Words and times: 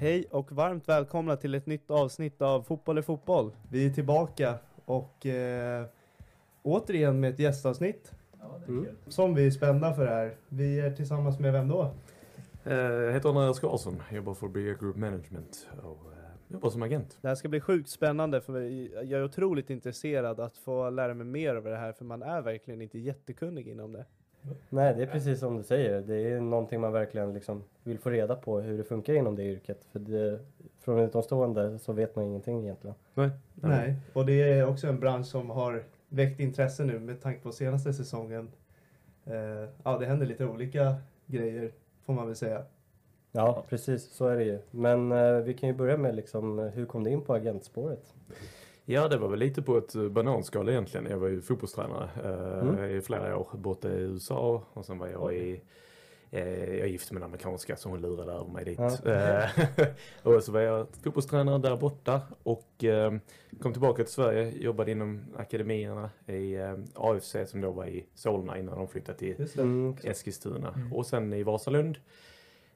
Hej 0.00 0.24
och 0.30 0.52
varmt 0.52 0.88
välkomna 0.88 1.36
till 1.36 1.54
ett 1.54 1.66
nytt 1.66 1.90
avsnitt 1.90 2.42
av 2.42 2.62
Fotboll 2.62 2.98
är 2.98 3.02
fotboll. 3.02 3.52
Vi 3.70 3.86
är 3.86 3.90
tillbaka 3.90 4.58
och 4.84 5.26
eh, 5.26 5.86
återigen 6.62 7.20
med 7.20 7.30
ett 7.30 7.38
gästavsnitt. 7.38 8.12
Mm. 8.68 8.86
Som 9.06 9.34
vi 9.34 9.46
är 9.46 9.50
spända 9.50 9.94
för 9.94 10.06
här. 10.06 10.36
Vi 10.48 10.80
är 10.80 10.90
tillsammans 10.90 11.38
med 11.38 11.52
vem 11.52 11.68
då? 11.68 11.94
Eh, 12.64 12.74
Jag 12.74 13.12
heter 13.12 13.28
Andreas 13.28 13.60
Karlsson, 13.60 14.02
jobbar 14.12 14.34
för 14.34 14.48
BA 14.48 14.60
Group 14.80 14.96
Management 14.96 15.68
och 15.82 16.12
eh, 16.12 16.18
jobbar 16.48 16.70
som 16.70 16.82
agent. 16.82 17.18
Det 17.20 17.28
här 17.28 17.34
ska 17.34 17.48
bli 17.48 17.60
sjukt 17.60 17.88
spännande 17.88 18.40
för 18.40 18.60
jag 19.04 19.20
är 19.20 19.24
otroligt 19.24 19.70
intresserad 19.70 20.40
att 20.40 20.56
få 20.56 20.90
lära 20.90 21.14
mig 21.14 21.26
mer 21.26 21.54
över 21.54 21.70
det 21.70 21.76
här 21.76 21.92
för 21.92 22.04
man 22.04 22.22
är 22.22 22.42
verkligen 22.42 22.82
inte 22.82 22.98
jättekunnig 22.98 23.68
inom 23.68 23.92
det. 23.92 24.06
Nej, 24.68 24.94
det 24.94 25.02
är 25.02 25.06
precis 25.06 25.40
som 25.40 25.56
du 25.56 25.62
säger. 25.62 26.00
Det 26.00 26.16
är 26.16 26.40
någonting 26.40 26.80
man 26.80 26.92
verkligen 26.92 27.32
liksom 27.32 27.64
vill 27.82 27.98
få 27.98 28.10
reda 28.10 28.36
på 28.36 28.60
hur 28.60 28.78
det 28.78 28.84
funkar 28.84 29.14
inom 29.14 29.36
det 29.36 29.44
yrket. 29.44 29.84
För 29.92 29.98
det, 29.98 30.38
från 30.80 30.98
utomstående 30.98 31.78
så 31.78 31.92
vet 31.92 32.16
man 32.16 32.24
ingenting 32.24 32.62
egentligen. 32.62 32.96
Nej. 33.14 33.30
Nej, 33.54 33.96
och 34.12 34.26
det 34.26 34.42
är 34.42 34.66
också 34.66 34.86
en 34.86 35.00
bransch 35.00 35.26
som 35.26 35.50
har 35.50 35.82
väckt 36.08 36.40
intresse 36.40 36.84
nu 36.84 36.98
med 36.98 37.20
tanke 37.22 37.40
på 37.40 37.52
senaste 37.52 37.92
säsongen. 37.92 38.50
Eh, 39.24 39.68
ja, 39.82 39.98
det 39.98 40.06
händer 40.06 40.26
lite 40.26 40.46
olika 40.46 40.94
grejer 41.26 41.70
får 42.04 42.12
man 42.12 42.26
väl 42.26 42.36
säga. 42.36 42.64
Ja, 43.32 43.64
precis 43.68 44.12
så 44.12 44.26
är 44.26 44.36
det 44.36 44.44
ju. 44.44 44.58
Men 44.70 45.12
eh, 45.12 45.36
vi 45.36 45.54
kan 45.54 45.68
ju 45.68 45.74
börja 45.74 45.96
med 45.96 46.14
liksom, 46.14 46.58
eh, 46.58 46.66
hur 46.66 46.86
kom 46.86 47.04
du 47.04 47.10
in 47.10 47.20
på 47.20 47.34
agentspåret? 47.34 48.14
Ja, 48.90 49.08
det 49.08 49.16
var 49.18 49.28
väl 49.28 49.38
lite 49.38 49.62
på 49.62 49.78
ett 49.78 49.94
eh, 49.94 50.08
bananskal 50.08 50.68
egentligen. 50.68 51.06
Jag 51.10 51.18
var 51.18 51.28
ju 51.28 51.40
fotbollstränare 51.42 52.08
eh, 52.24 52.68
Mm. 52.68 52.84
i 52.96 53.00
flera 53.00 53.36
år 53.36 53.48
borta 53.52 53.88
i 53.88 54.00
USA 54.00 54.62
och 54.72 54.84
sen 54.84 54.98
var 54.98 55.08
jag 55.08 55.34
i 55.34 55.60
eh, 56.30 56.48
jag 56.48 56.80
är 56.80 56.86
gift 56.86 57.12
med 57.12 57.20
en 57.20 57.24
amerikanska 57.24 57.76
så 57.76 57.88
hon 57.88 58.00
lurade 58.00 58.32
över 58.32 58.48
mig 58.52 58.64
dit. 58.64 58.78
Ja. 59.04 59.42
Och 60.36 60.42
så 60.42 60.52
var 60.52 60.60
jag 60.60 60.86
fotbollstränare 61.04 61.58
där 61.58 61.76
borta 61.76 62.20
och 62.42 62.84
kom 63.60 63.72
tillbaka 63.72 64.04
till 64.04 64.12
Sverige, 64.12 64.50
jobbade 64.50 64.90
inom 64.90 65.20
akademierna 65.36 66.10
i 66.26 66.56
AFC 66.94 67.36
som 67.46 67.60
då 67.60 67.70
var 67.70 67.86
i 67.86 68.06
Solna 68.14 68.58
innan 68.58 68.78
de 68.78 68.88
flyttade 68.88 69.18
till. 69.18 69.46
Mm, 69.58 69.96
Eskilstuna 70.04 70.74
och 70.92 71.06
sen 71.06 71.32
i 71.32 71.42
Vasalund. 71.42 71.98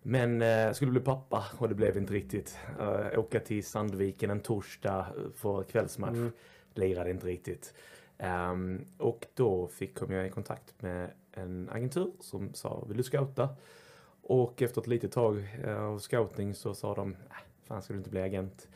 Men 0.06 0.42
eh, 0.42 0.72
skulle 0.72 0.90
bli 0.90 1.00
pappa 1.00 1.44
och 1.58 1.68
det 1.68 1.74
blev 1.74 1.96
inte 1.96 2.12
riktigt. 2.12 2.58
Eh, 2.80 3.18
åka 3.18 3.40
till 3.40 3.64
Sandviken 3.66 4.30
en 4.30 4.40
torsdag 4.40 5.06
för 5.34 5.62
kvällsmatch. 5.62 6.16
Mm. 6.16 6.32
Lirade 6.74 7.10
inte 7.10 7.26
riktigt. 7.26 7.74
Ehm, 8.18 8.84
och 8.98 9.26
då 9.34 9.66
fick, 9.68 9.98
kom 9.98 10.12
jag 10.12 10.26
i 10.26 10.30
kontakt 10.30 10.82
med 10.82 11.10
en 11.32 11.68
agentur 11.72 12.12
som 12.20 12.54
sa, 12.54 12.84
vill 12.88 12.96
du 12.96 13.02
scouta? 13.02 13.48
Och 14.22 14.62
efter 14.62 14.80
ett 14.80 14.86
litet 14.86 15.12
tag 15.12 15.48
eh, 15.64 15.82
av 15.82 15.98
scouting 15.98 16.54
så 16.54 16.74
sa 16.74 16.94
de, 16.94 17.12
äh, 17.12 17.18
fan 17.64 17.82
ska 17.82 17.92
du 17.92 17.98
inte 17.98 18.10
bli 18.10 18.20
agent? 18.22 18.68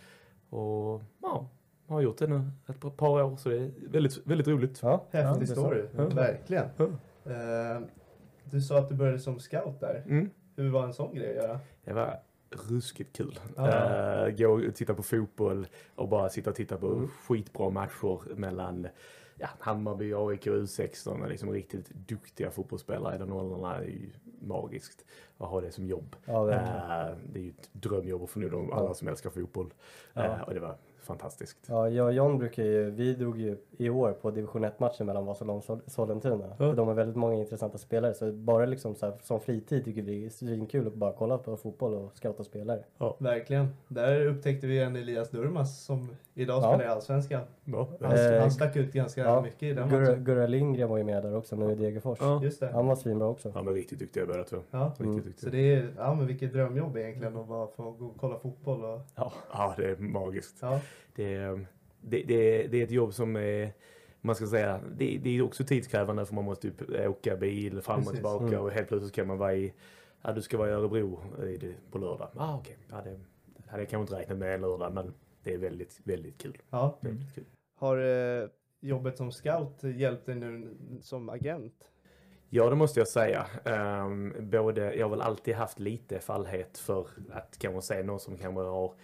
Och 0.51 1.03
ja, 1.23 1.49
har 1.87 2.01
gjort 2.01 2.19
det 2.19 2.27
nu 2.27 2.43
ett 2.69 2.97
par- 2.97 3.23
år 3.23 3.37
så 3.37 3.49
det 3.49 3.57
är 3.57 3.71
väldigt, 3.89 4.27
väldigt 4.27 4.49
roligt. 4.49 4.79
Ja, 4.83 5.05
ja, 5.11 5.21
Häftig 5.23 5.49
så. 5.49 5.55
story, 5.55 5.85
Ja. 5.97 6.05
verkligen. 6.09 6.69
Ja. 6.77 6.85
Eh, 7.33 7.81
du 8.45 8.61
sa 8.61 8.79
att 8.79 8.89
du 8.89 8.95
började 8.95 9.19
som 9.19 9.39
scout 9.41 9.81
där. 9.81 10.03
Mm. 10.07 10.31
Hur 10.59 10.71
var 10.71 10.85
en 10.85 10.93
sån 10.95 11.15
grej 11.15 11.39
att 11.39 11.45
göra? 11.45 11.61
Det 11.85 11.93
var 11.93 12.21
ruskigt 12.71 13.17
kul. 13.17 13.39
Ja. 13.57 13.69
Eh, 14.27 14.31
gå 14.37 14.49
och 14.69 14.75
titta 14.75 14.95
på 14.95 15.03
fotboll 15.03 15.67
och 15.95 16.09
bara 16.09 16.29
sitta 16.29 16.51
och 16.51 16.57
titta 16.57 16.77
på 16.77 16.87
Mm. 16.87 17.09
skitbra 17.09 17.71
matcher 17.71 18.35
mellan 18.35 18.89
ja, 19.37 19.49
Hammarby, 19.59 20.15
AIK 20.15 20.47
och 20.47 20.53
U16. 20.55 21.29
Liksom 21.29 21.51
riktigt 21.53 21.89
duktiga 21.91 22.51
fotbollsspelare 22.51 23.15
i 23.15 23.19
den 23.19 23.33
åldrarna. 23.33 23.79
Det 23.79 23.85
är 23.85 23.89
ju 23.89 24.11
magiskt 24.41 25.05
att 25.39 25.49
ha 25.49 25.61
det 25.61 25.73
som 25.73 25.87
jobb. 25.87 26.17
Ja, 26.25 26.45
verkligen. 26.45 26.77
Eh, 26.77 27.17
det 27.33 27.39
är 27.41 27.43
ju 27.45 27.51
ett 27.51 27.71
drömjobb 27.73 28.29
få 28.29 28.39
nu 28.41 28.49
de 28.49 28.73
alla 28.73 28.95
som 28.95 29.09
älskar 29.09 29.31
fotboll. 29.31 29.75
Ja. 30.15 30.25
Eh, 30.25 30.41
och 30.41 30.55
det 30.55 30.61
var 30.61 30.77
fantastiskt. 31.09 31.57
Ja, 31.69 31.89
jag 31.89 32.07
och 32.07 32.13
John 32.13 32.39
brukar 32.39 32.63
ju, 32.63 32.91
vi 32.91 33.15
drog 33.15 33.39
ju 33.41 33.57
i 33.77 33.91
år 33.91 34.13
på 34.13 34.31
division 34.31 34.65
1-matchen 34.65 35.07
mellan 35.07 35.27
Vasalund 35.27 35.57
och 35.59 35.65
Sol- 35.65 35.81
Sollentuna. 35.87 36.45
Ja. 36.49 36.55
För 36.57 36.75
de 36.75 36.89
har 36.89 36.95
väldigt 36.95 37.17
många 37.17 37.35
intressanta 37.35 37.79
spelare. 37.79 38.15
Så 38.15 38.33
bara 38.33 38.67
liksom 38.67 38.95
så 38.95 39.07
här, 39.07 39.15
som 39.23 39.41
fritid 39.41 39.85
tycker 39.85 40.03
vi 40.03 40.21
det 40.21 40.27
är 40.27 40.31
svinkul 40.31 40.87
att 40.87 40.95
bara 40.95 41.13
kolla 41.13 41.39
på 41.39 41.57
fotboll 41.57 41.95
och 41.95 42.17
scouta 42.17 42.45
spelare. 42.45 42.83
Verkligen. 43.19 43.69
Där 43.89 44.27
upptäckte 44.27 44.67
vi 44.67 44.79
en 44.83 44.97
Elias 44.97 45.31
Durmas 45.31 45.85
som 45.85 46.09
idag 46.35 46.63
Ja. 46.63 46.69
spelar 46.69 46.85
i 46.85 46.87
Allsvenskan. 46.95 47.41
Ja. 47.65 47.89
Han, 48.01 48.13
Eh, 48.13 48.41
han 48.41 48.51
stack 48.51 48.77
ut 48.77 48.93
ganska 48.93 49.21
ja. 49.21 49.43
mycket 49.43 49.63
i 49.63 49.73
den 49.73 49.89
Gurra, 49.89 50.01
matchen. 50.01 50.25
Gurra 50.25 50.47
Lindgren 50.47 50.89
var 50.89 50.99
ju 50.99 51.05
med 51.05 51.23
där 51.23 51.37
också 51.37 51.57
nu 51.57 51.73
i 51.73 51.75
Degerfors. 51.75 52.19
Ja. 52.21 52.41
Just 52.43 52.61
det. 52.61 52.69
Han 52.73 52.87
var 52.87 52.97
svinbra 52.97 53.29
också. 53.29 53.51
Han 53.55 53.67
var 53.67 53.73
riktigt 53.73 53.99
duktiga 53.99 54.27
båda 54.27 54.45
två. 54.45 54.57
Ja. 54.71 54.85
Riktigt 54.85 55.01
Mm. 55.07 55.17
duktiga. 55.17 55.35
Så 55.39 55.49
det 55.57 55.75
är, 55.75 55.89
ja 55.97 56.15
men 56.15 56.27
vilket 56.27 56.53
drömjobb 56.53 56.97
egentligen 56.97 57.37
att 57.37 57.49
bara 57.49 57.67
få 57.67 57.91
gå 57.91 58.07
och 58.07 58.17
kolla 58.21 58.39
fotboll 58.39 58.85
och, 58.85 59.01
Ja, 59.17 59.33
ja, 59.53 59.75
det 59.77 59.85
är 59.91 59.97
magiskt. 59.97 60.57
ja. 60.61 60.81
Det, 61.15 61.39
det, 62.01 62.23
det, 62.23 62.67
det 62.67 62.81
är 62.81 62.85
ett 62.85 62.91
jobb 62.91 63.15
som 63.15 63.37
är, 63.37 63.73
man 64.21 64.35
ska 64.35 64.47
säga, 64.47 64.81
det, 64.97 65.19
det 65.19 65.39
är 65.39 65.43
också 65.43 65.65
tidskrävande 65.65 66.27
för 66.27 66.35
man 66.35 66.45
måste 66.45 66.73
åka 67.09 67.37
bil 67.37 67.81
fram 67.81 68.01
och 68.01 68.13
tillbaka 68.15 68.45
Mm. 68.47 68.61
och 68.61 68.71
helt 68.71 68.89
plötsligt 68.89 69.15
kan 69.15 69.27
man 69.27 69.39
vara 69.39 69.55
i, 69.55 69.73
ja 70.23 70.33
du 70.33 70.43
ska 70.43 70.59
vara 70.59 70.69
i 70.71 70.73
Örebro 70.73 71.21
det- 71.61 71.75
på 71.91 71.99
lördag. 71.99 72.29
Ah, 72.37 72.57
okej, 72.59 72.77
ja, 72.91 72.97
det 73.05 73.21
hade 73.71 73.83
jag 73.83 73.91
kanske 73.91 74.01
inte 74.15 74.23
räknat 74.23 74.39
med 74.39 74.55
en 74.55 74.61
lördag 74.61 74.93
men 74.95 75.15
det 75.43 75.55
är 75.55 75.59
väldigt, 75.59 76.01
väldigt 76.05 76.39
kul. 76.39 76.57
ja. 76.71 76.99
Väldigt 77.01 77.35
kul. 77.35 77.45
Har 77.79 77.99
eh, 77.99 78.49
jobbet 78.81 79.17
som 79.17 79.33
scout 79.33 79.83
hjälpt 79.83 80.27
dig 80.27 80.35
nu 80.35 80.77
som 81.01 81.29
agent? 81.29 81.91
Ja, 82.51 82.71
det 82.71 82.77
måste 82.77 83.01
jag 83.01 83.09
säga. 83.09 83.47
Ehm, 83.65 84.35
både, 84.51 84.95
jag 84.95 85.05
har 85.07 85.11
väl 85.11 85.21
alltid 85.21 85.55
haft 85.55 85.79
lite 85.79 86.19
fallhet 86.21 86.79
för 86.79 87.07
att 87.33 87.59
kanske 87.59 87.83
se 87.95 88.03
någon 88.03 88.21
som 88.21 88.37
kanske 88.39 88.63
har, 88.63 88.95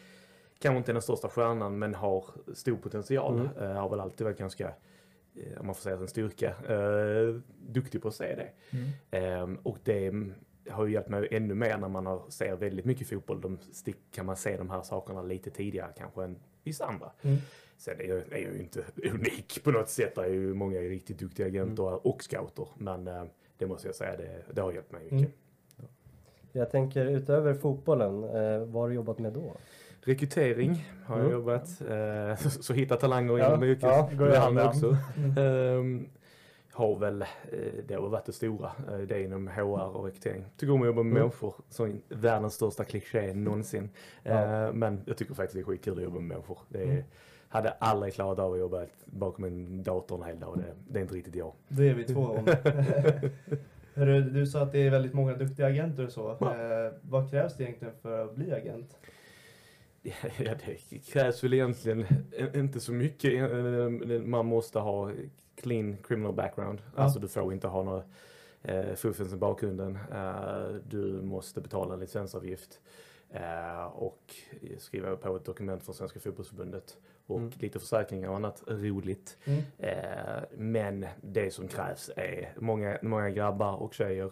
kanske 0.64 0.78
inte 0.78 0.92
den 0.92 1.02
största 1.02 1.28
stjärnan, 1.28 1.78
men 1.78 1.94
har 1.94 2.24
stor 2.54 2.76
potential. 2.76 3.40
Mm. 3.40 3.70
Eh, 3.70 3.80
har 3.80 3.88
väl 3.88 4.00
alltid 4.00 4.24
varit 4.24 4.38
ganska, 4.38 4.68
eh, 5.34 5.60
om 5.60 5.66
man 5.66 5.74
får 5.74 5.82
säga 5.82 5.96
en 5.96 6.08
styrka, 6.08 6.48
eh, 6.48 7.40
duktig 7.68 8.02
på 8.02 8.08
att 8.08 8.14
se 8.14 8.34
det. 8.34 8.50
Ehm, 9.18 9.58
och 9.62 9.78
det 9.84 10.12
har 10.70 10.86
ju 10.86 10.92
hjälpt 10.92 11.08
mig 11.08 11.28
ännu 11.30 11.54
mer 11.54 11.78
när 11.78 11.88
man 11.88 12.06
har, 12.06 12.22
ser 12.28 12.56
väldigt 12.56 12.84
mycket 12.84 13.08
fotboll. 13.08 13.40
De 13.40 13.58
stick, 13.72 13.96
kan 14.10 14.26
man 14.26 14.36
se 14.36 14.56
de 14.56 14.70
här 14.70 14.82
sakerna 14.82 15.22
lite 15.22 15.50
tidigare 15.50 15.92
kanske 15.96 16.24
än 16.24 16.38
vissa 16.62 16.84
andra. 16.84 17.12
Mm. 17.22 17.36
Sen 17.76 18.00
är 18.00 18.04
jag, 18.04 18.18
är 18.18 18.44
jag 18.44 18.54
ju 18.54 18.60
inte 18.60 18.84
unik 19.12 19.64
på 19.64 19.70
något 19.70 19.88
sätt. 19.88 20.14
Det 20.14 20.22
är 20.22 20.28
ju 20.28 20.54
många 20.54 20.78
riktigt 20.78 21.18
duktiga 21.18 21.46
agenter 21.46 22.06
och 22.06 22.22
scouter. 22.22 22.68
Men 22.74 23.04
det 23.58 23.66
måste 23.66 23.88
jag 23.88 23.94
säga, 23.94 24.16
det, 24.16 24.42
det 24.52 24.60
har 24.60 24.72
hjälpt 24.72 24.92
mig 24.92 25.02
mycket. 25.02 25.18
Mm. 25.18 25.32
Jag 26.52 26.70
tänker 26.70 27.06
utöver 27.06 27.54
fotbollen, 27.54 28.24
eh, 28.24 28.58
vad 28.58 28.82
har 28.82 28.88
du 28.88 28.94
jobbat 28.94 29.18
med 29.18 29.32
då? 29.32 29.56
Rekrytering 30.04 30.84
har 31.06 31.16
jag 31.16 31.26
Mm. 31.26 31.32
jobbat. 31.38 31.80
Eh, 31.90 32.36
så, 32.36 32.50
så 32.62 32.72
hitta 32.72 32.96
talanger 32.96 33.38
Ja, 33.38 33.48
inom 33.48 33.62
yrket. 33.64 33.82
ja, 33.82 34.10
går 34.18 34.28
hand. 34.36 34.58
också. 34.58 34.96
Ehm, 35.40 36.06
har 36.72 36.98
väl, 36.98 37.22
eh, 37.22 37.26
det 37.88 37.94
har 37.94 38.08
varit 38.08 38.24
det 38.26 38.32
stora. 38.32 38.70
Eh, 38.92 38.98
det 38.98 39.22
inom 39.22 39.48
HR 39.48 39.96
och 39.96 40.04
rekrytering. 40.04 40.44
Tycker 40.56 40.72
om 40.72 40.80
att 40.80 40.86
jobba 40.86 41.02
med 41.02 41.10
Mm. 41.10 41.22
människor. 41.22 41.54
Som 41.68 42.00
världens 42.08 42.54
största 42.54 42.84
kliché 42.84 43.34
någonsin. 43.34 43.90
Ja. 44.22 44.72
Men 44.72 45.00
jag 45.06 45.16
tycker 45.16 45.34
faktiskt 45.34 45.54
det 45.54 45.60
är 45.60 45.64
skitkul 45.64 45.96
att 45.98 46.04
jobba 46.04 46.14
med 46.20 46.24
människor. 46.28 46.58
Det 46.68 46.78
är, 46.82 46.84
Mm. 46.90 47.02
hade 47.48 47.70
aldrig 47.70 48.14
klarat 48.14 48.38
av 48.38 48.52
att 48.52 48.58
jobba 48.58 48.84
bakom 49.04 49.44
en 49.44 49.82
dator 49.82 50.16
en 50.20 50.24
hel 50.24 50.40
dag. 50.40 50.58
Det, 50.58 50.64
det 50.92 50.98
är 50.98 51.02
inte 51.02 51.14
riktigt 51.14 51.34
jag. 51.34 51.52
Det 51.68 51.88
är 51.88 51.94
vi 51.94 52.04
två 52.04 52.20
om. 52.20 52.46
Du 54.32 54.46
sa 54.46 54.62
att 54.62 54.72
det 54.72 54.78
är 54.78 54.90
väldigt 54.90 55.14
många 55.14 55.34
duktiga 55.34 55.66
agenter 55.66 56.06
och 56.06 56.12
så. 56.12 56.36
Ja. 56.40 56.54
Vad 57.02 57.30
krävs 57.30 57.56
det 57.56 57.64
egentligen 57.64 57.94
för 58.02 58.24
att 58.24 58.34
bli 58.34 58.52
agent? 58.52 58.96
Ja, 60.38 60.54
det 60.66 60.98
krävs 60.98 61.44
väl 61.44 61.54
egentligen 61.54 62.06
inte 62.54 62.80
så 62.80 62.92
mycket. 62.92 63.50
Eh, 63.52 64.20
Man 64.20 64.46
måste 64.46 64.78
ha 64.78 65.10
clean 65.56 65.96
criminal 65.96 66.34
background. 66.34 66.82
Ja. 66.96 67.02
Alltså 67.02 67.18
du 67.20 67.28
får 67.28 67.52
inte 67.52 67.68
ha 67.68 67.82
några 67.82 68.02
eh, 68.62 68.94
fuffens 68.94 69.32
i 69.32 69.36
bakgrunden. 69.36 69.98
Eh, 70.12 70.66
du 70.88 71.22
måste 71.22 71.60
betala 71.60 71.94
en 71.94 72.00
licensavgift. 72.00 72.80
Eh, 73.30 73.84
och 73.84 74.34
skriva 74.78 75.16
på 75.16 75.36
ett 75.36 75.44
dokument 75.44 75.82
från 75.84 75.94
Svenska 75.94 76.20
fotbollsförbundet. 76.20 76.96
Och 77.26 77.38
Mm. 77.38 77.50
lite 77.58 77.78
försäkringar 77.78 78.28
och 78.28 78.36
annat 78.36 78.62
roligt. 78.66 79.36
Mm. 79.44 79.62
Eh, 79.78 80.42
men 80.56 81.06
det 81.20 81.50
som 81.54 81.68
krävs 81.68 82.10
är 82.16 82.52
många, 82.58 82.98
många 83.02 83.30
grabbar 83.30 83.76
och 83.76 83.94
tjejer 83.94 84.30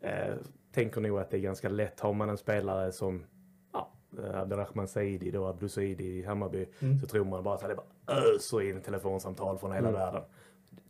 eh, 0.00 0.34
tänker 0.72 1.00
nog 1.00 1.18
att 1.18 1.30
det 1.30 1.36
är 1.36 1.40
ganska 1.40 1.68
lätt. 1.68 2.00
Har 2.00 2.12
man 2.12 2.28
en 2.28 2.38
spelare 2.38 2.92
som 2.92 3.24
eh, 4.18 4.40
Abdelrahman 4.40 4.88
Saidi, 4.88 5.30
då 5.30 5.46
Abdou 5.46 5.68
Saidi 5.68 6.04
i 6.18 6.22
Hammarby, 6.22 6.66
Mm. 6.80 6.98
så 7.00 7.06
tror 7.06 7.24
man 7.24 7.42
bara 7.44 7.54
att 7.54 7.62
är 7.62 7.74
bara 7.74 8.16
öser 8.34 8.62
in 8.62 8.80
telefonsamtal 8.80 9.58
från 9.58 9.72
hela 9.72 9.88
Mm. 9.88 10.00
världen. 10.00 10.22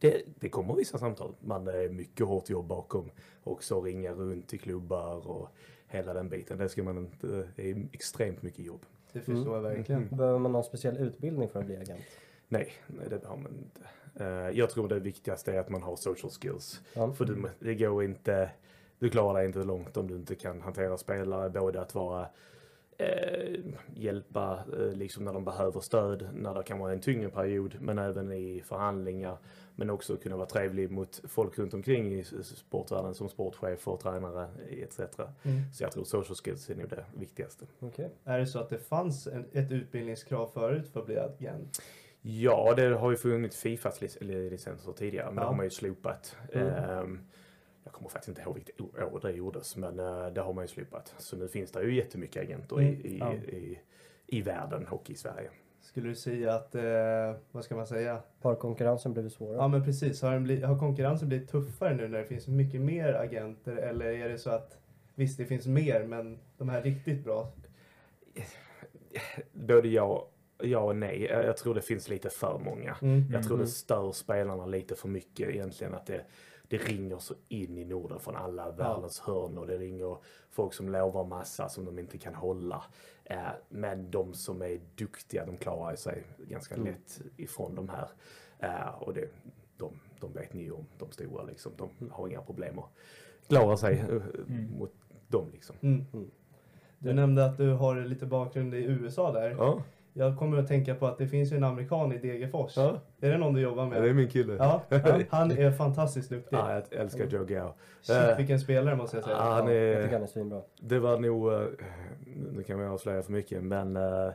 Det, 0.00 0.22
det 0.40 0.48
kommer 0.48 0.74
vissa 0.74 0.98
samtal, 0.98 1.34
men 1.40 1.64
det 1.64 1.84
är 1.84 1.88
mycket 1.88 2.26
hårt 2.26 2.50
jobb 2.50 2.66
bakom. 2.66 3.10
Också 3.44 3.80
ringa 3.80 4.12
runt 4.12 4.48
till 4.48 4.60
klubbar 4.60 5.28
och 5.28 5.48
hela 5.86 6.14
den 6.14 6.28
biten. 6.28 6.58
Det 6.58 6.68
ska 6.68 6.82
man 6.82 6.98
inte, 6.98 7.48
det 7.56 7.70
är 7.70 7.86
extremt 7.92 8.42
mycket 8.42 8.64
jobb. 8.66 8.80
Det 9.12 9.20
förstår 9.20 9.54
jag 9.54 9.62
verkligen. 9.62 10.02
Mm. 10.02 10.16
Behöver 10.16 10.38
man 10.38 10.52
någon 10.52 10.64
speciell 10.64 10.96
utbildning 10.96 11.48
för 11.48 11.60
att 11.60 11.66
bli 11.66 11.76
agent? 11.76 12.00
Nej, 12.48 12.72
nej 12.86 13.06
det 13.10 13.24
har 13.24 13.36
man 13.36 13.52
inte. 13.58 13.80
Eh, 14.24 14.58
jag 14.58 14.70
tror 14.70 14.88
det 14.88 15.00
viktigaste 15.00 15.52
är 15.52 15.58
att 15.60 15.68
man 15.68 15.82
har 15.82 15.96
social 15.96 16.30
skills. 16.30 16.80
Ja. 16.94 17.12
För 17.12 17.24
du, 17.24 17.42
det 17.58 17.74
går 17.74 18.04
inte, 18.04 18.50
du 18.98 19.10
klarar 19.10 19.34
dig 19.38 19.46
inte 19.46 19.58
långt 19.64 19.96
om 19.96 20.06
du 20.06 20.14
inte 20.16 20.34
kan 20.34 20.60
hantera 20.60 20.98
spelare. 20.98 21.50
Både 21.50 21.80
att 21.80 21.94
vara, 21.94 22.26
eh, 22.98 23.60
hjälpa 23.94 24.58
eh, 24.78 24.92
liksom 24.92 25.24
när 25.24 25.32
de 25.32 25.44
behöver 25.44 25.80
stöd, 25.80 26.28
när 26.34 26.54
det 26.54 26.62
kan 26.62 26.78
vara 26.78 26.92
en 26.92 27.00
tyngre 27.00 27.28
period, 27.30 27.76
men 27.80 27.98
även 27.98 28.32
i 28.32 28.62
förhandlingar. 28.66 29.38
Men 29.74 29.90
också 29.90 30.16
kunna 30.16 30.36
vara 30.36 30.46
trevlig 30.46 30.90
mot 30.90 31.20
folk 31.28 31.58
runt 31.58 31.74
omkring 31.74 32.14
i 32.14 32.24
sportvärlden 32.42 33.14
som 33.14 33.28
sportchefer, 33.28 33.96
tränare 33.96 34.48
etc. 34.70 34.98
Mm. 34.98 35.62
Så 35.74 35.82
jag 35.84 35.92
tror 35.92 36.04
social 36.04 36.36
skills 36.36 36.70
är 36.70 36.74
nog 36.74 36.88
det 36.88 37.04
viktigaste. 37.18 37.66
Okej. 37.80 38.10
Är 38.24 38.38
det 38.38 38.46
så 38.46 38.58
att 38.58 38.70
det 38.70 38.78
fanns 38.78 39.26
en, 39.26 39.44
ett 39.52 39.70
utbildningskrav 39.72 40.46
förut 40.54 40.88
för 40.92 41.00
att 41.00 41.06
bli 41.06 41.18
agent? 41.18 41.82
Ja, 42.22 42.74
det 42.76 42.88
har 42.96 43.10
ju 43.10 43.16
funnits 43.16 43.56
Fifas 43.56 44.00
licenser 44.20 44.92
tidigare, 44.92 45.26
men 45.26 45.34
Ja. 45.34 45.40
det 45.40 45.46
har 45.46 45.54
man 45.56 45.66
ju 45.66 45.70
slopat. 45.70 46.36
Mm. 46.52 46.66
Ehm, 46.68 47.20
jag 47.88 47.92
kommer 47.92 48.08
faktiskt 48.10 48.28
inte 48.28 48.42
ihåg 48.42 48.54
vilket 48.54 48.80
år 48.80 49.18
det 49.22 49.30
gjordes, 49.30 49.76
men 49.76 49.98
eh, 49.98 50.26
det 50.26 50.40
har 50.40 50.52
man 50.52 50.64
ju 50.64 50.68
slopat. 50.68 51.14
Så 51.18 51.36
nu 51.36 51.48
finns 51.48 51.72
det 51.72 51.82
ju 51.82 51.94
jättemycket 51.94 52.42
agenter 52.42 52.76
Mm. 52.78 52.86
i, 52.94 52.96
i, 53.08 53.18
Ja. 53.18 53.34
i, 53.34 53.78
i 54.26 54.42
världen 54.42 54.86
och 54.88 55.10
i 55.10 55.14
Sverige. 55.14 55.50
Skulle 55.80 56.08
du 56.08 56.14
säga 56.14 56.54
att, 56.54 56.74
eh, 56.74 56.82
vad 57.50 57.64
ska 57.64 57.76
man 57.76 57.86
säga? 57.86 58.22
Har 58.40 58.54
konkurrensen 58.54 59.12
blivit 59.12 59.32
svårare? 59.32 59.56
Ja 59.56 59.68
men 59.68 59.84
precis, 59.84 60.22
har, 60.22 60.32
den 60.32 60.44
bli, 60.44 60.62
har 60.62 60.78
konkurrensen 60.78 61.28
blivit 61.28 61.48
tuffare 61.50 61.94
nu 61.94 62.08
när 62.08 62.18
det 62.18 62.24
finns 62.24 62.48
mycket 62.48 62.80
mer 62.80 63.12
agenter? 63.14 63.76
Eller 63.76 64.06
är 64.06 64.28
det 64.28 64.38
så 64.38 64.50
att, 64.50 64.78
visst 65.14 65.38
det 65.38 65.44
finns 65.44 65.66
mer, 65.66 66.04
men 66.04 66.38
de 66.58 66.68
här 66.68 66.82
riktigt 66.82 67.24
bra? 67.24 67.52
Både 69.52 69.88
ja, 69.88 70.28
ja 70.62 70.78
och 70.78 70.96
nej. 70.96 71.22
Jag 71.24 71.44
jag 71.44 71.56
tror 71.56 71.74
det 71.74 71.82
finns 71.82 72.08
lite 72.08 72.30
för 72.30 72.58
många. 72.64 72.96
Mm. 73.02 73.24
Jag 73.32 73.42
tror 73.44 73.56
Mhm. 73.56 73.64
det 73.64 73.70
stör 73.70 74.12
spelarna 74.12 74.66
lite 74.66 74.94
för 74.94 75.08
mycket 75.08 75.48
egentligen 75.48 75.94
att 75.94 76.06
det, 76.06 76.24
det 76.68 76.76
ringer 76.76 77.18
så 77.18 77.34
in 77.48 77.78
i 77.78 77.84
Norden 77.84 78.20
från 78.20 78.36
alla 78.36 78.70
världens 78.70 79.20
hörn 79.20 79.58
och 79.58 79.66
det 79.66 79.78
ringer 79.78 80.16
folk 80.50 80.72
som 80.74 80.88
lovar 80.88 81.24
massa 81.24 81.68
som 81.68 81.84
de 81.84 81.98
inte 81.98 82.18
kan 82.18 82.34
hålla. 82.34 82.82
Eh, 83.24 83.38
men 83.68 84.10
de 84.10 84.34
som 84.34 84.62
är 84.62 84.80
duktiga 84.94 85.46
de 85.46 85.56
klarar 85.56 85.96
sig 85.96 86.22
ganska 86.38 86.74
Mm. 86.74 86.86
lätt 86.86 87.20
ifrån 87.36 87.74
de 87.74 87.88
här. 87.88 88.08
Eh, 88.58 89.02
och 89.02 89.14
det, 89.14 89.28
de, 89.76 89.92
de 90.20 90.32
vet 90.32 90.52
ni 90.54 90.70
om, 90.70 90.86
de 90.98 91.10
stora 91.10 91.42
liksom. 91.44 91.72
De 91.76 91.88
Mm. 92.00 92.12
har 92.12 92.28
inga 92.28 92.40
problem 92.42 92.78
att 92.78 92.90
klara 93.48 93.76
sig 93.76 93.98
eh, 93.98 94.22
mot 94.78 94.92
dem 95.28 95.48
liksom. 95.52 95.76
Mm. 95.80 96.04
Mm. 96.12 96.30
Du 96.98 97.12
nämnde 97.12 97.44
att 97.44 97.56
du 97.58 97.72
har 97.72 97.96
lite 98.04 98.26
bakgrund 98.26 98.74
i 98.74 98.78
USA 98.84 99.32
där. 99.32 99.50
Ja, 99.50 99.82
Jag 100.12 100.38
kommer 100.38 100.58
att 100.58 100.68
tänka 100.68 100.94
på 100.94 101.06
att 101.06 101.18
det 101.18 101.28
finns 101.28 101.52
ju 101.52 101.56
en 101.56 101.64
amerikan 101.64 102.12
i 102.12 102.18
Degerfors. 102.18 102.76
ja. 102.76 103.00
Är 103.20 103.30
det 103.30 103.38
någon 103.38 103.54
du 103.54 103.60
jobbar 103.60 103.86
med? 103.86 104.02
det 104.02 104.08
är 104.08 104.12
min 104.14 104.28
kille. 104.28 104.54
Ja, 104.58 104.82
ja, 104.88 104.98
han 105.30 105.50
är 105.50 105.70
fantastiskt 105.70 106.30
duktig. 106.30 106.56
Ja, 106.56 106.72
jag 106.90 107.00
älskar 107.00 107.26
Joe 107.26 107.44
Gao. 107.44 107.74
Shit 108.00 108.38
vilken 108.38 108.60
spelare 108.60 108.96
måste 108.96 109.16
jag 109.16 109.24
säga. 109.24 109.36
Ja, 109.36 109.42
han 109.42 109.56
Jag 109.56 109.66
tycker 109.66 110.08
är, 110.08 110.12
han 110.12 110.22
är 110.22 110.26
svinbra. 110.26 110.60
det 110.80 110.98
var 110.98 111.18
nog, 111.18 111.52
eh, 111.52 111.60
nu 112.52 112.62
kan 112.62 112.78
jag 112.78 112.92
avslöja 112.92 113.22
för 113.22 113.32
mycket, 113.32 113.62
men 113.62 113.96
eh, 113.96 114.02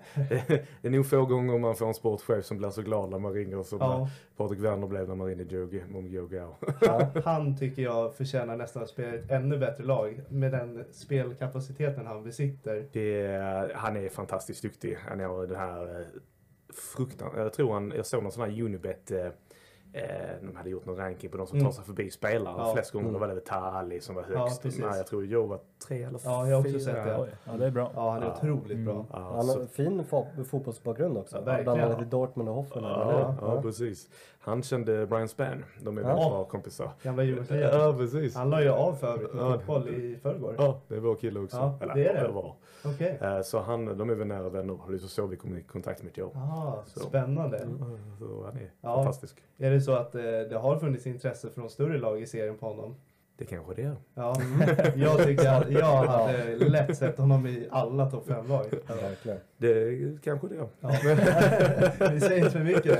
det 0.81 0.87
är 0.87 0.89
nog 0.89 1.09
få 1.09 1.25
gånger 1.25 1.59
man 1.59 1.75
får 1.75 1.87
en 1.87 1.93
sportchef 1.93 2.45
som 2.45 2.57
blir 2.57 2.69
så 2.69 2.81
glad 2.81 3.09
när 3.09 3.19
man 3.19 3.33
ringer 3.33 3.63
som 3.63 3.77
Ja, 3.81 4.09
Patrik 4.37 4.59
Werner 4.59 4.87
blev 4.87 5.07
när 5.07 5.15
man 5.15 5.27
ringde 5.27 5.43
Joe, 5.43 5.69
om 5.95 6.07
Joe 6.07 6.27
Gao. 6.27 6.55
han, 6.87 7.05
han 7.25 7.57
tycker 7.57 7.81
jag 7.81 8.13
förtjänar 8.15 8.57
nästan 8.57 8.83
att 8.83 8.89
spela 8.89 9.13
ett 9.15 9.31
ännu 9.31 9.57
bättre 9.57 9.83
lag 9.83 10.21
med 10.29 10.51
den 10.51 10.83
spelkapaciteten 10.91 12.05
han 12.07 12.23
besitter. 12.23 12.85
Det, 12.91 13.21
är- 13.25 13.71
han 13.75 13.95
är 13.97 14.09
fantastiskt 14.09 14.61
duktig. 14.61 14.97
Han 15.09 15.19
har 15.19 15.47
den 15.47 15.55
här 15.59 16.05
eh, 16.73 16.79
fruktan... 16.97 17.31
Jag 17.35 17.53
tror 17.53 17.73
han, 17.73 17.93
jag 17.95 18.05
såg 18.05 18.23
någon 18.23 18.31
sån 18.31 18.43
här 18.49 18.61
Unibet 18.61 19.11
eh, 19.11 19.25
eh, 19.93 20.35
de 20.41 20.55
hade 20.55 20.69
gjort 20.69 20.85
någon 20.85 20.97
ranking 20.97 21.29
på 21.29 21.37
de 21.37 21.47
som 21.47 21.57
Mm. 21.57 21.65
tar 21.65 21.75
sig 21.75 21.85
förbi 21.85 22.11
spelare. 22.11 22.55
Ja. 22.57 22.73
Flest 22.73 22.91
gånger 22.91 23.09
Mm. 23.09 23.19
var 23.21 23.27
det 23.27 23.33
väl 23.33 23.43
Taha 23.43 23.71
Ali 23.79 24.01
som 24.01 24.15
var 24.15 24.25
Ja, 24.33 24.39
högst. 24.39 24.61
precis. 24.61 24.79
Nej, 24.81 24.97
jag 24.97 25.07
tror 25.07 25.25
Joe 25.25 25.45
var 25.47 25.59
tre 25.87 26.03
eller 26.03 26.19
Ja, 26.23 26.47
jag 26.47 26.55
har 26.55 26.59
också 26.61 26.71
fyra. 26.71 26.79
sett 26.79 27.05
det. 27.05 27.17
Oj, 27.21 27.29
ja, 27.45 27.51
det 27.57 27.65
är 27.65 27.71
bra. 27.71 27.91
Ja, 27.95 28.11
han 28.11 28.23
är 28.23 28.27
Ja. 28.27 28.33
otroligt 28.37 28.71
Mm. 28.77 28.85
bra. 28.85 29.05
Ja, 29.11 29.19
Han 29.35 29.43
så- 29.43 29.59
har 29.59 29.65
fin 29.67 30.03
fo- 30.03 30.43
fotbollsbakgrund 30.43 31.17
också. 31.17 31.35
Ja, 31.37 31.41
verkligen. 31.41 31.63
Bland 31.77 31.81
annat 31.91 32.01
i 32.01 32.09
Dortmund 32.09 32.49
och 32.49 32.55
Hoffenheim. 32.55 32.93
Ja, 33.09 33.35
ja, 33.41 33.61
precis. 33.61 34.09
Han 34.39 34.63
kände 34.63 35.07
Brian 35.07 35.27
Spann. 35.27 35.63
De 35.81 35.97
är 35.97 36.01
Ja. 36.01 36.07
bra 36.15 36.43
kompisar. 36.43 36.89
Gamla 37.03 37.23
Jugoslavien. 37.23 37.69
Ja, 37.73 37.93
precis. 37.97 38.35
Han 38.35 38.49
la 38.49 38.61
ju 38.63 38.69
av 38.69 38.93
för 38.93 39.17
fotboll 39.51 39.89
i 39.89 40.15
förrgår. 40.21 40.55
Ja, 40.57 40.79
det 40.87 40.95
är 40.95 40.99
vår 40.99 41.15
kille 41.15 41.39
också. 41.39 41.57
Ja, 41.57 41.77
Eller, 41.81 41.93
det 41.95 42.07
är 42.07 42.23
det. 42.27 42.31
var. 42.33 42.55
Okej. 42.85 43.17
Eh, 43.21 43.41
Så 43.41 43.59
han, 43.59 43.97
de 43.97 44.09
är 44.09 44.15
väl 44.15 44.27
nära 44.27 44.49
vänner. 44.49 44.77
Det 44.89 44.93
är 44.93 44.97
så 44.97 45.07
så 45.07 45.25
vi 45.25 45.37
kom 45.37 45.57
i 45.57 45.61
kontakt 45.63 46.03
med 46.03 46.17
Joe. 46.17 46.31
Ah, 46.35 46.83
Så. 46.85 46.99
spännande. 46.99 47.59
Så 48.19 48.43
han 48.45 48.57
är 48.57 48.71
Ja. 48.81 48.95
fantastisk. 48.95 49.37
Är 49.57 49.71
det 49.71 49.81
så 49.81 49.91
att 49.95 50.15
eh, 50.15 50.21
det 50.21 50.57
har 50.61 50.77
funnits 50.77 51.07
intresse 51.07 51.49
från 51.49 51.69
större 51.69 51.97
lag 51.97 52.21
i 52.21 52.25
serien 52.25 52.57
på 52.57 52.65
honom? 52.67 52.95
Det 53.37 53.45
kanske 53.45 53.73
det 53.73 53.81
är. 53.81 53.95
Ja, 54.15 54.35
jag 54.95 55.23
tycker 55.23 55.49
att 55.49 55.71
jag 55.71 55.85
hade 55.85 56.55
lätt 56.69 56.97
sett 56.97 57.17
honom 57.17 57.47
i 57.47 57.67
alla 57.71 58.11
topp 58.11 58.27
5-lag. 58.27 58.65
Ja. 59.23 59.33
Det 59.57 59.97
kanske 60.23 60.47
det 60.47 60.55
är. 60.55 60.67
Ja, 60.79 60.89
säger 62.19 62.37
inte 62.37 62.49
för 62.49 62.59
mycket. 62.59 62.99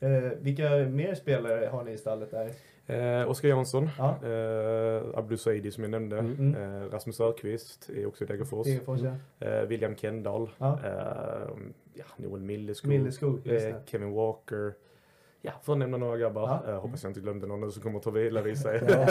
Eh, 0.00 0.10
vilka 0.40 0.70
mer 0.70 1.14
spelare 1.14 1.66
har 1.66 1.84
ni 1.84 1.92
i 1.92 1.96
stallet 1.98 2.30
där? 2.30 2.50
Eh, 2.88 3.30
Oskar 3.30 3.48
Jansson, 3.48 3.88
Ja. 3.98 4.08
eh, 4.28 5.02
Abdou 5.18 5.36
Saidi 5.36 5.70
som 5.70 5.82
jag 5.84 5.90
nämnde, 5.90 6.18
Mm. 6.18 6.54
eh, 6.54 6.90
Rasmus 6.90 7.20
Öqvist 7.20 7.90
är 7.96 8.06
också 8.06 8.24
i 8.24 8.26
Degerfors, 8.26 8.66
ja. 8.86 9.46
eh, 9.46 9.60
William 9.62 9.96
Kendall, 9.96 10.50
Ja. 10.58 10.78
eh, 10.84 11.48
ja, 11.94 12.04
Noel 12.16 12.40
Milleskog, 12.42 12.88
Milleskog, 12.88 13.46
eh. 13.46 13.74
Kevin 13.86 14.12
Walker. 14.12 14.72
Ja, 15.40 15.52
för 15.62 15.72
att 15.72 15.78
nämna 15.78 15.96
några 15.96 16.16
grabbar. 16.16 16.62
Ja. 16.66 16.72
Eh, 16.72 16.80
hoppas 16.80 17.02
jag 17.02 17.10
inte 17.10 17.20
glömde 17.20 17.46
någon 17.46 17.60
nu 17.60 17.70
som 17.70 17.82
kommer 17.82 17.98
att 17.98 18.02
ta 18.04 18.10
vila 18.10 18.42
vid 18.42 18.58
sig. 18.58 18.80
Ja. 18.88 19.06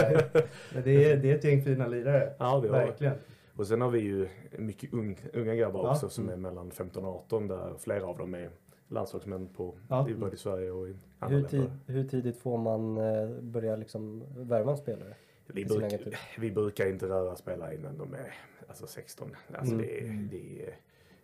Men 0.74 0.82
det 0.84 1.10
är, 1.10 1.16
det 1.16 1.30
är 1.30 1.34
ett 1.34 1.44
gäng 1.44 1.62
fina 1.62 1.86
lirare. 1.86 2.32
Ja, 2.38 2.60
det. 2.60 2.68
Verkligen. 2.68 3.14
Och 3.56 3.66
sen 3.66 3.80
har 3.80 3.90
vi 3.90 3.98
ju 4.00 4.28
mycket 4.58 4.92
ung, 4.92 5.18
unga 5.32 5.54
grabbar 5.54 5.84
Ja. 5.84 5.90
också 5.92 6.08
som 6.08 6.28
är 6.28 6.36
mellan 6.36 6.70
15 6.70 7.04
och 7.04 7.14
18 7.14 7.48
där 7.48 7.74
flera 7.78 8.06
av 8.06 8.18
dem 8.18 8.34
är 8.34 8.50
landslagsmän 8.88 9.48
på, 9.48 9.74
Ja. 9.88 10.08
i 10.08 10.14
både 10.14 10.34
i 10.34 10.38
Sverige 10.38 10.70
och 10.70 10.88
i 10.88 10.96
andra 11.18 11.36
Hur, 11.36 11.42
länder. 11.42 11.48
tid, 11.50 11.70
hur 11.96 12.04
tidigt 12.04 12.36
får 12.38 12.58
man 12.58 12.96
eh, 12.98 13.28
börja 13.40 13.76
liksom 13.76 14.22
värva 14.36 14.70
en 14.70 14.76
spelare? 14.76 15.14
Vi, 15.46 15.64
bruk, 15.64 15.92
vi 16.38 16.50
brukar 16.50 16.86
inte 16.88 17.06
röra 17.08 17.36
spelare 17.36 17.74
innan 17.74 17.98
de 17.98 18.14
är 18.14 18.34
alltså 18.68 18.86
16. 18.86 19.28
Alltså 19.54 19.74
Mm. 19.74 19.86
det, 19.86 20.36
det, 20.38 20.62
är- 20.66 20.74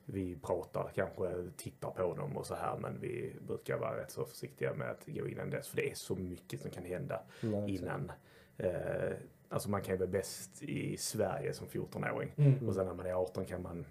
vi 0.05 0.37
pratar, 0.37 0.91
kanske 0.95 1.51
tittar 1.57 1.91
på 1.91 2.15
dem 2.15 2.37
och 2.37 2.47
så 2.47 2.55
här, 2.55 2.77
men 2.79 3.01
vi 3.01 3.37
brukar 3.47 3.79
vara 3.79 3.97
rätt 3.97 4.11
så 4.11 4.25
försiktiga 4.25 4.75
med 4.75 4.91
att 4.91 5.07
gå 5.07 5.29
innan 5.29 5.51
dess. 5.51 5.69
För 5.69 5.77
det 5.77 5.91
är 5.91 5.95
så 5.95 6.15
mycket 6.17 6.61
som 6.61 6.71
kan 6.71 6.85
hända 6.85 7.23
Ja, 7.41 7.69
innan. 7.69 8.13
Eh, 8.57 9.13
alltså 9.49 9.71
man 9.71 9.83
kan 9.83 9.95
ju 9.95 9.99
vara 9.99 10.11
bäst 10.11 10.63
i 10.63 10.97
Sverige 10.97 11.55
som 11.55 11.67
14-åring. 11.67 12.33
Mm. 12.37 12.69
Och 12.69 12.75
sen 12.75 12.87
när 12.87 12.95
man 12.95 13.07
är 13.07 13.13
18 13.15 13.45
kan 13.45 13.63
man 13.63 13.85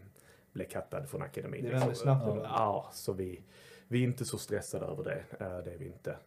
bli 0.53 0.65
kattad 0.65 1.10
från 1.10 1.22
akademin. 1.22 1.63
Det 1.63 1.70
vänder 1.70 1.94
snabbt 1.94 2.22
ibland. 2.27 2.46
Ja, 2.46 2.89
så 2.94 3.13
vi, 3.13 3.44
vi 3.88 4.00
är 4.00 4.03
inte 4.03 4.25
så 4.25 4.38
stressade 4.38 4.86
över 4.86 5.03
det. 5.03 5.24
Eh, 5.39 5.58
Det 5.58 5.74
är 5.74 5.77
vi 5.77 5.86
inte. 5.86 6.18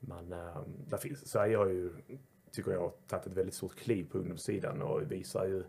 Men 0.00 0.32
eh, 0.32 0.62
där 0.88 0.96
finns, 0.96 1.28
Sverige 1.28 1.56
har 1.56 1.66
ju, 1.66 1.92
tycker 2.50 2.70
jag, 2.72 2.92
tagit 3.08 3.26
ett 3.26 3.32
väldigt 3.32 3.54
stort 3.54 3.76
kliv 3.76 4.08
på 4.10 4.18
ungdomssidan 4.18 4.82
och 4.82 5.12
visar 5.12 5.46
ju, 5.46 5.64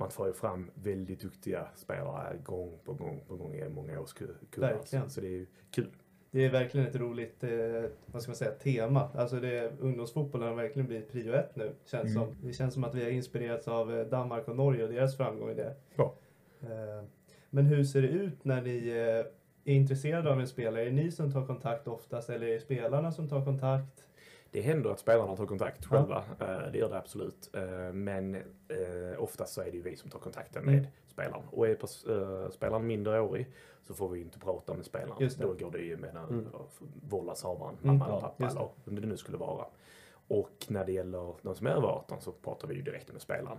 man 0.00 0.10
får 0.10 0.26
ju 0.26 0.32
fram 0.32 0.70
väldigt 0.74 1.20
duktiga 1.20 1.66
spelare 1.74 2.36
gång 2.44 2.78
på 2.84 2.92
gång 2.92 3.20
på 3.28 3.36
gång 3.36 3.54
i 3.54 3.68
många 3.68 4.00
års 4.00 4.14
ku- 4.14 4.34
kullar. 4.50 4.74
Verkligen. 4.74 5.04
Så, 5.04 5.10
så 5.14 5.20
det 5.20 5.26
är 5.26 5.30
ju 5.30 5.46
kul. 5.70 5.90
Det 6.30 6.44
är 6.44 6.50
verkligen 6.50 6.86
ett 6.86 6.96
roligt, 6.96 7.44
eh, 7.44 7.50
vad 8.06 8.22
ska 8.22 8.30
man 8.30 8.36
säga, 8.36 8.50
tema. 8.50 9.08
Alltså 9.14 9.36
det, 9.40 9.72
ungdomsfotbollen 9.80 10.48
har 10.48 10.54
verkligen 10.54 10.86
blivit 10.86 11.12
prio 11.12 11.32
ett 11.32 11.56
nu. 11.56 11.72
Känns 11.84 12.10
Mm. 12.10 12.14
som. 12.14 12.36
Det 12.48 12.52
känns 12.52 12.74
som 12.74 12.84
att 12.84 12.94
vi 12.94 13.02
har 13.04 13.10
inspirerats 13.10 13.68
av 13.68 13.98
eh, 13.98 14.06
Danmark 14.06 14.48
och 14.48 14.56
Norge 14.56 14.84
och 14.84 14.92
deras 14.92 15.16
framgång 15.16 15.50
i 15.50 15.54
det. 15.54 15.74
Ja. 15.96 16.14
Eh, 16.62 17.04
men 17.50 17.66
hur 17.66 17.84
ser 17.84 18.02
det 18.02 18.08
ut 18.08 18.44
när 18.44 18.62
ni 18.62 18.88
eh, 18.88 19.72
är 19.72 19.74
intresserade 19.76 20.32
av 20.32 20.40
en 20.40 20.48
spelare? 20.48 20.82
Är 20.82 20.86
det 20.86 20.92
ni 20.92 21.10
som 21.10 21.32
tar 21.32 21.46
kontakt 21.46 21.88
oftast 21.88 22.30
eller 22.30 22.46
är 22.46 22.54
det 22.54 22.60
spelarna 22.60 23.12
som 23.12 23.28
tar 23.28 23.44
kontakt? 23.44 24.04
Det 24.52 24.60
händer 24.60 24.90
att 24.90 24.98
spelarna 25.00 25.36
tar 25.36 25.46
kontakt 25.46 25.86
själva. 25.86 26.24
Eh, 26.40 26.72
Det 26.72 26.78
gör 26.78 26.88
det 26.90 26.98
absolut. 26.98 27.50
Eh, 27.54 27.92
Men 27.92 28.34
eh, 28.34 28.42
oftast 29.18 29.52
så 29.54 29.60
är 29.60 29.64
det 29.64 29.76
ju 29.76 29.82
vi 29.82 29.96
som 29.96 30.10
tar 30.10 30.18
kontakten 30.18 30.62
Mm. 30.62 30.74
med 30.74 30.86
spelaren. 31.08 31.42
Och 31.50 31.68
är 31.68 32.50
spelaren 32.50 32.86
minderårig 32.86 33.48
så 33.82 33.94
får 33.94 34.08
vi 34.08 34.20
inte 34.20 34.38
prata 34.38 34.74
med 34.74 34.84
spelaren. 34.84 35.30
Då 35.38 35.52
går 35.54 35.70
det 35.70 35.78
ju 35.78 35.96
med 35.96 36.16
Mm. 36.16 36.46
vårdnadshavaren, 37.08 37.74
Mm. 37.82 37.96
mamma 37.98 38.10
eller 38.10 38.20
pappa 38.20 38.46
eller 38.46 38.68
vem 38.84 39.00
det 39.00 39.06
nu 39.06 39.16
skulle 39.16 39.38
vara. 39.38 39.64
Och 40.28 40.66
när 40.68 40.84
det 40.84 40.92
gäller 40.92 41.34
de 41.42 41.54
som 41.54 41.66
är 41.66 41.70
över 41.70 41.88
18 41.88 42.20
så 42.20 42.32
pratar 42.32 42.68
vi 42.68 42.74
ju 42.74 42.82
direkt 42.82 43.12
med 43.12 43.22
spelaren. 43.22 43.58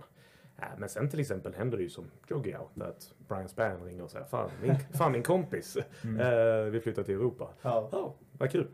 Men 0.78 0.88
sen 0.88 1.08
till 1.10 1.20
exempel 1.20 1.54
händer 1.54 1.76
det 1.76 1.82
ju 1.82 1.88
som 1.90 2.04
Joggio, 2.28 2.68
att 2.80 3.12
Brian 3.28 3.48
Spann 3.48 3.84
ringer 3.84 4.02
och 4.04 4.10
säger 4.10 4.26
Fan, 4.26 4.50
min, 4.62 4.74
fan 4.92 5.12
min 5.12 5.22
kompis, 5.22 5.76
eh, 5.76 6.64
vi 6.64 6.80
flyttar 6.80 7.02
till 7.02 7.14
Europa. 7.14 7.48
Ja. 7.62 7.88
Ja, 7.92 8.14
vad 8.38 8.50
kul. 8.50 8.68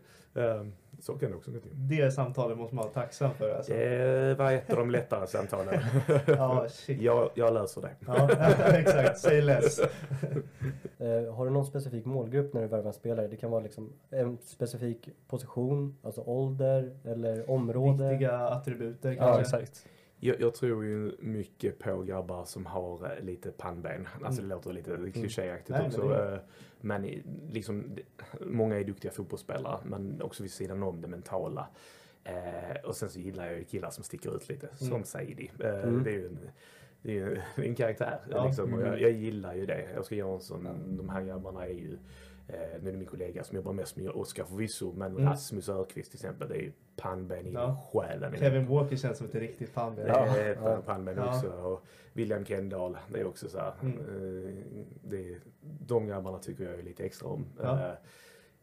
Så 1.01 1.13
kan 1.19 1.31
det 1.31 1.37
också 1.37 1.51
gå 1.51 1.59
till. 1.59 1.71
Det 1.75 2.11
samtalet 2.11 2.59
måste 2.59 2.75
man 2.75 2.83
vara 2.85 2.95
tacksam 2.95 3.35
för. 3.35 3.55
Alltså. 3.57 3.73
Det 3.73 4.35
var 4.39 4.53
ett 4.53 4.71
av 4.71 4.77
de 4.77 4.91
lättare 4.91 5.27
samtalen. 5.27 5.81
Ja, 6.27 6.67
shit. 6.69 7.01
jag, 7.03 7.31
jag 7.35 7.55
löser 7.55 7.81
det. 7.83 7.91
Ja, 8.07 8.31
exakt. 8.79 9.19
Say 9.19 9.41
less. 9.41 9.81
Eh, 11.01 11.35
har 11.35 11.45
du 11.45 11.51
någon 11.51 11.67
specifik 11.67 12.05
målgrupp 12.05 12.53
när 12.55 12.61
du 12.63 12.67
värvar 12.69 12.93
spelare? 12.93 13.29
Det 13.29 13.37
kan 13.37 13.51
vara 13.51 13.63
liksom 13.63 13.93
en 14.11 14.39
specifik 14.39 15.09
position, 15.29 15.97
alltså 16.03 16.21
ålder 16.21 16.97
eller 17.05 17.51
område. 17.51 18.09
Viktiga 18.11 18.39
attributer 18.39 19.11
Ja, 19.11 19.17
kanske. 19.19 19.41
exakt. 19.41 19.87
Jag, 20.21 20.41
jag 20.41 20.55
tror 20.55 20.85
ju 20.85 21.13
mycket 21.21 21.79
på 21.79 22.03
grabbar 22.03 22.45
som 22.45 22.67
har 22.67 23.05
eh, 23.17 23.25
lite 23.25 23.51
pannben. 23.51 24.09
Alltså 24.25 24.43
det 24.43 24.49
låter 24.49 24.73
lite 24.73 24.91
klichéaktigt 25.13 25.71
Nej, 25.71 25.91
men 25.93 26.01
också. 26.01 26.33
eh, 26.33 26.39
Men 26.81 27.03
liksom, 27.51 27.97
många 28.41 28.77
är 28.79 28.85
duktiga 28.85 29.13
fotbollsspelare, 29.13 29.81
men 29.85 30.23
också 30.23 30.43
vid 30.43 30.53
sidan 30.53 30.83
om 30.83 31.01
det 31.01 31.09
mentala. 31.09 31.69
Eh, 32.25 32.85
och 32.85 32.97
sen 32.97 33.09
så 33.09 33.21
gillar 33.21 33.47
jag 33.47 33.59
ju 33.59 33.65
killar 33.65 33.91
som 33.91 34.05
sticker 34.05 34.37
ut 34.37 34.49
lite, 34.49 34.69
som 34.77 34.87
Mm. 34.89 35.05
Saidi. 35.05 35.51
Eh, 35.61 35.83
Mm. 35.83 36.03
Det 36.05 36.11
är 36.11 36.15
ju 36.15 36.27
en, 36.27 36.39
det 37.03 37.11
är 37.11 37.15
ju 37.15 37.41
en 37.69 37.75
karaktär. 37.75 38.19
Ja. 38.31 38.47
Liksom, 38.47 38.75
och 38.75 38.81
jag, 38.81 38.89
Mm. 38.89 39.01
jag 39.03 39.11
gillar 39.13 39.55
ju 39.55 39.67
det. 39.67 39.99
Oskar 39.99 40.17
Jansson, 40.17 40.69
de 40.99 41.09
här 41.09 41.23
grabbarna 41.23 41.67
är 41.67 41.73
ju 41.75 41.99
Eh, 42.49 42.55
nu 42.83 42.89
är 42.89 42.93
det 42.93 42.99
min 42.99 43.07
kollega 43.07 43.45
som 43.45 43.57
jobbar 43.57 43.73
mest 43.73 43.97
med 43.97 44.11
Oskar 44.11 44.45
förvisso, 44.45 44.93
men 44.97 45.13
Mm. 45.13 45.25
Rasmus 45.25 45.69
Ökvist 45.69 46.11
till 46.11 46.17
exempel, 46.17 46.49
det 46.49 46.55
är 46.55 46.63
ju 46.63 46.73
pannben 46.97 47.47
i 47.47 47.53
Ja. 47.53 47.81
själen. 47.93 48.37
Kevin 48.37 48.67
Walker 48.67 48.97
känns 48.97 49.19
som 49.19 49.27
ett 49.27 49.35
riktigt 49.35 49.69
fan. 49.69 49.95
Det 49.97 50.07
Ja. 50.07 50.37
är 50.37 50.53
ett 50.53 50.59
Ja. 50.63 50.83
pannben 50.87 51.17
Ja. 51.17 51.29
också. 51.37 51.49
Och 51.51 51.85
William 52.13 52.45
Kendall, 52.45 52.97
det 53.13 53.21
är 53.21 53.27
också 53.27 53.49
så 53.49 53.59
här. 53.59 53.73
Mm. 53.83 53.99
eh, 53.99 54.55
Det, 55.03 55.37
de 55.87 56.07
grabbarna 56.07 56.39
tycker 56.39 56.65
jag 56.65 56.75
är 56.79 56.83
lite 56.83 57.05
extra 57.05 57.29
om. 57.29 57.47
Ja. 57.63 57.79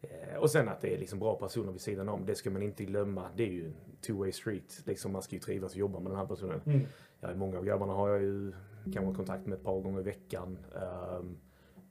Eh, 0.02 0.32
eh, 0.32 0.36
Och 0.38 0.50
sen 0.50 0.68
att 0.68 0.80
det 0.80 0.94
är 0.94 0.98
liksom 0.98 1.18
bra 1.18 1.34
personer 1.38 1.72
vid 1.72 1.80
sidan 1.80 2.08
om. 2.08 2.26
Det 2.26 2.34
ska 2.34 2.50
man 2.50 2.62
inte 2.62 2.84
glömma. 2.84 3.28
Det 3.36 3.42
är 3.42 3.52
ju 3.52 3.64
en 3.66 3.74
two-way 4.06 4.30
street. 4.30 4.82
Liksom 4.86 5.12
man 5.12 5.22
ska 5.22 5.34
ju 5.34 5.40
trivas 5.40 5.72
och 5.72 5.78
jobba 5.78 6.00
med 6.00 6.12
den 6.12 6.18
här 6.18 6.26
personen. 6.26 6.60
Mm. 6.66 6.80
Ja, 7.20 7.34
många 7.34 7.58
av 7.58 7.64
grabbarna 7.64 7.92
har 7.92 8.08
jag 8.08 8.22
ju 8.22 8.52
kanske 8.94 9.14
kontakt 9.16 9.46
med 9.46 9.56
ett 9.58 9.64
par 9.64 9.80
gånger 9.80 10.00
i 10.00 10.02
veckan. 10.02 10.58
Ehm, 10.74 11.36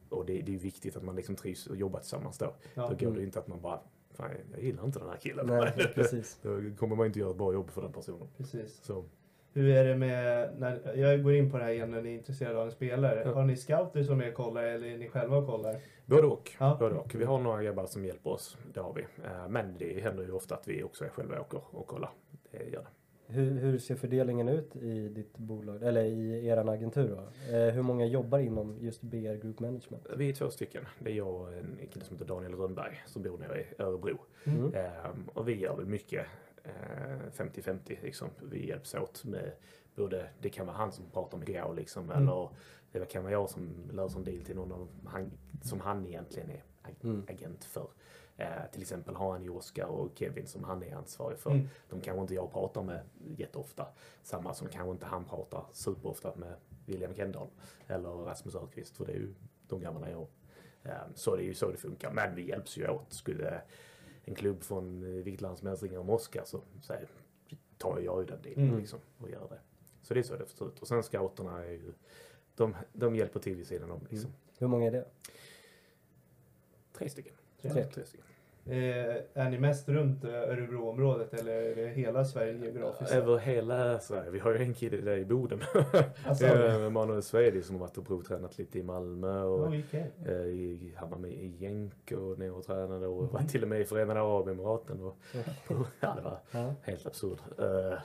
och 0.09 0.25
det, 0.25 0.41
det 0.41 0.53
är 0.55 0.59
viktigt 0.59 0.97
att 0.97 1.03
man 1.03 1.15
liksom 1.15 1.35
trivs 1.35 1.67
och 1.67 1.75
jobbar 1.75 1.99
tillsammans 1.99 2.37
då. 2.37 2.53
Ja. 2.73 2.81
Då 2.81 2.87
går 2.87 2.95
det 2.97 3.05
Mm. 3.05 3.19
ju 3.19 3.25
inte 3.25 3.39
att 3.39 3.47
man 3.47 3.61
bara, 3.61 3.79
fan 4.11 4.31
jag 4.51 4.63
gillar 4.63 4.85
inte 4.85 4.99
den 4.99 5.09
här 5.09 5.17
killen. 5.17 5.45
Nej, 5.47 5.71
precis. 5.95 6.39
då 6.41 6.49
kommer 6.77 6.95
man 6.95 7.05
inte 7.05 7.19
göra 7.19 7.31
ett 7.31 7.37
bra 7.37 7.53
jobb 7.53 7.69
för 7.69 7.81
den 7.81 7.91
personen. 7.93 8.27
Precis. 8.37 8.79
Så. 8.83 9.05
Hur 9.53 9.69
är 9.69 9.85
det 9.85 9.95
med, 9.95 10.49
när, 10.59 10.95
jag 10.97 11.23
går 11.23 11.33
in 11.33 11.51
på 11.51 11.57
det 11.57 11.63
här 11.63 11.71
igen 11.71 11.91
när 11.91 12.01
ni 12.01 12.09
är 12.09 12.17
intresserade 12.17 12.59
av 12.59 12.65
en 12.65 12.71
spelare. 12.71 13.21
Ja. 13.25 13.33
Har 13.33 13.43
ni 13.45 13.55
scouter 13.57 14.03
som 14.03 14.21
är 14.21 14.27
och 14.27 14.33
kollar 14.33 14.63
eller 14.63 14.87
är 14.87 14.97
ni 14.97 15.09
själva 15.09 15.37
och 15.37 15.47
kollar? 15.47 15.75
Både 16.05 16.27
och. 16.27 16.51
Ja. 16.59 16.77
Både 16.79 16.95
och. 16.95 17.15
Vi 17.15 17.23
har 17.23 17.39
några 17.39 17.63
grabbar 17.63 17.85
som 17.85 18.05
hjälper 18.05 18.29
oss. 18.29 18.57
Det 18.73 18.79
har 18.79 18.93
vi. 18.93 19.01
Eh, 19.01 19.47
Men 19.49 19.77
det 19.77 20.01
händer 20.01 20.23
ju 20.23 20.31
ofta 20.31 20.55
att 20.55 20.67
vi 20.67 20.83
också 20.83 21.05
är 21.05 21.09
själva 21.09 21.39
åker 21.41 21.61
och 21.71 21.87
kollar. 21.87 22.09
Det 22.51 22.57
gör 22.63 22.81
det. 22.81 22.87
Hur, 23.27 23.51
hur 23.59 23.77
ser 23.77 23.95
fördelningen 23.95 24.49
ut 24.49 24.75
i 24.75 25.09
ditt 25.09 25.37
bolag, 25.37 25.83
eller 25.83 26.03
i 26.03 26.47
er 26.47 26.57
agentur 26.69 27.09
då? 27.09 27.53
Eh, 27.57 27.73
hur 27.73 27.81
många 27.81 28.05
jobbar 28.05 28.39
inom 28.39 28.77
just 28.81 29.01
BR 29.01 29.35
Group 29.35 29.59
Management? 29.59 30.07
Vi 30.17 30.29
är 30.29 30.33
två 30.33 30.49
stycken. 30.49 30.85
Det 30.99 31.11
är 31.11 31.15
jag 31.15 31.27
och 31.35 31.53
en 31.53 31.77
kille 31.91 32.05
som 32.05 32.15
heter 32.15 32.25
Daniel 32.25 32.53
Rönnberg 32.55 33.03
som 33.05 33.21
bor 33.23 33.37
nere 33.37 33.61
i 33.61 33.65
Örebro. 33.79 34.17
Mm. 34.43 34.73
Ehm, 34.73 35.29
och 35.33 35.47
vi 35.47 35.55
gör 35.59 35.75
väl 35.75 35.85
mycket 35.85 36.25
eh, 36.63 36.71
50-50 37.37 37.97
liksom. 38.03 38.27
Vi 38.51 38.67
hjälps 38.67 38.95
åt 38.95 39.23
med 39.25 39.51
både, 39.95 40.29
det 40.41 40.49
kan 40.49 40.65
vara 40.67 40.77
han 40.77 40.91
som 40.91 41.05
pratar 41.13 41.37
med 41.37 41.47
Gao 41.47 41.73
liksom, 41.73 42.03
Mm. 42.11 42.21
eller 42.23 42.49
det 42.91 43.05
kan 43.05 43.23
vara 43.23 43.33
jag 43.33 43.49
som 43.49 43.69
löser 43.91 44.17
en 44.19 44.23
deal 44.23 44.41
till 44.41 44.55
någon 44.55 44.87
han, 45.05 45.31
som 45.63 45.79
han 45.79 46.05
egentligen 46.07 46.49
är 46.49 46.61
Mm. 47.03 47.23
agent 47.27 47.63
för. 47.63 47.87
Eh, 48.37 48.71
till 48.71 48.81
exempel 48.81 49.15
har 49.15 49.31
han 49.31 49.43
ju 49.43 49.49
Oskar 49.49 49.85
och 49.85 50.09
Kevin 50.15 50.47
som 50.47 50.63
han 50.63 50.83
är 50.83 50.95
ansvarig 50.95 51.39
för. 51.39 51.51
Mm. 51.51 51.67
De 51.89 52.01
kanske 52.01 52.21
inte 52.21 52.33
jag 52.33 52.51
pratar 52.51 52.83
med 52.83 53.01
jätteofta. 53.37 53.87
Samma 54.23 54.53
som 54.53 54.67
kanske 54.67 54.91
inte 54.91 55.05
han 55.05 55.25
pratar 55.25 55.65
superofta 55.73 56.35
med 56.35 56.55
William 56.85 57.13
Kendall 57.15 57.47
eller 57.87 58.09
Rasmus 58.09 58.55
Öqvist 58.55 58.97
för 58.97 59.05
det 59.05 59.11
är 59.11 59.17
ju 59.17 59.33
de 59.67 59.79
grabbarna 59.79 60.09
jag 60.09 60.27
Ehm, 60.85 61.15
Så 61.15 61.35
det 61.35 61.43
är 61.43 61.45
ju 61.45 61.53
så 61.53 61.71
det 61.71 61.77
funkar. 61.77 62.11
Men 62.11 62.35
vi 62.35 62.47
hjälps 62.47 62.77
ju 62.77 62.87
åt. 62.87 63.13
Skulle 63.13 63.61
en 64.23 64.35
klubb 64.35 64.63
från 64.63 65.03
eh, 65.03 65.23
vilket 65.23 65.41
land 65.41 65.57
som 65.57 65.67
helst 65.67 65.83
ringa 65.83 65.99
om 65.99 66.09
Oskar 66.09 66.43
så, 66.45 66.61
så 66.81 66.93
här, 66.93 67.07
tar 67.77 67.99
jag 67.99 68.19
ju 68.19 68.25
den 68.25 68.41
delen 68.41 68.67
Mm. 68.67 68.79
liksom, 68.79 68.99
och 69.17 69.29
gör 69.29 69.47
det. 69.49 69.59
Så 70.01 70.13
det 70.13 70.19
är 70.19 70.23
så 70.23 70.35
det 70.37 70.47
ser 70.47 70.67
ut. 70.67 70.79
Och 70.79 70.87
sen 70.87 71.03
scouterna 71.03 71.65
är 71.65 71.71
ju, 71.71 71.93
de, 72.55 72.75
de 72.93 73.15
hjälper 73.15 73.39
till 73.39 73.55
vid 73.55 73.67
sidan 73.67 73.91
om 73.91 74.07
liksom. 74.09 74.33
Hur 74.57 74.67
många 74.67 74.87
är 74.87 74.91
det? 74.91 75.05
Tre 76.93 77.09
stycken. 77.09 77.33
Eh, 78.67 79.15
är 79.33 79.49
ni 79.49 79.59
mest 79.59 79.89
runt 79.89 80.23
Örebroområdet 80.23 81.33
eller 81.33 81.51
är 81.53 81.75
det 81.75 81.87
hela 81.87 82.25
Sverige 82.25 82.57
geografiskt? 82.57 83.11
Över 83.13 83.37
hela 83.37 83.99
Sverige. 83.99 84.29
Vi 84.31 84.39
har 84.39 84.51
ju 84.51 84.57
en 84.57 84.73
kille 84.73 84.97
där 84.97 85.17
i 85.17 85.25
Boden. 85.25 85.61
Alltså, 86.25 86.45
Eh, 86.45 86.89
Manuel 86.89 87.23
Svedi 87.23 87.63
som 87.63 87.75
har 87.75 87.79
varit 87.79 87.97
och 87.97 88.07
provtränat 88.07 88.57
lite 88.57 88.79
i 88.79 88.83
Malmö 88.83 89.43
och 89.43 89.59
oh, 89.59 89.79
okej. 89.87 90.11
eh, 90.25 90.33
i, 90.35 90.93
han 90.97 91.09
var 91.09 91.17
med 91.17 91.31
i 91.31 91.57
Genk 91.59 92.11
och 92.11 92.39
ner 92.39 92.53
och 92.53 92.63
tränade 92.63 93.07
och 93.07 93.31
var 93.31 93.41
till 93.41 93.63
och 93.63 93.69
med 93.69 93.81
i 93.81 93.85
Förenade 93.85 94.21
Arabemiraten. 94.21 95.01
Och, 95.01 95.17
ja, 95.99 96.15
det 96.15 96.21
var 96.21 96.39
helt 96.81 97.05
absurd. 97.05 97.37
Eh, 97.57 97.99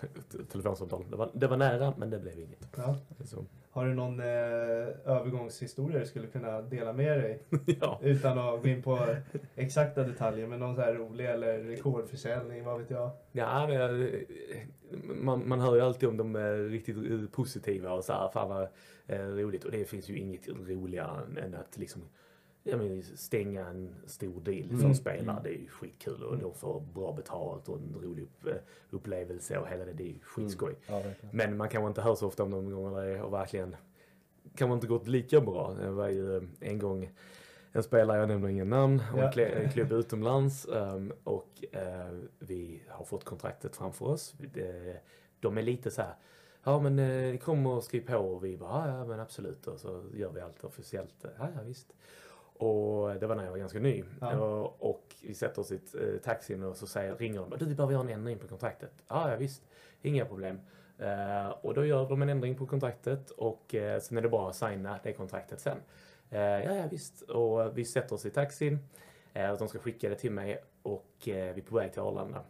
telefonsamtal. 0.53 1.05
Det 1.11 1.17
var, 1.17 1.31
det 1.35 1.47
var 1.47 1.57
nära 1.57 1.95
men 1.97 2.11
det 2.11 2.19
blev 2.19 2.39
inget. 2.39 2.67
Ja. 2.77 2.97
Så, 3.25 3.45
Har 3.73 3.87
du 3.87 3.95
någon 3.95 4.21
eh, 4.21 4.27
övergångshistoria 5.05 5.99
du 5.99 6.07
skulle 6.07 6.27
kunna 6.27 6.63
dela 6.63 6.93
med 6.93 7.19
dig? 7.19 7.43
ja. 7.81 8.01
Utan 8.03 8.39
att 8.39 8.63
gå 8.63 8.69
in 8.69 8.83
på 8.83 8.99
exakta 9.55 10.03
detaljer, 10.03 10.47
men 10.47 10.61
någon 10.61 10.75
så 10.77 10.81
här 10.81 10.95
rolig 10.95 11.27
eller 11.27 11.59
rekordförsäljning, 11.59 12.65
vad 12.65 12.79
vet 12.79 12.91
jag? 12.91 13.11
Ja, 13.33 13.67
men, 13.69 14.03
eh, 14.03 14.21
man, 15.03 15.49
man 15.49 15.61
hör 15.61 15.75
ju 15.75 15.81
alltid 15.81 16.09
om 16.09 16.17
de 16.17 16.37
är 16.37 16.69
riktigt 16.69 16.97
eh, 16.97 17.31
positiva 17.33 17.93
och 17.93 18.05
så 18.05 18.13
här, 18.13 18.29
fan 18.29 18.49
vad 18.49 18.69
eh, 19.07 19.27
roligt. 19.27 19.65
Och 19.65 19.71
det 19.71 19.85
finns 19.85 20.11
ju 20.11 20.19
inget 20.19 20.49
roligare 20.49 21.41
än 21.43 21.55
att 21.55 21.77
liksom 21.79 22.03
jag 22.63 22.79
menar, 22.79 23.03
stänga 23.17 23.67
en 23.67 23.95
stor 24.07 24.41
deal 24.41 24.69
för 24.69 24.75
Mm. 24.85 24.95
spelare. 24.95 25.41
Det 25.43 25.49
är 25.51 25.59
ju 25.59 25.69
skitkul 25.69 26.23
och 26.23 26.39
de 26.39 26.55
får 26.55 26.81
bra 26.95 27.13
betalt 27.13 27.69
och 27.69 27.77
en 27.79 27.95
rolig 28.03 28.23
upp, 28.23 28.47
eh, 28.47 28.55
upplevelse 28.91 29.59
och 29.59 29.69
hela 29.69 29.85
det. 29.85 29.93
Det 29.93 30.03
är 30.03 30.09
ju 30.09 30.19
skitskoj. 30.23 30.75
Ja, 30.87 30.95
verkligen. 30.95 31.37
Men 31.37 31.57
man 31.57 31.69
kanske 31.69 31.89
inte 31.89 32.03
hör 32.03 32.15
så 32.15 32.27
ofta 32.27 32.43
om 32.43 32.51
de 32.51 32.71
gångerna 32.71 33.01
det 33.01 33.19
har 33.19 33.31
verkligen 33.31 33.77
kan 34.55 34.73
inte 34.73 34.87
gått 34.87 35.07
lika 35.09 35.41
bra. 35.41 35.75
Det 35.81 35.91
var 35.91 36.09
ju 36.09 36.37
eh, 36.37 36.43
en 36.61 36.79
gång 36.79 37.11
en 37.73 37.83
spelare, 37.83 38.19
jag 38.19 38.29
nämner 38.29 38.49
ingen 38.49 38.69
namn, 38.69 39.03
och 39.13 39.19
Ja. 39.19 39.33
en, 39.33 39.63
en 39.65 39.71
klubb 39.73 39.93
utomlands 39.93 40.69
ehm, 40.69 41.13
och 41.25 41.65
eh, 41.73 42.19
vi 42.39 42.83
har 42.89 43.05
fått 43.05 43.25
kontraktet 43.25 43.77
framför 43.77 44.07
oss. 44.07 44.35
De 45.41 45.59
är 45.59 45.63
lite 45.63 45.91
så 45.91 46.03
här 46.03 46.15
ja 46.65 46.81
men 46.81 46.99
eh, 46.99 47.39
kom 47.39 47.67
och 47.67 47.85
skriv 47.85 48.07
på 48.07 48.17
och 48.17 48.45
vi 48.45 48.57
bara, 48.57 48.89
ja, 48.89 48.97
ja 48.99 49.05
men 49.05 49.21
absolut 49.21 49.67
och 49.67 49.81
så 49.81 50.05
gör 50.15 50.31
vi 50.33 50.41
allt 50.41 50.65
officiellt. 50.65 51.15
Ja, 51.23 51.49
ja 51.55 51.63
visst. 51.67 51.93
Och 52.61 53.15
det 53.21 53.27
var 53.27 53.35
när 53.35 53.45
jag 53.45 53.51
var 53.51 53.59
ganska 53.59 53.79
ny. 53.79 54.05
Ja. 54.21 54.37
Och, 54.37 54.91
och 54.91 55.15
vi 55.23 55.35
sätter 55.35 55.61
oss 55.61 55.73
i 55.73 55.75
eh, 55.75 56.21
taxin 56.23 56.63
och 56.63 56.77
så 56.77 56.87
säger, 56.87 57.17
ringer 57.17 57.41
de, 57.41 57.59
du 57.59 57.65
vi 57.65 57.75
behöver 57.75 57.93
göra 57.93 58.03
en 58.03 58.09
ändring 58.09 58.39
på 58.39 58.49
kontraktet. 58.49 58.93
Ja, 59.09 59.31
ja 59.31 59.37
visst, 59.37 59.63
inga 60.03 60.25
problem. 60.25 60.61
Eh, 60.99 61.49
och 61.49 61.75
då 61.75 61.85
gör 61.85 62.09
de 62.09 62.23
en 62.23 62.29
ändring 62.29 62.55
på 62.55 62.67
kontraktet 62.67 63.31
och 63.31 63.75
eh, 63.75 64.01
sen 64.01 64.19
är 64.19 64.23
det 64.23 64.29
bara 64.29 64.49
att 64.49 64.57
signa 64.57 65.01
det 65.03 65.13
kontraktet 65.13 65.61
sen. 65.61 65.79
Eh, 66.31 66.41
ja, 66.41 66.75
ja 66.75 66.87
visst. 66.91 67.23
Och 67.23 67.79
vi 67.79 67.85
sätter 67.85 68.15
oss 68.15 68.27
i 68.27 68.31
taxin. 68.31 68.79
Och 69.53 69.59
de 69.59 69.69
ska 69.69 69.79
skicka 69.79 70.09
det 70.09 70.15
till 70.15 70.33
mig 70.33 70.65
och 70.83 71.13
vi 71.25 71.33
är 71.33 71.61
på 71.61 71.77
väg 71.77 71.93
till 71.93 72.01
Arlanda. 72.01 72.45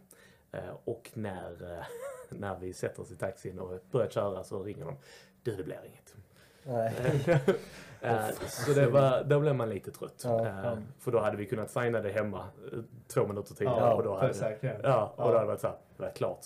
Och 0.83 1.11
när, 1.13 1.83
när 2.29 2.59
vi 2.59 2.73
sätter 2.73 3.01
oss 3.01 3.11
i 3.11 3.15
taxin 3.15 3.59
och 3.59 3.79
börjar 3.91 4.09
köra 4.09 4.43
så 4.43 4.63
ringer 4.63 4.85
de. 4.85 4.95
Du, 5.43 5.55
det 5.55 5.63
blir 5.63 5.79
inget. 5.85 6.15
Eh, 8.01 8.29
så 8.47 8.71
det 8.73 8.87
var, 8.87 9.23
då 9.23 9.39
blev 9.39 9.55
man 9.55 9.69
lite 9.69 9.91
trött. 9.91 10.21
Ja, 10.23 10.39
Eh, 10.47 10.53
ja. 10.63 10.77
För 10.99 11.11
då 11.11 11.19
hade 11.19 11.37
vi 11.37 11.45
kunnat 11.45 11.71
signa 11.71 11.99
det 12.01 12.09
hemma 12.11 12.39
eh, 12.73 12.79
två 13.07 13.27
minuter 13.27 13.53
tidigare. 13.55 13.79
Ja, 13.79 13.93
och 13.93 14.03
då 14.03 14.15
hade, 14.15 14.33
ja, 14.61 14.69
och 14.77 14.83
Ja. 14.83 15.13
då 15.17 15.23
hade 15.23 15.39
det 15.39 15.45
varit 15.45 15.59
så 15.61 15.67
här, 15.67 15.75
det 15.97 16.03
var 16.03 16.09
klart. 16.11 16.45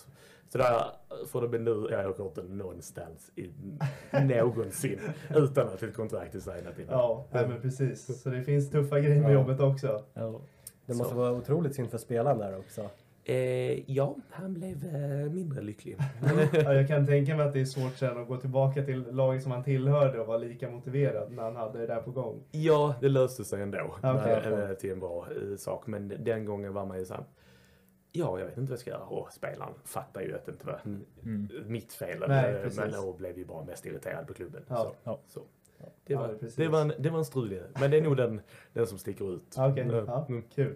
Så 0.49 0.57
där 0.57 0.81
får 1.27 1.41
det 1.41 1.47
bli 1.47 1.59
nu, 1.59 1.87
jag 1.91 2.09
åker 2.09 2.23
inte 2.25 2.43
någonstans 2.43 3.31
i, 3.35 3.49
någonsin 4.25 4.99
utan 5.35 5.67
att 5.67 5.83
ett 5.83 5.95
kontrakt 5.95 6.35
är 6.35 6.39
signat 6.39 6.79
innan. 6.79 6.93
Ja, 6.99 7.25
nej, 7.31 7.47
men 7.47 7.61
precis. 7.61 8.21
Så 8.23 8.29
det 8.29 8.41
finns 8.43 8.71
tuffa 8.71 8.99
grejer 8.99 9.21
med 9.21 9.29
Ja. 9.31 9.33
jobbet 9.33 9.59
också. 9.59 10.03
Ja. 10.13 10.39
Det 10.85 10.93
måste 10.93 11.13
Så. 11.13 11.19
vara 11.19 11.31
otroligt 11.31 11.75
synd 11.75 11.91
för 11.91 11.97
spelaren 11.97 12.37
där 12.37 12.57
också. 12.59 12.89
Eh, 13.27 13.91
ja, 13.91 14.15
han 14.29 14.53
blev 14.53 14.85
eh, 14.95 15.31
mindre 15.31 15.61
lycklig. 15.61 15.97
Ja, 16.53 16.73
jag 16.73 16.87
kan 16.87 17.05
tänka 17.05 17.35
mig 17.35 17.45
att 17.47 17.53
det 17.53 17.61
är 17.61 17.65
svårt 17.65 17.97
sen 17.97 18.17
att 18.17 18.27
gå 18.27 18.37
tillbaka 18.37 18.83
till 18.83 19.03
laget 19.11 19.43
som 19.43 19.51
han 19.51 19.63
tillhörde 19.63 20.19
och 20.19 20.27
vara 20.27 20.37
lika 20.37 20.69
motiverad 20.69 21.31
när 21.31 21.43
han 21.43 21.55
hade 21.55 21.79
det 21.79 21.87
där 21.87 22.01
på 22.01 22.11
gång. 22.11 22.43
Ja, 22.51 22.95
det 23.01 23.09
löste 23.09 23.43
sig 23.45 23.61
ändå 23.61 23.95
Okej. 24.03 24.53
eh, 24.53 24.69
till 24.73 24.91
en 24.91 24.99
bra 24.99 25.27
eh, 25.51 25.55
sak. 25.57 25.87
Men 25.87 26.13
den 26.19 26.45
gången 26.45 26.73
var 26.73 26.85
man 26.85 26.99
ju 26.99 27.05
såhär, 27.05 27.23
ja, 28.11 28.39
jag 28.39 28.45
vet 28.45 28.57
inte 28.57 28.69
vad 28.69 28.73
jag 28.73 28.79
ska 28.79 28.89
göra. 28.91 29.03
Och 29.03 29.31
spelaren 29.33 29.73
fattar 29.83 30.21
ju 30.21 30.35
att 30.35 30.45
det 30.45 30.51
inte 30.51 30.67
var 30.67 30.81
mitt 31.67 31.93
fel. 31.93 32.23
Nej, 32.27 32.53
Eh, 32.55 32.61
precis. 32.61 32.79
men 32.79 32.95
och 33.09 33.15
blev 33.15 33.37
ju 33.37 33.45
bara 33.45 33.65
mest 33.65 33.85
irriterad 33.85 34.27
på 34.27 34.33
klubben. 34.33 34.61
Ja. 34.67 34.75
Så, 34.83 34.95
Ja. 35.03 35.19
så. 35.27 35.41
Det, 36.07 36.15
var, 36.15 36.37
det, 36.57 36.67
var 36.67 36.81
en, 36.81 36.93
det 36.99 37.09
var 37.09 37.17
en 37.19 37.25
strulig, 37.25 37.61
men 37.79 37.91
det 37.91 37.97
är 37.97 38.01
nog 38.01 38.17
den, 38.17 38.41
den 38.73 38.87
som 38.87 38.97
sticker 38.97 39.35
ut. 39.35 39.55
Okej, 39.57 39.83
Mm. 39.83 40.05
ja, 40.07 40.25
Mm. 40.29 40.43
kul. 40.55 40.75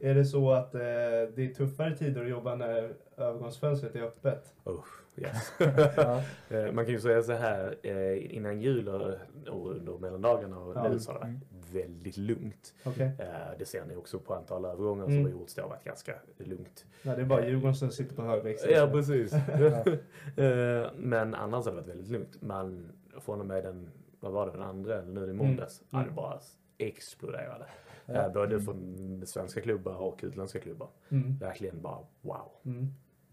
Är 0.00 0.14
det 0.14 0.24
så 0.24 0.50
att 0.52 0.74
eh, 0.74 0.80
det 0.80 1.36
är 1.38 1.54
tuffare 1.54 1.96
tider 1.96 2.22
att 2.22 2.28
jobba 2.30 2.54
när 2.54 2.92
övergångsfönstret 3.16 3.96
är 3.96 4.02
öppet? 4.02 4.54
Oh, 4.64 4.84
yes. 5.16 5.52
Ja. 5.96 6.22
Eh, 6.56 6.72
Man 6.72 6.84
kan 6.84 6.94
ju 6.94 7.00
säga 7.00 7.22
så 7.22 7.32
här, 7.32 7.76
eh, 7.82 8.36
innan 8.36 8.60
jul 8.60 8.88
och 8.88 9.70
under 9.70 9.98
mellandagarna 9.98 10.58
och 10.58 10.76
Ja. 10.76 10.88
nu 10.88 10.98
så 11.00 11.12
har 11.12 11.18
det 11.20 11.24
varit 11.26 11.74
väldigt 11.74 12.16
lugnt. 12.16 12.74
Okej. 12.84 13.10
Eh, 13.18 13.58
Det 13.58 13.64
ser 13.64 13.84
ni 13.84 13.96
också 13.96 14.18
på 14.18 14.34
antal 14.34 14.64
övergångar 14.64 15.04
Mm. 15.04 15.16
som 15.16 15.24
har 15.24 15.30
gjorts. 15.40 15.54
Det 15.54 15.62
har 15.62 15.68
varit 15.68 15.84
ganska 15.84 16.12
lugnt. 16.36 16.84
Nej, 17.02 17.16
det 17.16 17.22
är 17.22 17.26
bara 17.26 17.46
Djurgården 17.46 17.74
som 17.74 17.90
sitter 17.90 18.14
på 18.16 18.22
hög 18.22 18.42
växel. 18.44 18.70
Ja, 18.72 18.88
precis. 18.92 19.32
Eh, 20.36 20.90
Men 20.96 21.34
annars 21.34 21.64
har 21.64 21.72
det 21.72 21.76
varit 21.80 21.88
väldigt 21.88 22.08
lugnt. 22.10 22.42
Man, 22.42 22.92
från 23.20 23.40
och 23.40 23.46
med 23.46 23.64
den, 23.64 23.90
vad 24.20 24.32
var 24.32 24.46
det, 24.46 24.52
den 24.52 24.62
andra, 24.62 24.94
eller 24.98 25.12
nu 25.20 25.30
i 25.30 25.32
måndags, 25.32 25.82
Mm. 25.92 26.02
ja, 26.04 26.08
det 26.08 26.14
bara 26.14 26.38
exploderade. 26.78 27.64
Eh, 28.10 28.32
Både 28.32 28.60
från 28.60 29.22
svenska 29.26 29.60
klubbar 29.60 29.94
och 30.02 30.20
utländska 30.22 30.58
klubbar. 30.58 30.88
Mm. 31.08 31.36
Verkligen 31.38 31.80
bara 31.82 31.98
wow. 32.20 32.48
Mm. 32.64 32.86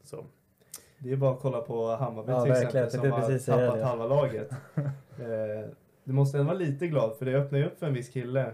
Så. 0.03 0.25
Det 0.99 1.11
är 1.11 1.17
bara 1.17 1.31
att 1.33 1.39
kolla 1.39 1.61
på 1.61 1.87
Hammarby 1.87 2.31
Ja, 2.31 2.43
till 2.43 2.51
verkligen. 2.53 2.85
exempel 2.87 3.09
Jag 3.09 3.13
som 3.15 3.21
har 3.21 3.29
precis 3.29 3.45
säga 3.45 3.57
tappat 3.57 3.79
det. 3.79 3.85
halva 3.85 4.07
laget. 4.07 4.51
eh, 4.75 5.69
du 6.03 6.13
måste 6.13 6.37
ändå 6.37 6.47
vara 6.53 6.59
lite 6.59 6.87
glad 6.87 7.15
för 7.17 7.25
det 7.25 7.35
öppnar 7.35 7.59
ju 7.59 7.65
upp 7.65 7.79
för 7.79 7.85
en 7.87 7.93
viss 7.93 8.09
kille. 8.09 8.51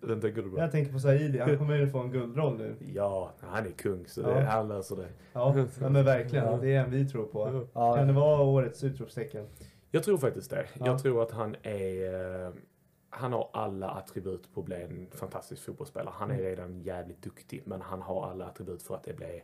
Den 0.00 0.20
tänker 0.20 0.42
du 0.42 0.50
på? 0.50 0.58
Jag 0.58 0.70
tänker 0.72 0.92
på 0.92 0.98
Saidi, 0.98 1.38
han 1.38 1.58
kommer 1.58 1.76
ju 1.76 1.88
få 1.88 1.98
en 1.98 2.10
guldroll 2.10 2.56
nu. 2.58 2.74
Ja, 2.94 3.30
han 3.40 3.66
är 3.66 3.70
kung 3.70 4.06
så 4.06 4.20
Ja. 4.20 4.28
det, 4.28 4.40
han 4.40 4.68
löser 4.68 4.96
det. 4.96 5.06
Ja, 5.32 5.66
ja 5.80 5.88
men 5.88 6.04
verkligen. 6.04 6.44
Ja. 6.44 6.58
Det 6.62 6.74
är 6.74 6.84
en 6.84 6.90
vi 6.90 7.08
tror 7.08 7.24
på. 7.26 7.66
Ja. 7.72 7.96
Kan 7.96 8.06
det 8.06 8.12
vara 8.12 8.42
årets 8.42 8.84
utropstecken? 8.84 9.46
Jag 9.90 10.02
tror 10.02 10.18
faktiskt 10.18 10.50
det. 10.50 10.64
Ja. 10.78 10.86
Jag 10.86 10.98
tror 11.02 11.22
att 11.22 11.30
han 11.30 11.56
är... 11.62 12.52
eh, 13.12 13.18
Han 13.18 13.32
har 13.32 13.50
alla 13.52 13.90
attribut 13.90 14.54
på 14.54 14.60
att 14.60 14.66
bli 14.66 14.82
en 14.82 15.10
fantastisk 15.10 15.64
fotbollsspelare. 15.64 16.14
Han 16.16 16.30
Mm. 16.30 16.40
är 16.44 16.48
redan 16.50 16.80
jävligt 16.80 17.22
duktig, 17.22 17.62
men 17.66 17.80
han 17.80 18.02
har 18.02 18.26
alla 18.30 18.46
attribut 18.46 18.82
för 18.82 18.94
att 18.94 19.04
det 19.04 19.14
blir 19.14 19.42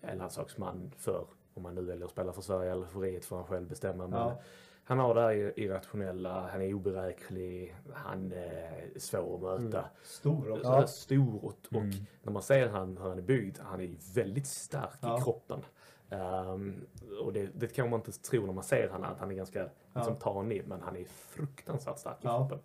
en 0.00 0.18
landslagsman 0.18 0.92
för, 0.96 1.26
om 1.54 1.62
man 1.62 1.74
nu 1.74 1.82
väljer 1.82 2.04
att 2.04 2.10
spela 2.10 2.32
för 2.32 2.42
Sverige 2.42 2.72
eller 2.72 2.86
för 2.86 3.00
riket 3.00 3.24
får 3.24 3.36
han 3.36 3.46
själv 3.46 3.68
bestämma. 3.68 4.06
Men 4.06 4.18
Ja. 4.20 4.40
Han 4.88 4.98
har 4.98 5.14
det 5.14 5.20
här 5.20 5.58
irrationella, 5.60 6.48
han 6.52 6.62
är 6.62 6.74
oberäknelig, 6.74 7.76
han 7.94 8.32
är 8.32 8.98
svår 8.98 9.54
att 9.54 9.62
möta. 9.62 9.84
Stor 10.02 10.50
också. 10.50 10.62
Ja. 10.64 10.86
Stor 10.86 11.44
och, 11.44 11.52
och 11.70 11.82
när 12.22 12.32
man 12.32 12.42
ser 12.42 12.68
han, 12.68 12.96
hur 12.96 13.08
han 13.08 13.18
är 13.18 13.22
byggd, 13.22 13.58
han 13.58 13.80
är 13.80 14.14
väldigt 14.14 14.46
stark 14.46 14.98
Ja. 15.00 15.18
i 15.18 15.22
kroppen. 15.22 15.60
Ehm, 16.10 16.86
och 17.22 17.32
det, 17.32 17.48
det 17.54 17.66
kan 17.74 17.90
man 17.90 18.00
inte 18.00 18.12
tro 18.12 18.46
när 18.46 18.52
man 18.52 18.64
ser 18.64 18.88
honom, 18.88 19.10
att 19.12 19.18
han 19.18 19.30
är 19.30 19.34
ganska 19.34 19.68
liksom, 19.94 20.16
tanig, 20.16 20.62
men 20.66 20.80
han 20.82 20.96
är 20.96 21.04
fruktansvärt 21.04 21.98
stark 21.98 22.16
i 22.16 22.18
Ja. 22.22 22.48
kroppen. 22.48 22.58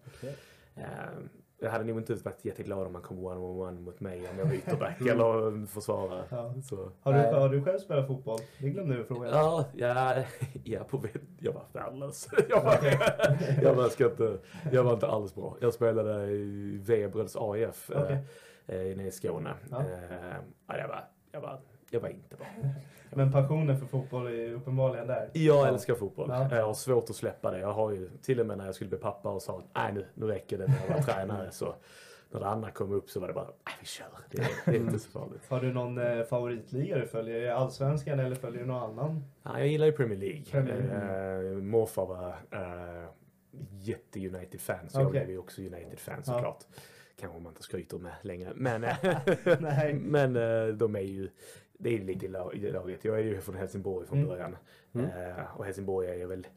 Ehm, 0.75 1.29
jag 1.63 1.71
hade 1.71 1.83
nog 1.83 1.97
inte 1.97 2.13
varit 2.15 2.45
jätteglad 2.45 2.87
om 2.87 2.95
han 2.95 3.03
kom 3.03 3.19
one-on-one 3.25 3.79
mot 3.81 3.99
mig 3.99 4.29
om 4.29 4.37
jag 4.39 4.45
var 4.45 4.53
ytterback 4.53 5.01
eller 5.01 5.65
försvarare. 5.65 6.23
Ja. 6.29 6.53
Så. 6.63 6.91
Har, 7.01 7.13
du, 7.13 7.19
Nej. 7.19 7.33
har 7.33 7.49
du 7.49 7.63
själv 7.63 7.79
spelat 7.79 8.07
fotboll? 8.07 8.39
Det 8.59 8.69
glömde 8.69 8.95
du 8.97 9.03
fråga. 9.05 9.29
Ja, 9.29 9.65
ja, 9.73 10.23
ja 10.63 10.83
på, 10.83 11.01
jag 11.39 11.53
var 11.53 11.63
värdelös. 11.73 12.27
Jag 12.49 12.63
var, 12.63 12.77
jag, 13.61 13.73
var, 13.75 13.89
ska 13.89 14.05
inte, 14.05 14.37
jag 14.71 14.83
var 14.83 14.93
inte 14.93 15.07
alls 15.07 15.35
bra. 15.35 15.57
Jag 15.61 15.73
spelade 15.73 16.31
i 16.31 16.77
Vebreds 16.77 17.35
AIF 17.39 17.91
Okej. 17.95 18.17
eh, 18.67 18.91
inne 18.91 19.07
i 19.07 19.11
Skåne. 19.11 19.53
Ja. 19.71 19.79
Eh, 19.81 20.35
ja, 20.67 20.77
jag, 20.77 20.87
var, 20.87 21.03
jag, 21.31 21.41
var, 21.41 21.59
jag 21.91 21.99
var 21.99 22.09
inte 22.09 22.35
bra. 22.35 22.45
Men 23.13 23.31
passionen 23.31 23.77
för 23.79 23.85
fotboll 23.85 24.27
är 24.27 24.53
uppenbarligen 24.53 25.07
där. 25.07 25.29
Jag 25.33 25.67
älskar 25.67 25.95
fotboll. 25.95 26.29
Ja. 26.29 26.55
Jag 26.55 26.65
har 26.65 26.73
svårt 26.73 27.09
att 27.09 27.15
släppa 27.15 27.51
det. 27.51 27.59
Jag 27.59 27.73
har 27.73 27.91
ju 27.91 28.09
till 28.21 28.39
och 28.39 28.45
med 28.45 28.57
när 28.57 28.65
jag 28.65 28.75
skulle 28.75 28.89
bli 28.89 28.99
pappa 28.99 29.29
och 29.29 29.41
sa 29.41 29.63
nej 29.75 29.93
nu, 29.93 30.05
nu 30.13 30.25
räcker 30.25 30.57
det 30.57 30.67
när 30.67 30.81
jag 30.87 30.93
var 30.95 31.01
tränare 31.13 31.51
så 31.51 31.75
när 32.31 32.39
det 32.39 32.47
andra 32.47 32.71
kom 32.71 32.91
upp 32.91 33.09
så 33.09 33.19
var 33.19 33.27
det 33.27 33.33
bara 33.33 33.45
nej 33.45 33.75
vi 33.79 33.85
kör. 33.85 34.05
Det, 34.31 34.47
det 34.65 34.71
är 34.71 34.75
inte 34.75 34.99
så 34.99 35.09
farligt. 35.11 35.41
Har 35.47 35.59
du 35.61 35.73
någon 35.73 35.97
eh, 35.97 36.23
favoritliga 36.23 36.97
du 36.97 37.07
följer? 37.07 37.35
Är 37.35 37.41
det 37.41 37.55
Allsvenskan 37.55 38.19
eller 38.19 38.35
följer 38.35 38.61
du 38.61 38.67
någon 38.67 38.83
annan? 38.99 39.23
Ja, 39.43 39.59
jag 39.59 39.67
gillar 39.67 39.85
ju 39.85 39.91
Premier 39.91 40.19
League. 40.19 40.43
Premier 40.51 40.77
League. 40.81 41.51
Eh, 41.51 41.57
morfar 41.57 42.05
var 42.05 42.29
eh, 42.51 43.09
jätte-United-fan, 43.71 44.89
så 44.89 44.99
jag 44.99 45.07
Okej. 45.07 45.19
blev 45.19 45.29
ju 45.31 45.37
också 45.37 45.61
United-fan 45.61 46.15
Ja. 46.17 46.33
såklart. 46.33 46.63
Kanske 47.19 47.39
man 47.39 47.51
inte 47.51 47.63
skryter 47.63 47.97
med 47.97 48.13
längre. 48.21 48.51
Men, 48.55 48.83
eh, 48.83 48.95
men 49.95 50.35
eh, 50.35 50.67
de 50.67 50.95
är 50.95 50.99
ju, 50.99 51.29
det 51.81 51.89
är 51.95 51.99
lite 51.99 52.25
i 52.25 52.29
lag- 52.29 52.53
i 52.55 52.71
laget. 52.71 53.05
Jag 53.05 53.19
är 53.19 53.23
ju 53.23 53.41
från 53.41 53.55
Helsingborg 53.55 54.07
från 54.07 54.17
Mm. 54.17 54.29
början. 54.29 54.57
Eh, 54.93 55.57
och 55.57 55.65
Helsingborg 55.65 56.07
är 56.09 56.15
ju 56.15 56.25
väl 56.27 56.47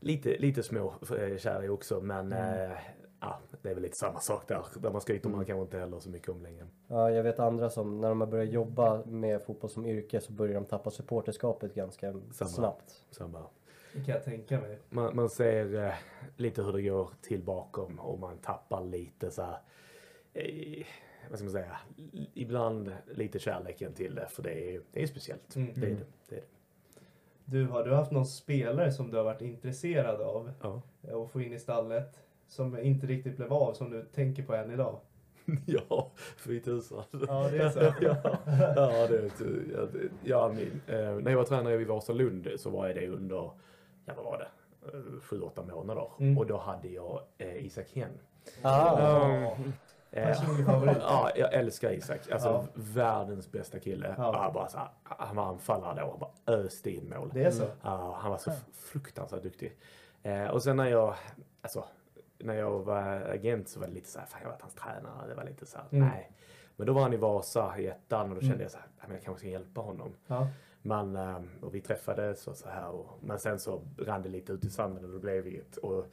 lite, 0.00 0.38
lite 0.38 0.62
små 0.62 0.94
eh, 1.18 1.36
kär 1.38 1.64
i 1.64 1.68
också. 1.68 2.00
Men 2.00 2.32
Mm. 2.32 2.70
eh, 2.70 2.76
ja, 3.20 3.38
det 3.62 3.70
är 3.70 3.74
väl 3.74 3.82
lite 3.82 3.96
samma 3.96 4.20
sak 4.20 4.48
där. 4.48 4.64
Där 4.80 4.90
man 4.90 5.00
skryter 5.00 5.28
man 5.28 5.44
kanske 5.44 5.62
inte 5.62 5.78
heller 5.78 5.98
så 6.00 6.10
mycket 6.10 6.28
om 6.28 6.42
längre. 6.42 6.66
Ja, 6.88 7.10
jag 7.10 7.22
vet 7.22 7.38
andra 7.38 7.70
som 7.70 8.00
när 8.00 8.08
de 8.08 8.20
har 8.20 8.28
börjat 8.28 8.48
jobba 8.52 9.04
med 9.04 9.42
fotboll 9.42 9.70
som 9.70 9.86
yrke 9.86 10.20
så 10.20 10.32
börjar 10.32 10.54
de 10.54 10.64
tappa 10.64 10.90
supporterskapet 10.90 11.74
ganska 11.74 12.12
Samma. 12.32 12.48
snabbt. 12.50 13.04
Så 13.10 13.28
bara, 13.28 13.46
Det 13.92 14.04
kan 14.04 14.14
jag 14.14 14.24
tänka 14.24 14.60
mig. 14.60 14.78
man, 14.88 15.16
man 15.16 15.30
ser 15.30 15.84
eh, 15.84 15.92
lite 16.36 16.62
hur 16.62 16.72
det 16.72 16.82
går 16.82 17.10
till 17.22 17.42
bakom 17.42 17.98
och 18.00 18.18
man 18.18 18.38
tappar 18.38 18.84
lite 18.84 19.30
så 19.30 19.42
här, 19.42 19.58
eh, 20.34 20.86
vad 21.30 21.38
ska 21.38 21.44
man 21.44 21.52
säga, 21.52 21.76
ibland 22.34 22.92
lite 23.14 23.38
kärleken 23.38 23.92
till 23.94 24.14
det 24.14 24.26
för 24.28 24.42
det 24.42 24.74
är, 24.74 24.80
det 24.92 25.02
är 25.02 25.06
speciellt. 25.06 25.56
Mm. 25.56 25.72
Det 25.74 25.86
är 25.86 25.90
det. 25.90 25.96
det, 26.28 26.36
är 26.36 26.40
det. 26.40 26.46
Du, 27.44 27.66
har 27.66 27.84
du 27.84 27.94
haft 27.94 28.12
någon 28.12 28.26
spelare 28.26 28.92
som 28.92 29.10
du 29.10 29.16
har 29.16 29.24
varit 29.24 29.42
intresserad 29.42 30.20
av 30.20 30.50
Ja. 30.62 30.82
eh, 31.08 31.16
att 31.16 31.30
få 31.30 31.40
in 31.40 31.52
i 31.52 31.58
stallet? 31.58 32.20
Som 32.48 32.78
inte 32.78 33.06
riktigt 33.06 33.36
blev 33.36 33.52
av, 33.52 33.72
som 33.72 33.90
du 33.90 34.02
tänker 34.02 34.42
på 34.42 34.54
än 34.54 34.70
idag? 34.70 35.00
ja, 35.66 36.10
fy 36.36 36.60
tusan. 36.60 37.02
Ja, 37.28 37.48
det 37.50 37.58
är 37.58 37.70
så. 37.70 37.80
ja, 38.00 38.16
ja, 38.76 39.06
det 39.08 39.30
ja, 39.72 39.86
det, 39.92 40.08
ja 40.24 40.52
min, 40.56 40.80
eh, 40.86 41.14
när 41.14 41.30
jag 41.30 41.38
var 41.38 41.44
tränare 41.44 41.76
vid 41.76 41.86
Vasalund 41.86 42.48
så 42.56 42.70
var 42.70 42.86
jag 42.86 42.96
det 42.96 43.08
under, 43.08 43.50
ja 44.04 44.12
vad 44.16 44.24
var 44.24 44.38
det, 44.38 44.48
Eh, 44.92 45.20
sju, 45.22 45.40
åtta 45.40 45.62
månader. 45.62 46.08
Mm. 46.20 46.38
Och 46.38 46.46
då 46.46 46.56
hade 46.56 46.88
jag 46.88 47.20
eh, 47.38 47.66
Isak 47.66 47.86
Hen. 47.94 48.10
Ah, 48.62 49.40
Eh, 49.42 49.58
Personlig 50.24 50.66
favorit. 50.66 50.96
Ja, 51.00 51.30
jag 51.36 51.52
älskar 51.54 51.90
Isak. 51.90 52.30
Alltså 52.30 52.48
Ja. 52.48 52.64
världens 52.74 53.52
bästa 53.52 53.78
kille. 53.80 54.14
Ja. 54.18 54.50
Bara 54.54 54.68
så 54.68 54.78
här, 54.78 54.88
han 55.04 55.36
var 55.36 55.44
anfallare 55.44 56.00
då. 56.00 56.10
Han 56.10 56.18
bara 56.18 56.56
öste 56.58 56.90
in 56.90 57.08
mål. 57.16 57.30
Det 57.34 57.44
är 57.44 57.50
så? 57.50 57.64
Ja, 57.82 58.16
han 58.20 58.30
var 58.30 58.38
så 58.38 58.50
fruktansvärt 58.72 59.42
duktig. 59.42 59.76
Eh, 60.22 60.46
och 60.46 60.62
sen 60.62 60.76
när 60.76 60.86
jag, 60.86 61.14
alltså, 61.62 61.84
när 62.38 62.54
jag 62.54 62.78
var 62.78 63.02
agent 63.34 63.68
så 63.68 63.80
var 63.80 63.86
det 63.86 63.92
lite 63.92 64.08
så 64.08 64.18
här, 64.18 64.26
fan 64.26 64.40
jag 64.42 64.48
varit 64.50 64.62
hans 64.62 64.74
tränare. 64.74 65.28
Det 65.28 65.34
var 65.34 65.44
lite 65.44 65.66
så 65.66 65.78
här, 65.78 65.86
Mm. 65.90 66.08
nej. 66.08 66.32
Men 66.76 66.86
då 66.86 66.92
var 66.92 67.02
han 67.02 67.12
i 67.12 67.16
Vasa 67.16 67.78
i 67.78 67.86
ettan 67.86 68.28
och 68.30 68.34
då 68.34 68.40
kände 68.40 68.62
jag 68.62 68.70
så 68.72 68.78
här, 68.78 68.86
"Nej, 68.96 69.04
men 69.06 69.16
jag 69.16 69.24
kanske 69.24 69.38
ska 69.40 69.48
hjälpa 69.48 69.80
honom. 69.80 70.14
Ja. 70.26 70.46
man, 70.82 71.16
eh, 71.16 71.40
och 71.62 71.74
vi 71.74 71.80
träffades 71.80 72.46
och 72.46 72.56
så 72.56 72.68
här. 72.68 72.88
Och, 72.88 73.06
men 73.20 73.38
sen 73.38 73.58
så 73.58 73.82
rann 73.98 74.22
det 74.22 74.28
lite 74.28 74.52
ut 74.52 74.64
i 74.64 74.70
sanden 74.70 75.04
och 75.04 75.10
det 75.10 75.18
blev 75.18 75.46
inget. 75.46 75.76
Och 75.76 76.06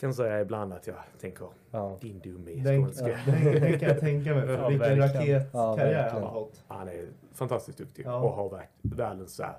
kan 0.00 0.14
säga 0.14 0.40
ibland 0.40 0.72
att 0.72 0.86
jag 0.86 0.96
tänker, 1.20 1.46
Ja. 1.70 1.96
din 2.00 2.18
dumme 2.20 2.50
ja, 2.50 2.70
den, 2.70 2.82
den 3.60 3.78
kan 3.78 3.88
jag 3.88 4.00
tänka 4.00 4.34
mig. 4.34 4.46
För 4.46 4.52
Ja, 4.58 4.68
vilken 4.68 4.98
verkligen. 4.98 5.38
raketkarriär 5.38 6.04
Ja, 6.04 6.08
han 6.12 6.22
har 6.22 6.32
fått. 6.32 6.64
Han 6.68 6.88
är 6.88 7.06
fantastiskt 7.32 7.78
duktig 7.78 8.06
Ja. 8.06 8.16
och 8.20 8.30
har 8.30 8.62
världens 8.82 9.34
så 9.34 9.42
här, 9.42 9.54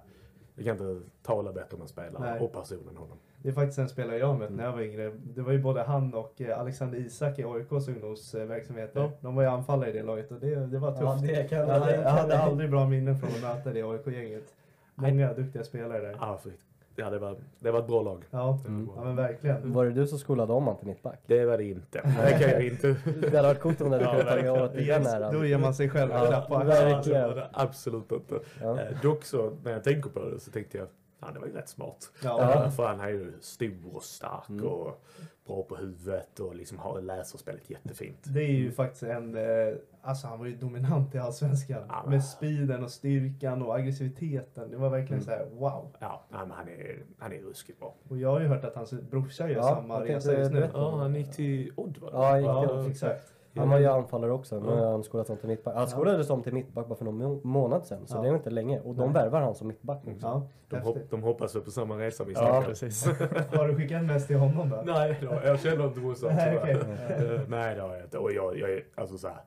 jag 0.56 0.65
kan 0.65 0.88
inte 0.88 1.10
tala 1.23 1.54
bättre 1.54 1.76
om 1.76 1.82
en 1.82 1.88
spelare 1.88 2.32
Nej. 2.32 2.39
och 2.39 2.54
person 2.54 2.88
än 2.89 2.97
honom. 2.97 3.17
Det 3.41 3.50
är 3.50 3.54
faktiskt 3.54 3.80
en 3.80 3.89
spelare 3.89 4.17
jag 4.17 4.39
mött 4.39 4.52
när 4.52 4.63
jag 4.63 4.71
var 4.71 4.82
yngre. 4.82 5.12
Det 5.23 5.41
var 5.41 5.52
ju 5.52 5.60
både 5.62 5.84
han 5.84 6.13
och 6.13 6.41
eh, 6.41 6.60
Alexander 6.60 6.97
Isak 6.97 7.39
i 7.39 7.43
AIKs 7.43 7.88
ungdomsverksamheter. 7.88 9.00
Ja. 9.02 9.12
De 9.21 9.36
var 9.36 9.43
ju 9.43 9.50
anfallare 9.50 9.89
i 9.89 9.93
det 9.93 10.04
laget 10.04 10.32
och 10.32 10.39
det, 10.39 10.56
det 10.56 10.80
var 10.80 10.91
tufft. 10.91 11.02
Ja, 11.04 11.36
det 11.36 11.50
kan 11.50 11.58
jag, 11.60 11.67
hade, 11.67 11.95
jag 11.95 12.10
hade 12.10 12.39
aldrig 12.39 12.69
bra 12.69 12.88
minnen 12.88 13.17
från 13.19 13.30
att 13.30 13.41
möta 13.41 13.73
det 13.73 13.82
AIK-gänget. 13.84 14.54
Många 14.95 15.34
duktiga 15.34 15.63
spelare 15.63 16.00
där. 16.02 16.17
Ja, 16.19 16.38
för, 16.43 16.52
ja 16.97 17.10
det, 17.10 17.19
var, 17.19 17.36
det 17.60 17.71
var 17.71 17.79
ett 17.79 17.88
bra 17.88 18.01
lag. 18.01 18.23
Ja, 18.31 18.60
bra. 18.65 18.93
ja 18.97 19.03
men 19.03 19.15
verkligen. 19.15 19.73
Var 19.73 19.86
det 19.86 19.91
du 19.91 20.07
som 20.07 20.19
skolade 20.19 20.53
om 20.53 20.67
han 20.67 20.77
till 20.77 20.88
mittback? 20.88 21.19
Det 21.25 21.45
var 21.45 21.57
det 21.57 21.63
inte. 21.63 22.01
Det 22.25 22.31
kan 22.39 22.49
jag 22.51 22.65
inte. 22.65 22.88
Det 23.21 23.36
hade 23.36 23.41
varit 23.47 23.60
coolt 23.62 23.81
om 23.81 23.89
du 23.91 23.97
hade 23.97 24.05
kunnat 24.19 24.27
tagit 24.27 24.51
åt 24.51 24.73
den 24.73 24.83
ger- 24.83 25.07
äran. 25.15 25.33
Då 25.33 25.45
ger 25.45 25.57
man 25.57 25.73
sig 25.73 25.89
själv 25.89 26.12
en 26.12 26.17
Ja, 26.17 26.27
klapp 26.27 26.47
på 26.47 26.57
verkligen. 26.57 27.39
absolut 27.53 28.12
inte. 28.12 28.39
Ja. 28.62 28.79
Eh, 28.79 29.01
dock 29.01 29.23
så, 29.25 29.57
när 29.63 29.71
jag 29.71 29.83
tänker 29.83 30.10
på 30.10 30.19
det 30.29 30.39
så 30.39 30.51
tänkte 30.51 30.77
jag, 30.77 30.88
ja 31.19 31.27
det 31.34 31.39
var 31.39 31.47
ju 31.47 31.53
rätt 31.53 31.69
smart. 31.69 32.12
Ja. 32.23 32.71
För 32.75 32.88
han 32.88 32.99
är 32.99 33.08
ju 33.10 33.34
stor 33.41 33.95
och 33.95 34.03
stark 34.03 34.49
Mm. 34.49 34.65
och 34.65 35.03
bra 35.47 35.63
på 35.63 35.75
huvudet 35.75 36.39
och 36.39 36.56
liksom 36.56 36.77
har, 36.77 37.01
läser 37.01 37.38
spelet 37.38 37.69
jättefint. 37.69 38.17
Det 38.23 38.41
är 38.43 38.51
ju 38.51 38.71
faktiskt 38.71 39.03
en... 39.03 39.36
Eh, 39.36 39.73
alltså 40.01 40.27
han 40.27 40.39
var 40.39 40.45
ju 40.45 40.56
dominant 40.56 41.15
i 41.15 41.17
Allsvenskan. 41.17 41.84
Ja, 41.88 42.01
men- 42.03 42.12
Med 42.12 42.23
speeden 42.25 42.84
och 42.84 42.91
styrkan 42.91 43.62
och 43.62 43.75
aggressiviteten. 43.75 44.71
Det 44.71 44.77
var 44.77 44.89
verkligen 44.89 45.21
Mm. 45.21 45.25
så 45.25 45.32
här: 45.32 45.45
wow. 45.60 45.95
Ja, 45.99 46.25
men 46.30 46.51
han 46.51 46.67
är, 46.69 47.03
han 47.19 47.34
är 47.34 47.39
ruskigt 47.39 47.80
bra. 47.80 47.95
Och 48.10 48.17
jag 48.17 48.30
har 48.32 48.39
ju 48.39 48.47
hört 48.47 48.63
att 48.63 48.75
hans 48.75 48.91
brorsa 48.91 49.49
gör 49.49 49.56
Ja, 49.56 49.63
samma 49.75 50.03
resa 50.03 50.34
just 50.34 50.51
nu. 50.51 50.69
Ja, 50.73 50.95
han 50.97 51.15
gick 51.15 51.32
till 51.32 51.71
Odd 51.75 51.97
va? 51.97 52.10
Ja, 52.13 52.38
gick 52.38 52.47
Ja, 52.47 52.84
till- 52.84 52.91
exakt. 52.91 53.34
Han 53.58 53.70
var 53.70 53.80
ju 53.80 53.86
anfallare 53.86 54.32
också. 54.32 54.60
Nu 54.60 54.70
Ja. 54.70 54.76
har 54.76 54.91
han 54.91 55.04
skolats 55.04 55.30
om 55.30 55.38
till 55.38 55.48
mittback. 55.50 55.76
Han 55.76 55.88
skolades 55.88 56.30
om 56.30 56.43
till 56.43 56.54
mittback 56.54 56.88
bara 56.88 56.96
för 56.96 57.06
någon 57.06 57.17
må- 57.17 57.41
månad 57.43 57.86
sedan. 57.86 58.08
Så 58.08 58.17
Ja. 58.17 58.22
det 58.22 58.28
är 58.30 58.36
inte 58.36 58.50
länge. 58.50 58.80
Och 58.80 58.96
de 58.96 59.04
Nej. 59.06 59.13
värvar 59.13 59.41
han 59.41 59.56
som 59.56 59.67
mittback 59.67 60.06
nu. 60.06 60.15
Ja, 60.22 60.48
De, 60.70 60.80
hopp, 60.80 60.98
de 61.10 61.24
hoppas 61.24 61.56
väl 61.56 61.63
på 61.63 61.72
samma 61.72 62.00
resa 62.00 62.24
vi 62.24 62.34
Ja, 62.34 62.39
snackar. 62.39 62.62
precis. 62.67 63.06
Har 63.56 63.67
du 63.67 63.76
skickat 63.76 64.04
mest 64.04 64.28
till 64.28 64.38
honom 64.38 64.70
då? 64.70 64.84
Nej, 64.86 65.17
då, 65.22 65.28
jag 65.43 65.60
känner 65.60 65.88
inte 65.88 66.00
morsan 66.00 66.30
Nej, 66.36 66.60
tyvärr. 66.62 66.82
okej. 66.82 67.36
Eh, 67.36 67.41
Nej, 67.48 67.76
det 67.76 67.82
har 67.82 67.96
jag 67.96 68.04
inte. 68.04 68.17
Och 68.17 68.32
jag, 68.32 68.58
jag 68.58 68.70
är 68.72 68.84
alltså 68.96 69.17
så 69.17 69.28
här. 69.28 69.41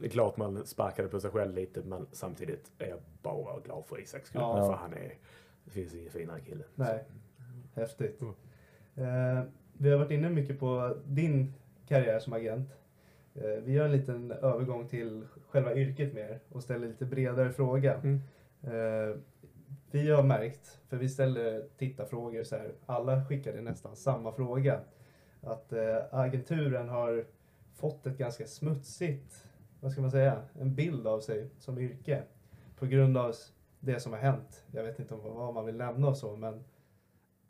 Det 0.00 0.06
är 0.06 0.10
klart 0.10 0.36
man 0.36 0.66
sparkade 0.66 1.08
på 1.08 1.20
sig 1.20 1.30
själv 1.30 1.54
lite 1.54 1.82
men 1.84 2.06
samtidigt 2.12 2.70
är 2.78 2.86
jag 2.86 2.98
bara 3.22 3.60
glad 3.60 3.84
för 3.86 4.00
Isaks 4.00 4.28
skull. 4.28 4.40
Ja. 4.40 4.66
För 4.66 4.72
han 4.72 4.92
är, 4.92 5.14
det 5.64 5.70
finns 5.70 5.94
ingen 5.94 6.10
finare 6.10 6.40
kille. 6.40 6.64
Nej. 6.74 7.04
Häftigt. 7.74 8.20
Mm. 8.20 8.34
Eh, 9.38 9.44
vi 9.72 9.90
har 9.90 9.98
varit 9.98 10.10
inne 10.10 10.28
mycket 10.30 10.60
på 10.60 10.96
din 11.04 11.54
karriär 11.88 12.18
som 12.18 12.32
agent. 12.32 12.68
Eh, 13.34 13.62
vi 13.64 13.72
gör 13.72 13.84
en 13.84 13.92
liten 13.92 14.32
övergång 14.32 14.88
till 14.88 15.26
själva 15.48 15.74
yrket 15.74 16.14
mer 16.14 16.40
och 16.48 16.62
ställer 16.62 16.88
lite 16.88 17.04
bredare 17.04 17.52
fråga. 17.52 17.94
Mm. 17.94 18.20
Eh, 18.62 19.16
vi 19.90 20.10
har 20.10 20.22
märkt, 20.22 20.80
för 20.88 20.96
vi 20.96 21.08
ställer 21.08 21.68
tittarfrågor 21.78 22.44
så 22.44 22.56
här, 22.56 22.72
alla 22.86 23.24
skickade 23.24 23.60
nästan 23.60 23.96
samma 23.96 24.32
fråga. 24.32 24.80
Att 25.40 25.72
eh, 25.72 25.96
agenturen 26.10 26.88
har 26.88 27.24
fått 27.74 28.06
ett 28.06 28.18
ganska 28.18 28.46
smutsigt, 28.46 29.48
vad 29.80 29.92
ska 29.92 30.00
man 30.00 30.10
säga, 30.10 30.42
en 30.60 30.74
bild 30.74 31.06
av 31.06 31.20
sig 31.20 31.50
som 31.58 31.78
yrke. 31.78 32.22
På 32.78 32.86
grund 32.86 33.16
av 33.16 33.34
det 33.80 34.00
som 34.00 34.12
har 34.12 34.18
hänt. 34.18 34.64
Jag 34.72 34.82
vet 34.82 34.98
inte 34.98 35.14
om 35.14 35.20
vad 35.36 35.54
man 35.54 35.66
vill 35.66 35.76
nämna 35.76 36.08
och 36.08 36.16
så, 36.16 36.36
men 36.36 36.64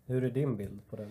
Hur 0.07 0.25
är 0.25 0.31
din 0.31 0.57
bild 0.57 0.81
på 0.91 0.97
den? 0.97 1.11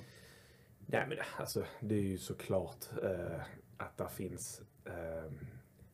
Nej 0.85 1.05
men 1.07 1.17
det- 1.17 1.23
alltså 1.37 1.63
det 1.79 1.95
är 1.95 2.01
ju 2.01 2.17
såklart 2.17 2.85
eh, 3.03 3.41
att 3.81 3.97
det 3.97 4.09
finns 4.09 4.61
eh, 4.85 5.31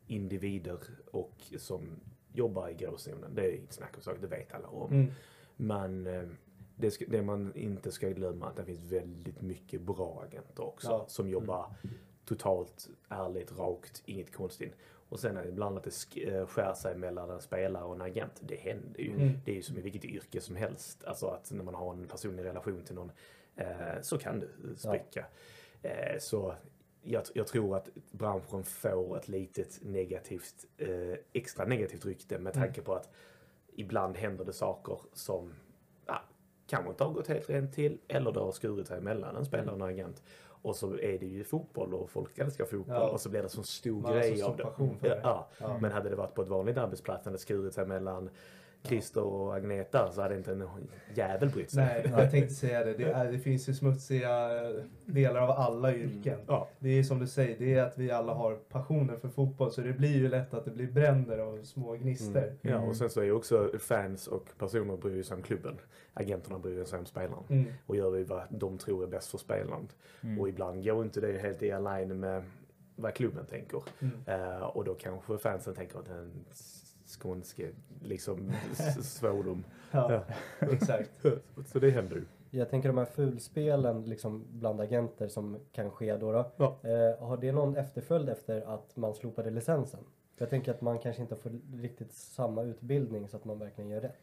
individer 0.06 0.78
och 1.12 1.34
som 1.58 2.00
jobbar 2.32 2.68
i 2.68 2.74
gråzonen. 2.74 3.34
Det 3.34 3.42
är 3.46 3.56
inget 3.56 3.72
snack 3.72 3.96
om 3.96 4.02
saker, 4.02 4.20
det 4.20 4.26
vet 4.26 4.52
alla 4.54 4.68
om. 4.68 4.92
mm, 4.92 5.10
Men 5.56 6.06
eh, 6.06 6.28
det, 6.76 6.90
ska, 6.90 7.04
det 7.08 7.22
man 7.22 7.54
inte 7.56 7.92
ska 7.92 8.08
glömma 8.08 8.46
är 8.46 8.50
att 8.50 8.56
det 8.56 8.64
finns 8.64 8.80
väldigt 8.92 9.42
mycket 9.42 9.80
bra 9.80 10.22
agenter 10.28 10.62
också 10.64 10.88
Ja. 10.90 11.04
som 11.08 11.28
jobbar 11.28 11.74
totalt 12.24 12.88
ärligt, 13.08 13.58
rakt, 13.58 14.02
inget 14.04 14.32
konstigt. 14.32 14.74
Och 15.10 15.20
sen 15.20 15.48
ibland 15.48 15.78
att 15.78 15.84
det 15.84 16.24
eh, 16.24 16.46
skär 16.46 16.74
sig 16.74 16.96
mellan 16.96 17.30
en 17.30 17.40
spelare 17.40 17.84
och 17.84 17.94
en 17.94 18.02
agent. 18.02 18.40
Det 18.40 18.56
händer 18.56 19.00
ju. 19.00 19.12
Mm. 19.14 19.32
Det 19.44 19.50
är 19.50 19.54
ju 19.54 19.62
som 19.62 19.78
i 19.78 19.80
vilket 19.80 20.04
yrke 20.04 20.40
som 20.40 20.56
helst. 20.56 21.04
Alltså 21.04 21.26
att 21.26 21.50
när 21.52 21.64
man 21.64 21.74
har 21.74 21.92
en 21.92 22.06
personlig 22.08 22.44
relation 22.44 22.82
till 22.84 22.94
någon 22.94 23.12
eh, 23.56 24.00
så 24.02 24.18
kan 24.18 24.40
det 24.40 24.48
spricka. 24.76 25.26
Eh, 25.82 26.18
så 26.18 26.54
jag, 27.08 27.22
jag 27.34 27.46
tror 27.46 27.76
att 27.76 27.88
branschen 28.10 28.64
får 28.64 29.16
ett 29.16 29.28
litet 29.28 29.78
negativt, 29.84 30.66
eh, 30.76 31.18
extra 31.32 31.64
negativt 31.64 32.06
rykte 32.06 32.38
med 32.38 32.52
tanke 32.54 32.82
på 32.82 32.94
att 32.94 33.10
ibland 33.76 34.16
händer 34.16 34.44
det 34.44 34.52
saker 34.52 35.00
som 35.12 35.52
ja, 36.06 36.22
kanske 36.66 36.90
inte 36.90 37.04
har 37.04 37.12
gått 37.12 37.28
helt 37.28 37.50
rent 37.50 37.74
till 37.74 37.98
eller 38.08 38.32
det 38.32 38.40
har 38.40 38.52
skurit 38.52 38.86
sig 38.88 39.00
mellan 39.00 39.36
en 39.36 39.44
spelare 39.44 39.70
och 39.70 39.76
en 39.76 39.82
agent. 39.94 40.22
Och 40.62 40.76
så 40.76 40.98
är 40.98 41.18
det 41.18 41.26
ju 41.26 41.44
fotboll 41.44 41.94
och 41.94 42.10
folk 42.10 42.38
älskar 42.38 42.64
fotboll 42.64 42.96
Ja. 42.96 43.08
och 43.10 43.20
så 43.20 43.28
blir 43.30 43.42
det 43.42 43.48
så 43.48 43.62
stor 43.62 44.00
Man 44.02 44.12
så 44.12 44.18
grej 44.18 44.36
stor 44.36 44.60
av 44.60 44.96
det. 45.00 45.20
Ja. 45.22 45.48
Ja. 45.58 45.78
Men 45.78 45.92
hade 45.92 46.08
det 46.08 46.16
varit 46.16 46.34
på 46.34 46.42
ett 46.42 46.48
vanligt 46.48 46.76
arbetsplats 46.76 47.24
när 47.24 47.32
det 47.32 47.38
skurit 47.38 47.74
sig 47.74 47.86
mellan 47.86 48.30
Christer 48.82 49.22
och 49.22 49.54
Agneta 49.56 50.12
så 50.12 50.22
hade 50.22 50.36
inte 50.36 50.52
en 50.52 50.68
jävel 51.14 51.50
brytt 51.50 51.70
sig. 51.70 51.84
nej, 51.84 52.12
jag 52.16 52.30
tänkte 52.30 52.54
säga 52.54 52.84
det. 52.84 52.94
Det, 52.94 53.04
är, 53.04 53.32
det 53.32 53.38
finns 53.38 53.68
ju 53.68 53.74
smutsiga 53.74 54.50
delar 55.04 55.40
av 55.40 55.50
alla 55.50 55.94
yrken. 55.94 56.40
Ja. 56.46 56.68
Det 56.78 56.88
är 56.88 57.02
som 57.02 57.18
du 57.18 57.26
säger, 57.26 57.58
det 57.58 57.74
är 57.74 57.82
att 57.82 57.98
vi 57.98 58.10
alla 58.10 58.34
har 58.34 58.54
passionen 58.54 59.20
för 59.20 59.28
fotboll 59.28 59.72
så 59.72 59.80
det 59.80 59.92
blir 59.92 60.16
ju 60.16 60.28
lätt 60.28 60.54
att 60.54 60.64
det 60.64 60.70
blir 60.70 60.92
bränder 60.92 61.38
och 61.38 61.66
små 61.66 61.94
gnistor. 61.94 62.52
Ja, 62.62 62.78
och 62.78 62.96
sen 62.96 63.10
så 63.10 63.20
är 63.20 63.24
ju 63.24 63.32
också 63.32 63.70
fans 63.78 64.26
och 64.26 64.48
personer 64.58 64.96
bryr 64.96 65.22
sig 65.22 65.36
om 65.36 65.42
klubben. 65.42 65.78
Agenterna 66.14 66.58
bryr 66.58 66.84
sig 66.84 66.98
om 66.98 67.06
spelaren. 67.06 67.44
Mm. 67.48 67.72
Och 67.86 67.96
gör 67.96 68.16
ju 68.16 68.24
vad 68.24 68.42
de 68.50 68.78
tror 68.78 69.02
är 69.02 69.06
bäst 69.06 69.30
för 69.30 69.38
spelaren. 69.38 69.88
Och 70.40 70.48
ibland 70.48 70.84
går 70.84 71.04
inte 71.04 71.20
det 71.20 71.38
helt 71.38 71.62
i 71.62 71.72
align 71.72 72.20
med 72.20 72.42
vad 72.96 73.14
klubben 73.14 73.46
tänker. 73.46 73.82
Mm. 73.98 74.12
Eh, 74.26 74.62
och 74.62 74.84
då 74.84 74.94
kanske 74.94 75.38
fansen 75.38 75.74
tänker 75.74 75.98
att 75.98 76.06
den 76.06 76.44
skånske 77.10 77.70
liksom 78.02 78.52
svordom. 79.02 79.64
Ja, 79.90 80.24
exakt. 80.58 81.10
Så 81.66 81.78
det 81.78 81.90
händer 81.90 82.16
ju. 82.16 82.24
Jag 82.50 82.70
tänker 82.70 82.88
de 82.88 82.98
här 82.98 83.04
fulspelen 83.04 84.04
liksom 84.04 84.44
bland 84.50 84.80
agenter 84.80 85.28
som 85.28 85.56
kan 85.72 85.90
ske 85.90 86.16
då. 86.16 86.32
då. 86.32 86.50
Ja. 86.56 86.78
Eh, 86.82 87.26
har 87.28 87.36
det 87.36 87.52
någon 87.52 87.76
efterföljd 87.76 88.28
efter 88.28 88.60
att 88.74 88.96
man 88.96 89.14
slopade 89.14 89.50
licensen? 89.50 90.00
Jag 90.36 90.50
tänker 90.50 90.72
att 90.72 90.80
man 90.80 90.98
kanske 90.98 91.22
inte 91.22 91.36
får 91.36 91.52
riktigt 91.74 92.12
samma 92.12 92.62
utbildning 92.62 93.28
så 93.28 93.36
att 93.36 93.44
man 93.44 93.58
verkligen 93.58 93.90
gör 93.90 94.00
rätt. 94.00 94.18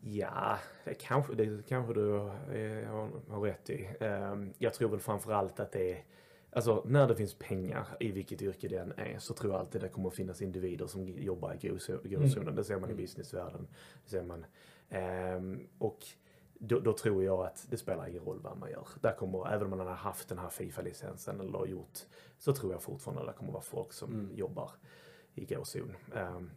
Ja, 0.00 0.58
det 0.84 0.94
kanske, 0.94 1.34
det 1.34 1.66
kanske 1.68 1.94
du 1.94 2.16
eh, 2.16 2.88
har, 2.88 3.08
har 3.28 3.40
rätt 3.40 3.70
i. 3.70 3.88
Ehm, 4.00 4.52
jag 4.58 4.74
tror 4.74 4.88
väl 4.88 5.00
framförallt 5.00 5.60
att 5.60 5.72
det 5.72 5.92
är 5.92 6.04
Alltså 6.52 6.82
när 6.86 7.08
det 7.08 7.16
finns 7.16 7.34
pengar 7.34 7.86
i 8.00 8.10
vilket 8.12 8.42
yrke 8.42 8.68
det 8.68 8.76
än 8.76 8.92
är 8.96 9.18
så 9.18 9.34
tror 9.34 9.52
jag 9.52 9.60
alltid 9.60 9.80
det 9.80 9.88
kommer 9.88 10.08
att 10.08 10.14
finnas 10.14 10.42
individer 10.42 10.86
som 10.86 11.08
jobbar 11.08 11.52
i 11.54 11.56
gråzo- 11.56 12.08
gråzonen. 12.08 12.54
Det 12.54 12.64
ser 12.64 12.78
man 12.78 12.90
i 12.90 12.94
businessvärlden. 12.94 13.66
Det 14.04 14.10
ser 14.10 14.22
man. 14.22 14.46
Ehm, 14.88 15.66
och 15.78 16.06
då, 16.58 16.80
då 16.80 16.92
tror 16.92 17.24
jag 17.24 17.46
att 17.46 17.66
det 17.70 17.76
spelar 17.76 18.06
ingen 18.08 18.24
roll 18.24 18.40
vad 18.42 18.58
man 18.58 18.70
gör. 18.70 18.86
Där 19.00 19.12
kommer, 19.12 19.52
även 19.52 19.72
om 19.72 19.78
man 19.78 19.86
har 19.86 19.94
haft 19.94 20.28
den 20.28 20.38
här 20.38 20.48
Fifa-licensen 20.48 21.40
eller 21.40 21.66
gjort, 21.66 21.98
så 22.38 22.52
tror 22.54 22.72
jag 22.72 22.82
fortfarande 22.82 23.22
att 23.22 23.28
det 23.28 23.32
kommer 23.38 23.50
att 23.50 23.54
vara 23.54 23.62
folk 23.62 23.92
som 23.92 24.30
jobbar 24.34 24.70
i 25.34 25.44
gråzon. 25.44 25.96
Ehm, 26.14 26.50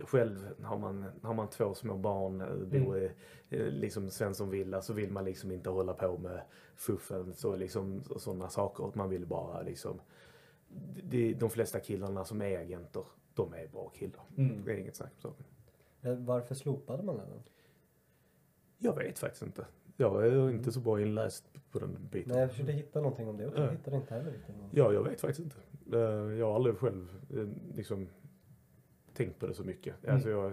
själv 0.00 0.48
har 0.62 0.78
man, 0.78 1.04
har 1.22 1.34
man 1.34 1.50
två 1.50 1.74
små 1.74 1.96
barn, 1.96 2.40
eh, 2.40 2.56
bor 2.80 2.98
i 2.98 3.10
eh, 3.50 3.66
liksom 3.66 4.10
Svenssonvilla 4.10 4.82
så 4.82 4.92
vill 4.92 5.10
man 5.12 5.24
liksom 5.24 5.50
inte 5.52 5.70
hålla 5.70 5.94
på 5.94 6.18
med 6.18 6.40
fuffen 6.76 7.34
så 7.34 7.56
liksom 7.56 8.02
och 8.10 8.20
sådana 8.20 8.48
saker. 8.48 8.90
Man 8.94 9.10
vill 9.10 9.26
bara 9.26 9.62
liksom 9.62 10.00
de, 11.02 11.34
de 11.34 11.50
flesta 11.50 11.80
killarna 11.80 12.24
som 12.24 12.42
är 12.42 12.58
agenter, 12.58 13.04
de 13.34 13.54
är 13.54 13.68
bra 13.68 13.88
killar. 13.88 14.22
Mm. 14.36 14.64
Det 14.64 14.72
är 14.72 14.76
inget 14.76 14.96
snack 14.96 15.10
om 15.14 15.20
saken. 15.20 15.44
Eh, 16.02 16.14
Varför 16.18 16.54
slopade 16.54 17.02
man 17.02 17.16
den? 17.16 17.42
Jag 18.78 18.96
vet 18.96 19.18
faktiskt 19.18 19.42
inte. 19.42 19.66
Jag 19.96 20.26
är 20.26 20.50
inte 20.50 20.72
så 20.72 20.80
bra 20.80 21.00
inläst 21.00 21.44
på 21.70 21.78
den 21.78 21.96
biten. 22.10 22.32
Nej, 22.32 22.40
jag 22.40 22.50
försökte 22.50 22.72
hitta 22.72 23.00
någonting 23.00 23.28
om 23.28 23.36
det 23.36 23.46
också. 23.46 23.58
Jag 23.60 23.66
Ja. 23.68 23.72
hittade 23.72 23.96
inte 23.96 24.14
heller 24.14 24.30
riktigt. 24.32 24.54
Ja, 24.72 24.92
jag 24.92 25.02
vet 25.04 25.20
faktiskt 25.20 25.40
inte. 25.40 25.56
Eh, 25.98 26.38
Jag 26.38 26.46
har 26.46 26.54
aldrig 26.54 26.76
själv 26.78 27.08
eh, 27.30 27.48
liksom 27.76 28.08
tänkt 29.14 29.38
på 29.40 29.46
det 29.46 29.54
så 29.54 29.64
mycket. 29.64 29.94
Mm. 30.04 30.14
Alltså 30.14 30.30
jag, 30.30 30.52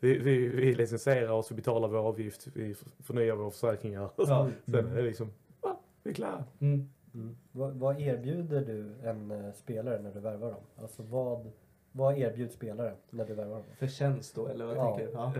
vi, 0.00 0.18
vi, 0.18 0.48
vi 0.48 0.74
licensierar 0.74 1.30
oss, 1.30 1.50
vi 1.50 1.54
betalar 1.54 1.88
vår 1.88 1.98
avgift, 1.98 2.46
vi 2.54 2.74
förnyar 2.98 3.34
våra 3.34 3.50
försäkringar. 3.50 4.10
Ja. 4.16 4.50
Sen 4.66 4.86
är 4.86 4.96
det 4.96 5.02
liksom, 5.02 5.32
ja, 5.62 5.80
vi 6.02 6.10
är 6.10 6.14
klara. 6.14 6.44
Mm. 6.60 6.88
Mm. 7.14 7.36
Vad, 7.52 7.74
vad 7.74 8.00
erbjuder 8.00 8.60
du 8.64 9.08
en 9.08 9.30
eh, 9.30 9.52
spelare 9.52 10.02
när 10.02 10.12
du 10.12 10.20
värvar 10.20 10.50
dem? 10.50 10.60
Alltså 10.76 11.02
vad, 11.02 11.50
vad 11.92 12.18
erbjuds 12.18 12.54
spelare 12.54 12.94
när 13.10 13.26
du 13.26 13.34
värvar 13.34 13.54
dem? 13.54 13.64
Förtjänst 13.78 14.34
då, 14.34 14.46
eller 14.46 14.64
vad 14.66 14.76
Ja. 14.76 14.96
tänker 14.96 15.06
du? 15.06 15.12
Ja. 15.12 15.32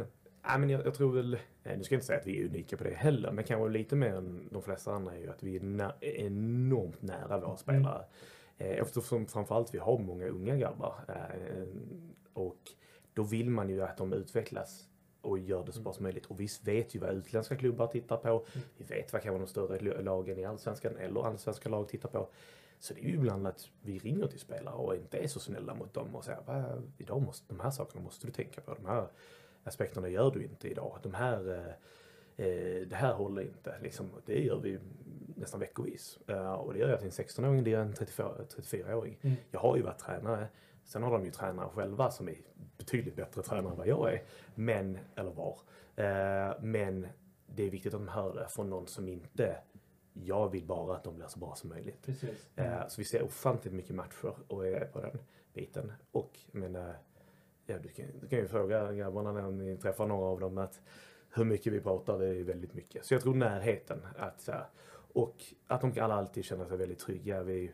Ja, 0.43 0.59
men 0.59 0.71
jag, 0.71 0.87
jag 0.87 0.95
tror 0.95 1.13
väl, 1.13 1.35
eh, 1.35 1.77
nu 1.79 1.85
ska 1.85 1.95
jag 1.95 1.97
inte 1.97 2.07
säga 2.07 2.19
att 2.19 2.27
vi 2.27 2.41
är 2.41 2.47
unika 2.47 2.77
på 2.77 2.85
det 2.85 2.91
heller, 2.95 3.33
men 3.33 3.45
kanske 3.45 3.69
lite 3.69 3.97
mer 3.97 4.15
än 4.15 4.49
de 4.53 4.63
flesta 4.63 4.93
andra 4.93 5.15
är 5.15 5.19
ju 5.19 5.31
att 5.31 5.43
vi 5.43 5.57
är 5.57 5.61
nä- 5.61 5.95
enormt 6.01 7.03
nära 7.03 7.39
våra 7.41 7.57
spelare. 7.57 8.05
Eh, 8.59 8.79
Eftersom 8.79 9.27
framförallt 9.27 9.75
vi 9.75 9.79
har 9.79 9.99
många 9.99 10.27
unga 10.27 10.57
grabbar. 10.57 10.95
Och 12.33 12.59
då 13.15 13.23
vill 13.23 13.51
man 13.51 13.69
ju 13.69 13.83
att 13.83 13.97
de 13.97 14.13
utvecklas 14.13 14.87
och 15.21 15.39
gör 15.39 15.65
det 15.65 15.73
så 15.73 15.81
bra 15.81 15.93
som 15.93 16.03
möjligt. 16.03 16.27
Och 16.27 16.41
vi 16.41 16.49
vet 16.65 16.95
ju 16.95 16.99
vad 16.99 17.11
utländska 17.11 17.57
klubbar 17.57 17.87
tittar 17.87 18.17
på. 18.17 18.45
Vi 18.77 18.85
vet 18.85 19.13
vad 19.13 19.23
kanske 19.23 19.39
de 19.39 19.47
större 19.47 20.03
lagen 20.03 20.39
i 20.39 20.45
allsvenskan 20.45 20.97
eller 20.97 21.27
allsvenska 21.27 21.69
lag 21.69 21.89
tittar 21.89 22.09
på. 22.09 22.29
Så 22.79 22.95
det 22.95 23.01
är 23.01 23.05
ju 23.05 23.15
ibland 23.15 23.47
att 23.47 23.69
vi 23.83 23.99
ringer 23.99 24.27
till 24.27 24.41
spelare 24.41 24.75
och 24.75 24.95
inte 24.97 25.19
är 25.19 25.29
så 25.29 25.41
snälla 25.41 25.75
mot 25.75 25.95
dem 25.95 26.17
och 26.17 26.25
säger 26.25 26.41
"Va, 26.47 26.65
idag 26.99 27.23
måste, 27.23 27.55
de 27.55 27.61
här 27.61 27.71
sakerna 27.71 28.05
måste 28.05 28.27
du 28.27 28.33
tänka 28.33 28.61
på. 28.61 28.75
De 28.75 28.87
här 28.87 29.09
aspekterna 29.65 30.09
gör 30.09 30.31
du 30.31 30.45
inte 30.45 30.69
idag. 30.69 30.99
De 31.03 31.15
här, 31.15 31.49
eh, 31.49 32.47
eh, 32.47 32.81
det 32.87 32.97
här 32.97 33.13
håller 33.15 33.43
inte. 33.43 33.75
Liksom, 33.83 34.11
det 34.27 34.41
gör 34.45 34.59
vi 34.61 34.79
nästan 35.37 35.61
veckovis. 35.61 36.19
Eh, 36.27 36.53
och 36.53 36.73
det 36.73 36.79
gör 36.79 36.89
jag 36.89 36.99
till 36.99 37.07
en 37.07 37.13
16-åring, 37.13 37.65
det 37.65 37.75
är 37.75 37.79
en 37.79 37.93
34 37.95 38.35
34-åring. 38.49 39.19
Mm. 39.23 39.37
Jag 39.51 39.61
har 39.61 39.77
ju 39.77 39.83
varit 39.83 39.99
tränare. 39.99 40.49
Sen 40.91 41.03
har 41.03 41.11
de 41.11 41.25
ju 41.25 41.31
tränare 41.31 41.69
själva 41.69 42.11
som 42.11 42.29
är 42.29 42.37
betydligt 42.79 43.17
bättre 43.17 43.43
tränare 43.43 43.73
än 43.73 43.79
vad 43.79 43.87
jag 43.87 44.13
är. 44.13 44.23
Men, 44.55 44.99
eller 45.15 45.31
var. 45.31 45.59
Eh, 45.97 46.55
men 46.61 47.07
det 47.47 47.63
är 47.63 47.71
viktigt 47.71 47.95
att 47.95 48.01
de 48.01 48.09
hör 48.09 48.35
det 48.35 48.49
från 48.49 48.71
någon 48.71 48.87
som 48.87 49.09
inte 49.09 49.57
jag 50.13 50.49
vill 50.49 50.67
bara 50.67 50.97
att 50.97 51.05
de 51.05 51.15
blir 51.15 51.27
så 51.27 51.39
bra 51.39 51.55
som 51.55 51.69
möjligt. 51.71 52.03
Precis. 52.03 52.49
Eh, 52.57 52.89
så 52.89 53.01
vi 53.01 53.05
ser 53.05 53.23
ofantligt 53.23 53.75
mycket 53.75 53.95
matcher 53.95 54.35
och 54.49 54.67
är 54.67 54.85
på 54.85 55.01
den 55.01 55.19
biten. 55.53 55.93
Och 56.13 56.39
men, 56.53 56.77
eh, 56.77 56.91
ja, 57.67 57.79
du, 57.79 57.89
kan, 57.89 58.07
du 58.21 58.29
kan 58.29 58.39
ju 58.39 58.49
fråga 58.49 58.93
grabbarna 58.93 59.33
när 59.33 59.51
ni 59.51 59.77
träffar 59.77 60.07
några 60.07 60.27
av 60.27 60.41
dem 60.41 60.59
att 60.59 60.81
hur 61.31 61.45
mycket 61.45 61.73
vi 61.73 61.81
pratar, 61.81 62.19
det 62.19 62.27
är 62.27 62.45
väldigt 62.45 62.75
mycket. 62.75 63.05
Så 63.05 63.15
jag 63.15 63.23
tror 63.23 63.35
närheten. 63.35 64.07
Att, 64.19 64.49
och 65.13 65.45
att 65.67 65.81
de 65.81 66.01
alla 66.01 66.15
alltid 66.15 66.45
känner 66.45 66.65
sig 66.65 66.77
väldigt 66.77 66.99
trygga. 66.99 67.43
Vi, 67.43 67.73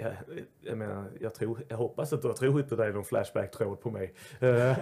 jag, 0.00 0.12
jag 0.60 0.78
menar, 0.78 1.04
jag, 1.20 1.34
tror, 1.34 1.62
jag 1.68 1.76
hoppas 1.76 2.12
att 2.12 2.22
du 2.22 2.32
tror 2.32 2.60
inte 2.60 2.76
det 2.76 2.84
är 2.86 2.92
någon 2.92 3.04
flashback-tråd 3.04 3.80
på 3.80 3.90
mig. 3.90 4.14
Eh, 4.40 4.78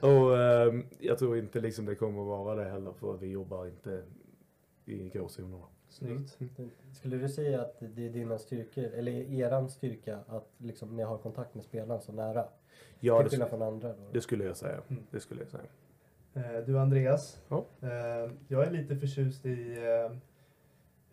och 0.00 0.38
ehm, 0.38 0.86
jag 0.98 1.18
tror 1.18 1.38
inte 1.38 1.60
liksom 1.60 1.84
det 1.84 1.94
kommer 1.94 2.20
att 2.20 2.26
vara 2.26 2.54
det 2.54 2.70
heller 2.70 2.92
för 2.92 3.12
vi 3.16 3.26
jobbar 3.30 3.66
inte 3.66 4.02
i 4.84 5.08
gråzonerna. 5.08 5.64
Snyggt. 5.88 6.38
Skulle 6.92 7.16
du 7.16 7.28
säga 7.28 7.60
att 7.62 7.76
det 7.80 8.06
är 8.06 8.10
dina 8.10 8.38
styrkor, 8.38 8.84
eller 8.84 9.12
eran 9.12 9.68
styrka, 9.68 10.18
att 10.26 10.48
liksom 10.58 10.96
ni 10.96 11.02
har 11.02 11.18
kontakt 11.18 11.54
med 11.54 11.64
spelaren 11.64 12.00
så 12.00 12.12
nära? 12.12 12.44
Ja, 13.00 13.22
det, 13.22 13.28
skulle, 13.30 13.46
från 13.46 13.62
andra 13.62 13.88
då? 13.88 14.08
det 14.12 14.20
skulle 14.20 14.44
jag 14.44 14.56
säga. 14.56 14.80
Mm. 14.88 15.02
Det 15.10 15.20
skulle 15.20 15.40
jag 15.40 15.50
säga. 15.50 15.64
Eh, 16.34 16.64
Du 16.66 16.78
Andreas, 16.78 17.42
Ja. 17.48 17.64
eh, 17.80 18.30
jag 18.48 18.66
är 18.66 18.70
lite 18.70 18.96
förtjust 18.96 19.46
i 19.46 19.76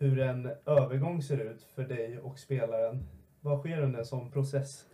hur 0.04 0.20
en 0.20 0.52
övergång 0.66 1.22
ser 1.22 1.38
ut 1.38 1.64
för 1.64 1.84
dig 1.84 2.20
och 2.20 2.40
spelaren. 2.40 3.06
Vad 3.42 3.60
sker 3.60 3.82
under 3.82 4.00
en 4.00 4.06
sån 4.06 4.32
process? 4.32 4.86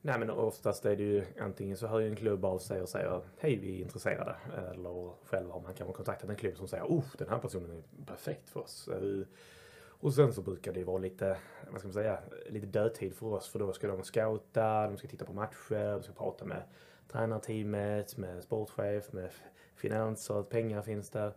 Nej 0.00 0.18
men 0.18 0.30
oftast 0.30 0.84
är 0.84 0.96
det 0.96 1.02
ju 1.02 1.24
antingen 1.40 1.76
så 1.76 1.86
hör 1.86 2.00
ju 2.00 2.08
en 2.08 2.16
klubb 2.16 2.44
av 2.44 2.58
sig 2.58 2.82
och 2.82 2.88
säger 2.88 3.20
hej 3.38 3.58
vi 3.58 3.76
är 3.76 3.82
intresserade. 3.82 4.36
Eller 4.70 5.12
själv 5.24 5.50
har 5.50 5.60
man 5.60 5.74
kanske 5.74 5.94
kontaktat 5.94 6.30
en 6.30 6.36
klubb 6.36 6.56
som 6.56 6.68
säger 6.68 6.84
oh 6.84 7.04
den 7.18 7.28
här 7.28 7.38
personen 7.38 7.70
är 7.70 8.04
perfekt 8.06 8.50
för 8.50 8.60
oss. 8.60 8.88
Eh, 8.88 9.26
och 10.02 10.14
sen 10.14 10.32
så 10.32 10.42
brukar 10.42 10.72
det 10.72 10.84
vara 10.84 10.98
lite, 10.98 11.36
vad 11.70 11.78
ska 11.78 11.88
man 11.88 11.94
säga, 11.94 12.18
lite 12.48 12.66
dödtid 12.66 13.14
för 13.14 13.26
oss 13.26 13.48
för 13.48 13.58
då 13.58 13.72
ska 13.72 13.88
de 13.88 14.02
scouta, 14.02 14.86
de 14.86 14.96
ska 14.96 15.08
titta 15.08 15.24
på 15.24 15.32
matcher, 15.32 15.92
de 15.92 16.02
ska 16.02 16.12
prata 16.12 16.44
med 16.44 16.62
tränarteamet, 17.08 18.16
med 18.16 18.42
sportchef, 18.42 19.12
med 19.12 19.30
finanser, 19.74 20.42
pengar 20.42 20.82
finns 20.82 21.10
där. 21.10 21.32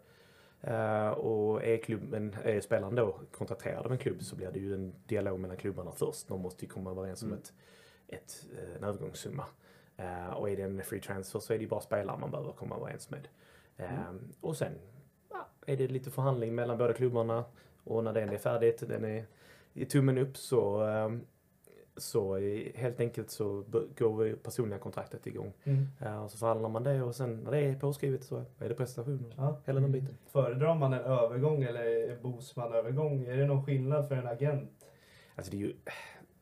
Eh, 0.67 1.10
och 1.10 1.63
är, 1.63 1.78
klubben, 1.78 2.36
är 2.43 2.62
spelaren 2.62 2.95
då 2.95 3.15
kontrakterad 3.32 3.86
av 3.86 3.91
en 3.91 3.97
klubb 3.97 4.23
så 4.23 4.36
blir 4.36 4.51
det 4.51 4.60
ju 4.60 4.73
en 4.73 4.93
dialog 5.08 5.39
mellan 5.39 5.58
klubbarna 5.58 5.91
först. 5.91 6.28
De 6.28 6.41
måste 6.41 6.65
ju 6.65 6.69
komma 6.71 6.91
överens 6.91 7.23
om 7.23 7.28
Mm. 7.28 7.39
ett, 7.39 7.54
ett, 8.08 8.45
eh, 8.58 8.75
en 8.75 8.84
övergångssumma. 8.84 9.45
Eh, 9.97 10.30
och 10.30 10.49
är 10.49 10.56
det 10.56 10.63
en 10.63 10.84
free 10.84 11.01
transfer 11.01 11.39
så 11.39 11.54
är 11.54 11.58
det 11.58 11.63
ju 11.63 11.69
bara 11.69 11.82
spelaren 11.82 12.19
man 12.19 12.32
behöver 12.32 12.51
komma 12.51 12.75
överens 12.75 13.10
med. 13.10 13.28
Eh, 13.78 14.13
Och 14.41 14.58
sen 14.58 14.71
ja, 15.32 15.47
är 15.65 15.78
det 15.78 15.88
lite 15.88 16.12
förhandling 16.12 16.56
mellan 16.56 16.78
båda 16.78 16.93
klubbarna 16.93 17.45
och 17.84 18.04
när 18.04 18.13
den 18.13 18.30
är 18.30 18.38
färdigt, 18.38 18.84
den 18.88 19.06
är 19.06 19.25
i 19.73 19.86
tummen 19.86 20.17
upp 20.17 20.38
så 20.38 20.84
så 21.97 22.38
helt 22.75 22.99
enkelt 22.99 23.29
så 23.29 23.63
går 23.97 24.23
vi 24.23 24.34
personliga 24.36 24.79
kontraktet 24.79 25.27
igång. 25.27 25.53
Mm. 25.63 25.88
Eh, 26.01 26.23
och 26.23 26.31
så 26.31 26.38
förhandlar 26.38 26.69
man 26.69 26.84
det 26.84 27.01
och 27.01 27.15
sen 27.15 27.38
när 27.43 27.51
det 27.51 27.60
är 27.60 27.75
påskrivet 27.79 28.23
så 28.23 28.45
är 28.60 28.69
det 28.69 28.75
prestationer. 28.75 29.34
Ja. 29.38 29.58
Hela 29.65 29.79
den 29.79 29.91
biten. 29.91 30.17
Föredrar 30.27 30.75
man 30.75 30.93
en 30.93 30.99
övergång 30.99 31.63
eller 31.63 32.10
en 32.10 32.21
Bosman-övergång? 32.21 33.25
Är 33.25 33.38
det 33.38 33.45
någon 33.45 33.65
skillnad 33.65 34.08
för 34.08 34.15
en 34.15 34.27
agent? 34.27 34.86
Alltså 35.36 35.51
det 35.51 35.58
är 35.58 35.60
ju, 35.60 35.75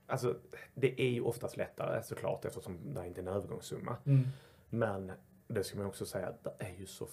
alltså 0.07 0.35
det 0.75 1.01
är 1.01 1.09
ju 1.09 1.21
oftast 1.21 1.57
lättare 1.57 2.03
såklart 2.03 2.45
eftersom 2.45 2.93
det 2.93 3.07
inte 3.07 3.21
är 3.21 3.27
en 3.27 3.33
övergångssumma. 3.33 3.97
Mm. 4.05 4.27
Men 4.69 5.11
det 5.47 5.63
ska 5.63 5.77
man 5.77 5.87
också 5.87 6.05
säga 6.05 6.27
att 6.27 6.43
det 6.43 6.53
är 6.65 6.73
ju 6.79 6.85
så 6.85 7.05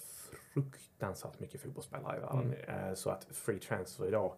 fruktansvärt 0.53 1.39
mycket 1.39 1.61
fotbollsspelare 1.61 2.17
i 2.17 2.19
världen. 2.19 2.53
Eh, 2.67 2.93
Så 2.93 3.09
att 3.09 3.23
free 3.31 3.59
transfer 3.59 4.07
idag 4.07 4.33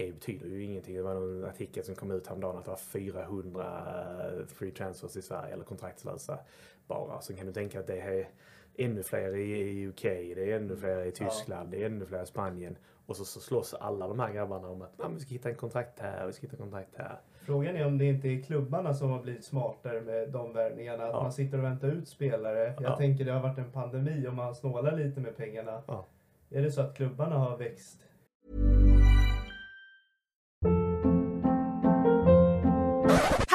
är, 0.00 0.12
betyder 0.12 0.46
ju 0.48 0.62
ingenting. 0.64 0.94
Det 0.96 1.02
var 1.02 1.14
en 1.14 1.44
artikel 1.44 1.84
som 1.84 1.94
kom 1.94 2.10
ut 2.10 2.26
häromdagen 2.26 2.56
att 2.56 2.64
det 2.64 2.70
var 2.70 2.76
400 2.76 3.64
free 4.46 4.70
transfers 4.70 5.16
i 5.16 5.22
Sverige 5.22 5.54
eller 5.54 5.64
kontraktslösa 5.64 6.38
bara. 6.86 7.20
Så 7.20 7.34
kan 7.36 7.46
du 7.46 7.52
tänka 7.52 7.80
att 7.80 7.86
det 7.86 8.00
är 8.00 8.28
ännu 8.74 9.02
fler 9.02 9.36
i 9.36 9.86
UK, 9.88 10.02
det 10.02 10.52
är 10.52 10.56
ännu 10.56 10.76
fler 10.76 11.04
i 11.04 11.10
Tyskland, 11.12 11.70
det 11.70 11.82
är 11.82 11.86
ännu 11.86 12.06
fler 12.06 12.22
i 12.22 12.26
Spanien. 12.26 12.76
Och 13.06 13.16
så, 13.16 13.24
så 13.24 13.40
slåss 13.40 13.74
alla 13.74 14.08
de 14.08 14.20
här 14.20 14.32
grabbarna 14.32 14.68
om 14.68 14.82
att 14.82 15.00
ah, 15.00 15.08
vi 15.08 15.20
ska 15.20 15.30
hitta 15.30 15.48
en 15.48 15.54
kontrakt 15.54 15.98
här, 16.00 16.26
vi 16.26 16.32
ska 16.32 16.42
hitta 16.46 16.56
en 16.56 16.62
kontrakt 16.62 16.96
här. 16.96 17.20
Frågan 17.40 17.76
är 17.76 17.86
om 17.86 17.98
det 17.98 18.04
inte 18.04 18.28
är 18.28 18.42
klubbarna 18.42 18.94
som 18.94 19.10
har 19.10 19.22
blivit 19.22 19.44
smartare 19.44 20.00
med 20.00 20.28
de 20.30 20.52
värvningarna. 20.52 21.04
Att 21.04 21.12
Ja. 21.12 21.22
man 21.22 21.32
sitter 21.32 21.58
och 21.58 21.64
väntar 21.64 21.88
ut 21.88 22.08
spelare. 22.08 22.64
Jag 22.80 22.82
Ja. 22.92 22.96
tänker 22.96 23.24
det 23.24 23.32
har 23.32 23.40
varit 23.42 23.58
en 23.58 23.70
pandemi 23.72 24.26
och 24.28 24.34
man 24.34 24.54
snålar 24.54 24.96
lite 24.96 25.20
med 25.20 25.36
pengarna. 25.36 25.82
Ja. 25.86 26.06
Är 26.50 26.62
det 26.62 26.72
så 26.72 26.80
att 26.80 26.96
klubbarna 26.96 27.38
har 27.38 27.56
växt? 27.56 28.04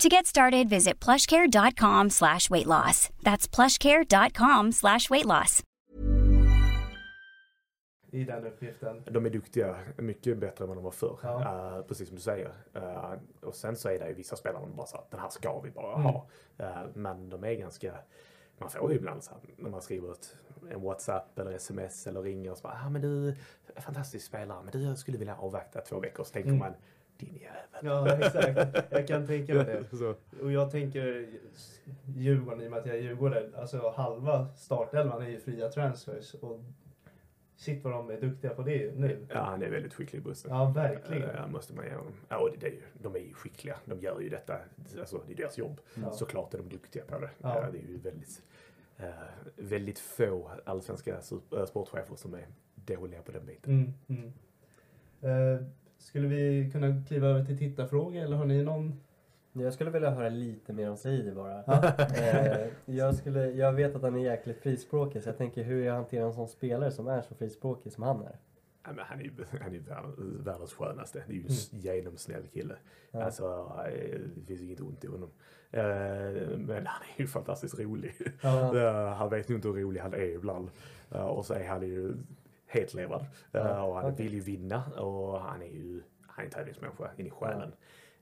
To 0.00 0.08
get 0.08 0.26
started, 0.26 0.68
visit 0.68 0.98
plushcare.com 1.04 2.10
slash 2.10 2.50
weight 2.50 2.66
loss. 2.66 3.10
That's 3.22 3.46
plushcare.com 3.46 4.72
slash 4.72 5.10
weight 5.10 5.26
loss. 5.26 5.62
i 8.14 8.24
den 8.24 8.46
uppgiften. 8.46 9.02
De 9.10 9.26
är 9.26 9.30
duktiga, 9.30 9.76
mycket 9.98 10.38
bättre 10.38 10.64
än 10.64 10.68
vad 10.68 10.76
de 10.76 10.84
var 10.84 10.90
förr. 10.90 11.18
Ja. 11.22 11.40
Eh, 11.78 11.82
precis 11.84 12.08
som 12.08 12.16
du 12.16 12.22
säger. 12.22 12.52
Eh, 12.74 13.12
och 13.42 13.54
sen 13.54 13.76
så 13.76 13.88
är 13.88 13.98
det 13.98 14.08
ju 14.08 14.14
vissa 14.14 14.36
spelare 14.36 14.62
som 14.62 14.76
bara 14.76 14.86
så 14.86 14.96
att 14.96 15.10
den 15.10 15.20
här 15.20 15.28
ska 15.28 15.60
vi 15.60 15.70
bara 15.70 15.94
Mm. 15.94 16.02
ha. 16.06 16.26
Eh, 16.58 16.82
men 16.94 17.28
de 17.28 17.44
är 17.44 17.54
ganska, 17.54 17.94
man 18.58 18.70
får 18.70 18.90
ju 18.90 18.96
ibland 18.96 19.24
så 19.24 19.30
här, 19.30 19.40
när 19.56 19.70
man 19.70 19.82
skriver 19.82 20.12
ett, 20.12 20.36
en 20.70 20.82
WhatsApp 20.82 21.38
eller 21.38 21.52
sms 21.52 22.06
eller 22.06 22.22
ringer 22.22 22.50
och 22.50 22.56
så 22.58 22.62
bara, 22.62 22.80
ah, 22.86 22.90
men 22.90 23.02
du, 23.02 23.36
fantastisk 23.76 24.26
spelare, 24.26 24.62
men 24.62 24.72
du 24.72 24.82
jag 24.82 24.98
skulle 24.98 25.18
vilja 25.18 25.36
avvakta 25.36 25.80
två 25.80 26.00
veckor. 26.00 26.24
Så 26.24 26.32
tänker 26.32 26.48
Mm. 26.48 26.58
man, 26.60 26.74
din 27.26 27.34
jävel. 27.34 27.80
Ja, 27.82 28.16
exakt. 28.26 28.90
Jag 28.90 29.08
kan 29.08 29.26
tänka 29.26 29.54
mig 29.54 29.64
det. 29.64 29.96
Så. 29.96 30.14
Och 30.42 30.52
jag 30.52 30.70
tänker 30.70 31.26
Djurgården, 32.16 32.62
i 32.62 32.66
och 32.66 32.70
med 32.70 32.78
att 32.80 32.86
jag 32.86 32.96
är 32.96 33.00
djurgårdare, 33.00 33.50
alltså 33.56 33.92
halva 33.96 34.48
startelvan 34.56 35.22
är 35.22 35.28
ju 35.28 35.40
fria 35.40 35.68
transfers. 35.68 36.34
Och 36.34 36.60
shit 37.56 37.84
vad 37.84 37.92
de 37.92 38.10
är 38.10 38.20
duktiga 38.20 38.54
på 38.54 38.62
det 38.62 38.94
nu. 38.96 39.26
Ja, 39.28 39.40
han 39.40 39.62
är 39.62 39.70
väldigt 39.70 39.94
skicklig 39.94 40.20
i 40.20 40.22
bussen. 40.22 40.50
Ja, 40.50 40.70
verkligen. 40.70 41.36
Ja, 41.36 41.46
måste 41.46 41.74
man 41.74 41.84
ge 41.84 41.94
honom. 41.94 42.12
Ja, 42.28 42.38
och 42.38 42.50
det, 42.50 42.56
det 42.56 42.66
är 42.66 42.70
ju, 42.70 42.82
de 43.02 43.14
är 43.14 43.18
ju 43.18 43.34
skickliga. 43.34 43.76
De 43.84 44.00
gör 44.00 44.20
ju 44.20 44.28
detta. 44.28 44.58
Alltså, 44.98 45.22
det 45.26 45.32
är 45.32 45.36
deras 45.36 45.58
jobb. 45.58 45.80
Ja. 45.94 46.12
Såklart 46.12 46.54
är 46.54 46.58
de 46.58 46.68
duktiga 46.68 47.04
på 47.04 47.18
det. 47.18 47.30
Ja. 47.38 47.70
Det 47.72 47.78
är 47.78 47.88
ju 47.88 47.98
väldigt, 47.98 48.42
eh, 48.96 49.08
väldigt 49.56 49.98
få 49.98 50.50
allsvenska 50.64 51.14
äh, 51.50 51.64
sportchefer 51.66 52.16
som 52.16 52.34
är 52.34 52.46
dåliga 52.74 53.22
på 53.22 53.32
den 53.32 53.46
biten. 53.46 53.94
Mm, 54.08 54.22
mm. 54.22 54.32
Eh, 55.20 55.66
skulle 56.02 56.28
vi 56.28 56.70
kunna 56.72 57.02
kliva 57.08 57.26
över 57.28 57.44
till 57.44 57.58
tittarfrågor 57.58 58.20
eller 58.22 58.36
har 58.36 58.44
ni 58.44 58.62
någon? 58.62 59.00
Jag 59.52 59.72
skulle 59.72 59.90
vilja 59.90 60.10
höra 60.10 60.28
lite 60.28 60.72
mer 60.72 60.90
om 60.90 60.96
Saidi 60.96 61.32
bara. 61.32 61.62
Eh, 62.16 62.66
jag, 62.84 63.14
skulle, 63.14 63.50
jag 63.50 63.72
vet 63.72 63.94
att 63.96 64.02
han 64.02 64.14
är 64.16 64.24
jäkligt 64.24 64.58
frispråkig 64.58 65.22
så 65.22 65.28
jag 65.28 65.38
tänker 65.38 65.62
hur 65.62 65.84
jag 65.84 65.94
hanterar 65.94 66.26
en 66.26 66.32
sån 66.32 66.48
spelare 66.48 66.90
som 66.90 67.08
är 67.08 67.22
så 67.22 67.34
frispråkig 67.34 67.92
som 67.92 68.02
han 68.02 68.22
är. 68.22 68.36
Ja, 68.84 68.92
men 68.92 69.04
han 69.04 69.20
är 69.20 69.24
ju 69.24 69.30
han 69.60 69.68
är 69.70 69.74
ju 69.74 69.82
världens, 70.42 70.72
skönaste. 70.72 71.22
Det 71.26 71.32
är 71.32 71.36
ju 71.36 71.40
en 71.40 71.46
Mm. 71.72 71.96
genomsnäll 71.96 72.46
kille. 72.52 72.74
Ja. 73.10 73.22
Alltså, 73.22 73.72
eh, 73.86 74.20
det 74.36 74.46
finns 74.46 74.62
inget 74.62 74.80
ont 74.80 75.04
i 75.04 75.06
honom. 75.06 75.30
Eh, 75.70 75.82
Men 76.58 76.86
han 76.86 77.02
är 77.16 77.20
ju 77.20 77.26
fantastiskt 77.26 77.78
rolig. 77.78 78.14
Ja. 78.42 79.08
Han 79.18 79.30
vet 79.30 79.48
nog 79.48 79.58
inte 79.58 79.68
hur 79.68 79.74
rolig 79.74 80.00
han 80.00 80.14
är 80.14 80.34
ibland. 80.34 80.70
Och 81.10 81.46
så 81.46 81.54
är 81.54 81.68
han 81.68 81.82
ju 81.82 82.12
hetlevrad. 82.72 83.26
Ja, 83.52 83.60
Eh, 83.60 83.84
Och 83.84 83.94
han 83.96 84.12
okej. 84.12 84.24
vill 84.24 84.34
ju 84.34 84.40
vinna. 84.40 84.82
Och 84.98 85.40
han 85.40 85.62
är 85.62 85.66
ju 85.66 86.02
han 86.26 86.42
är 86.42 86.46
en 86.46 86.50
tävlingsmänniska 86.52 87.10
in 87.16 87.26
i 87.26 87.30
själen. 87.30 87.72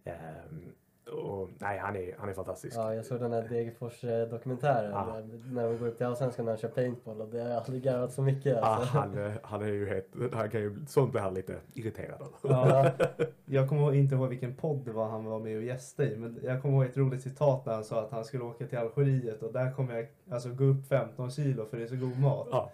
Ehm, 0.05 0.73
Och 1.13 1.49
nej, 1.59 1.79
han 1.79 1.97
är, 1.97 2.15
han 2.19 2.29
är 2.29 2.33
fantastisk. 2.33 2.77
Ja, 2.77 2.95
jag 2.95 3.05
såg 3.05 3.21
den 3.21 3.33
här 3.33 3.43
Degerfors-dokumentären 3.49 4.91
Ja. 4.91 5.07
där- 5.17 5.53
när 5.55 5.65
de 5.69 5.79
går 5.79 5.87
upp 5.87 5.97
till 5.97 6.07
Allsvenskan 6.07 6.45
när 6.45 6.53
de 6.53 6.59
kör 6.59 6.69
paintball 6.69 7.21
och 7.21 7.29
det 7.29 7.41
har 7.41 7.49
jag 7.49 7.57
aldrig 7.57 7.83
garvat 7.83 8.13
så 8.13 8.23
mycket. 8.23 8.57
Ja, 8.57 8.61
Alltså. 8.65 8.99
han, 8.99 9.19
eh, 9.27 9.33
han 9.43 9.63
är 9.63 9.67
ju 9.67 9.89
helt, 9.89 10.07
han 10.33 10.51
kan 10.51 10.61
ju, 10.61 10.77
sånt 10.89 11.11
blir 11.13 11.21
han 11.21 11.35
lite 11.35 11.57
irriterad 11.75 12.21
över. 12.21 12.33
Ja, 12.43 12.91
jag 13.45 13.69
kommer 13.69 13.95
inte 13.95 14.15
ihåg 14.15 14.29
vilken 14.29 14.55
podd 14.55 14.85
det 14.85 14.93
var 14.93 15.09
han 15.09 15.25
var 15.25 15.39
med 15.39 15.57
och 15.57 15.63
gästade 15.63 16.13
i. 16.13 16.17
Men 16.17 16.39
jag 16.43 16.63
kommer 16.63 16.75
ihåg 16.79 16.85
ett 16.91 16.97
roligt 16.97 17.23
citat 17.23 17.65
där 17.65 17.73
han 17.75 17.85
sa 17.85 18.01
att 18.01 18.11
han 18.11 18.25
skulle 18.25 18.45
åka 18.45 18.67
till 18.67 18.79
Algeriet 18.79 19.43
och 19.43 19.53
där 19.53 19.73
kommer 19.73 19.95
jag 19.97 20.07
alltså 20.31 20.49
gå 20.49 20.65
upp 20.65 20.87
15 20.89 21.31
kilo 21.31 21.67
för 21.67 21.77
det 21.77 21.83
är 21.83 21.87
så 21.89 21.97
god 21.97 22.19
mat. 22.19 22.49
Ja. 22.51 22.71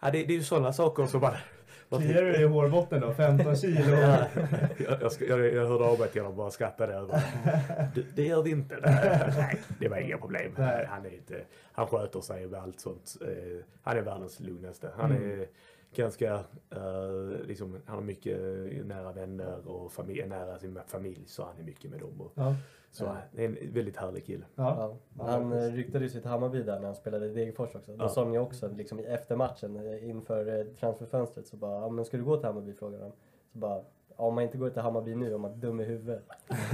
Ja, 0.00 0.10
det, 0.10 0.24
det 0.24 0.32
är 0.32 0.36
ju 0.36 0.42
sådana 0.42 0.72
saker 0.72 1.06
som 1.06 1.20
man... 1.20 1.32
Kliar 1.90 2.22
du 2.22 2.32
dig 2.32 2.42
i 2.42 2.46
hårbotten 2.46 3.00
då? 3.00 3.14
15 3.14 3.56
kilo? 3.56 3.96
jag, 3.96 4.26
jag, 4.78 5.12
jag, 5.28 5.54
jag 5.54 5.66
hörde 5.66 5.84
honom 5.84 6.26
och 6.26 6.34
bara 6.34 6.50
skrattade 6.50 6.94
över 6.94 7.22
det. 7.94 8.04
Det 8.14 8.22
gör 8.22 8.42
vi 8.42 8.50
inte. 8.50 8.76
Nej, 8.82 9.58
det 9.80 9.88
var 9.88 9.96
inga 9.96 10.18
problem. 10.18 10.52
Nej. 10.58 10.86
Han, 10.90 11.06
är 11.06 11.14
inte, 11.14 11.40
han 11.72 11.86
sköter 11.86 12.20
sig 12.20 12.46
med 12.46 12.60
allt 12.62 12.80
sånt. 12.80 13.16
Eh, 13.20 13.64
Han 13.82 13.96
är 13.96 14.02
världens 14.02 14.40
lugnaste. 14.40 14.90
Han 14.96 15.10
Mm. 15.12 15.46
Ganska, 15.94 16.34
eh, 16.70 17.46
liksom, 17.46 17.76
han 17.86 17.96
har 17.96 18.02
mycket 18.02 18.38
nära 18.86 19.12
vänner 19.12 19.68
och 19.68 19.92
familj, 19.92 20.26
nära 20.26 20.58
sin 20.58 20.78
familj 20.86 21.22
så 21.26 21.44
han 21.44 21.58
är 21.58 21.62
mycket 21.62 21.90
med 21.90 22.00
dem. 22.00 22.20
Och, 22.20 22.32
Ja. 22.34 22.54
så 22.90 23.04
Ja. 23.04 23.16
det 23.32 23.44
är 23.44 23.48
en 23.48 23.72
väldigt 23.74 23.96
härlig 23.96 24.24
kille. 24.26 24.44
Ja. 24.54 24.96
Ja. 25.18 25.24
Han 25.24 25.52
eh, 25.52 25.72
ryktades 25.72 26.16
ju 26.16 26.20
till 26.20 26.30
Hammarby 26.30 26.62
där 26.62 26.78
när 26.78 26.86
han 26.86 26.94
spelade 26.94 27.26
i 27.26 27.34
Degerfors 27.34 27.74
också. 27.74 27.96
Då 27.96 28.04
Ja. 28.04 28.08
sa 28.08 28.32
ju 28.32 28.38
också 28.38 28.68
liksom, 28.68 29.00
i- 29.00 29.04
efter 29.04 29.36
matchen 29.36 29.76
eh, 29.76 30.08
inför 30.08 30.58
eh, 30.60 30.64
transferfönstret 30.80 31.46
så 31.46 31.56
bara, 31.56 31.88
men 31.88 32.04
ska 32.04 32.16
du 32.16 32.24
gå 32.24 32.36
till 32.36 32.46
Hammarby 32.46 32.72
frågade 32.72 33.02
de. 33.04 33.12
Så 33.52 33.58
bara, 33.58 33.82
om 34.18 34.34
man 34.34 34.44
inte 34.44 34.58
går 34.58 34.70
till 34.70 34.82
Hammarby 34.82 35.14
nu 35.14 35.34
är 35.34 35.38
man 35.38 35.60
dum 35.60 35.80
i 35.80 35.84
huvudet. 35.84 36.22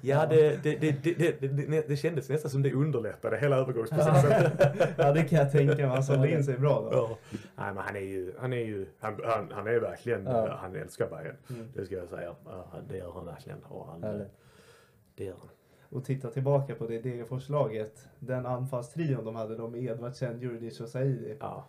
Ja, 0.00 0.26
det, 0.26 0.62
det, 0.62 0.76
det, 0.76 0.92
det, 1.02 1.40
det, 1.40 1.48
det, 1.48 1.88
det 1.88 1.96
kändes 1.96 2.28
nästan 2.28 2.50
som 2.50 2.62
det 2.62 2.72
underlättade 2.72 3.36
hela 3.38 3.56
övergångsprocessen. 3.56 4.50
ja, 4.96 5.12
det 5.14 5.24
kan 5.24 5.38
jag 5.38 5.52
tänka 5.52 5.74
mig. 5.74 5.84
Han 5.84 6.02
sålde 6.04 6.30
in 6.30 6.44
sig 6.44 6.58
bra 6.58 6.80
då. 6.80 6.90
Ja. 6.92 7.16
Nej, 7.56 7.74
men 7.74 7.76
han 7.84 7.96
är 7.96 8.00
ju, 8.00 8.32
han 8.38 8.52
är 8.52 8.64
ju, 8.64 8.86
han, 9.00 9.20
han, 9.24 9.50
han 9.52 9.66
är 9.66 9.80
verkligen, 9.80 10.24
Ja. 10.24 10.56
han 10.60 10.76
älskar 10.76 11.08
Bayern. 11.10 11.36
Mm. 11.50 11.68
Det 11.74 11.84
ska 11.84 11.94
jag 11.94 12.08
säga. 12.08 12.34
Det 12.88 12.96
gör 12.96 13.12
han 13.12 13.26
verkligen. 13.26 13.62
Och 13.64 13.86
han, 13.86 14.02
Härligt. 14.02 14.32
det 15.14 15.24
gör 15.24 15.36
han. 15.38 15.48
Och 15.88 16.04
titta 16.04 16.30
tillbaka 16.30 16.74
på 16.74 16.86
det 16.86 16.98
Degerforslaget. 17.02 18.08
Den 18.18 18.46
anfallstrion 18.46 19.24
de 19.24 19.36
hade, 19.36 19.56
de 19.56 19.72
med 19.72 19.82
Edvardsen, 19.82 20.40
Djurdjic 20.40 20.80
och 20.80 20.88
Saidi. 20.88 21.36
Ja. 21.40 21.66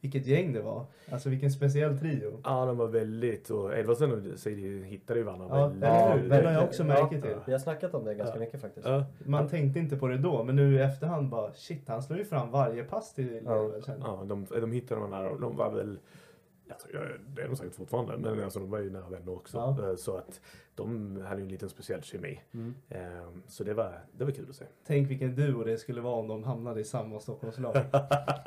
Vilket 0.00 0.26
gäng 0.26 0.52
det 0.52 0.60
var. 0.60 0.84
Alltså 1.12 1.28
vilken 1.28 1.50
speciell 1.50 1.98
trio. 1.98 2.40
ja, 2.44 2.66
de 2.66 2.76
var 2.76 2.86
väldigt, 2.86 3.50
och 3.50 3.78
Edvardsen 3.78 4.32
och 4.32 4.38
Sidi 4.38 4.84
hittade 4.84 5.18
ju 5.20 5.24
varandra 5.24 5.46
Ja, 5.50 5.66
väldigt. 5.66 6.24
hur? 6.24 6.28
Det 6.28 6.46
har 6.46 6.52
jag 6.52 6.64
också 6.64 6.84
märke 6.84 7.20
till. 7.20 7.34
Vi 7.46 7.52
har 7.52 7.58
snackat 7.58 7.94
om 7.94 8.04
det 8.04 8.14
ganska 8.14 8.36
Ja. 8.36 8.40
mycket 8.40 8.60
faktiskt. 8.60 8.86
Ja, 8.86 9.04
Man 9.24 9.48
tänkte 9.48 9.78
inte 9.80 9.96
på 9.96 10.06
det 10.08 10.18
då, 10.18 10.44
men 10.44 10.56
nu 10.56 10.74
i 10.74 10.78
efterhand 10.78 11.28
bara 11.28 11.52
shit, 11.52 11.88
han 11.88 12.02
slår 12.02 12.18
ju 12.18 12.24
fram 12.24 12.50
varje 12.50 12.84
pass 12.84 13.14
till 13.14 13.40
Ja. 13.44 13.64
Edvardsen. 13.64 14.00
ja 14.04 14.24
de, 14.26 14.46
de 14.60 14.72
hittade 14.72 15.00
varandra 15.00 15.30
och 15.30 15.40
de 15.40 15.56
var 15.56 15.70
väl, 15.70 15.98
alltså, 16.72 16.88
det 17.34 17.42
är 17.42 17.48
de 17.48 17.56
säkert 17.56 17.74
fortfarande, 17.74 18.16
men 18.18 18.44
alltså, 18.44 18.58
de 18.58 18.70
var 18.70 18.78
ju 18.78 18.90
nära 18.90 19.08
vänner 19.08 19.32
också. 19.32 19.56
Ja. 19.56 19.88
Eh, 19.90 19.96
Så 19.96 20.16
att 20.16 20.40
de 20.74 21.16
hade 21.20 21.36
ju 21.40 21.42
en 21.44 21.48
liten 21.52 21.68
speciell 21.68 22.02
kemi. 22.02 22.40
Mm. 22.54 22.74
Eh, 22.88 23.28
Så 23.46 23.64
det 23.64 23.74
var, 23.74 24.00
det 24.12 24.24
var 24.24 24.30
kul 24.32 24.46
att 24.50 24.56
se. 24.56 24.64
Tänk 24.86 25.10
vilken 25.10 25.34
duo 25.34 25.64
det 25.64 25.78
skulle 25.78 26.00
vara 26.00 26.14
om 26.14 26.28
de 26.28 26.44
hamnade 26.44 26.80
i 26.80 26.84
samma 26.84 27.20
Stockholmslag. 27.20 27.76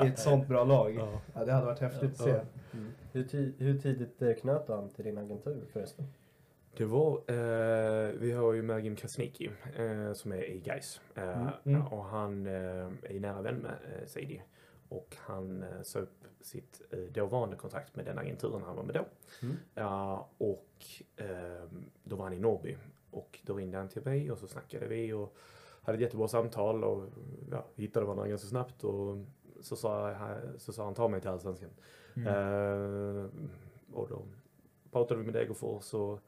I 0.03 0.07
ett 0.07 0.19
sånt 0.19 0.47
bra 0.47 0.63
lag. 0.63 0.95
Ja. 0.95 1.21
Ja, 1.33 1.45
det 1.45 1.51
hade 1.51 1.65
varit 1.65 1.79
häftigt 1.79 2.11
att 2.11 2.17
se. 2.17 2.39
Mm. 2.73 2.87
Hur, 3.11 3.23
ti- 3.23 3.53
hur 3.57 3.79
tidigt 3.79 4.21
eh, 4.21 4.33
knöt 4.33 4.67
du 4.67 4.73
an 4.73 4.89
till 4.89 5.05
din 5.05 5.17
agentur 5.17 5.65
förresten? 5.73 6.05
Det 6.77 6.85
var, 6.85 7.11
eh, 7.27 8.11
vi 8.19 8.31
har 8.31 8.53
ju 8.53 8.61
Mergim 8.61 8.95
Krasniqi 8.95 9.49
eh, 9.77 10.13
som 10.13 10.31
är 10.31 10.43
i 10.49 10.59
Gais 10.59 11.01
eh, 11.15 11.23
Mm, 11.41 11.47
mm. 11.65 11.87
och 11.87 12.03
han 12.05 12.45
eh, 12.45 12.53
är 13.03 13.19
nära 13.19 13.41
vän 13.41 13.55
med 13.55 13.71
eh, 13.71 14.05
Saidi. 14.07 14.41
Och 14.89 15.17
han 15.19 15.63
eh, 15.63 15.81
sa 15.83 15.99
upp 15.99 16.22
sitt 16.45 16.81
eh, 16.89 16.99
dåvarande 16.99 17.55
kontrakt 17.55 17.95
med 17.95 18.05
den 18.05 18.17
agenturen 18.17 18.61
han 18.65 18.75
var 18.75 18.83
med 18.83 18.95
då. 18.95 19.05
Mm. 19.41 19.55
Ja, 19.73 20.29
och 20.37 20.69
eh, 21.15 21.69
då 22.03 22.15
var 22.15 22.23
han 22.23 22.33
i 22.33 22.39
Norrby 22.39 22.77
och 23.11 23.39
då 23.43 23.53
ringde 23.53 23.77
han 23.77 23.89
till 23.89 24.01
mig 24.05 24.31
och 24.31 24.37
så 24.37 24.47
snackade 24.47 24.87
vi 24.87 25.13
och 25.13 25.35
hade 25.81 25.95
ett 25.95 26.01
jättebra 26.01 26.27
samtal 26.27 26.83
och 26.83 27.09
ja, 27.51 27.65
hittade 27.75 28.05
varandra 28.05 28.27
ganska 28.27 28.47
snabbt 28.47 28.83
och 28.83 29.17
så 29.61 29.75
sa, 29.75 30.15
så 30.57 30.73
sa 30.73 30.85
han 30.85 30.93
ta 30.93 31.07
mig 31.07 31.21
till 31.21 31.29
Allsvenskan. 31.29 31.69
Eh, 32.15 33.25
och 33.93 34.09
då 34.09 34.25
pratade 34.91 35.19
vi 35.19 35.25
med 35.25 35.33
Degerfors 35.33 35.93
och 35.93 36.19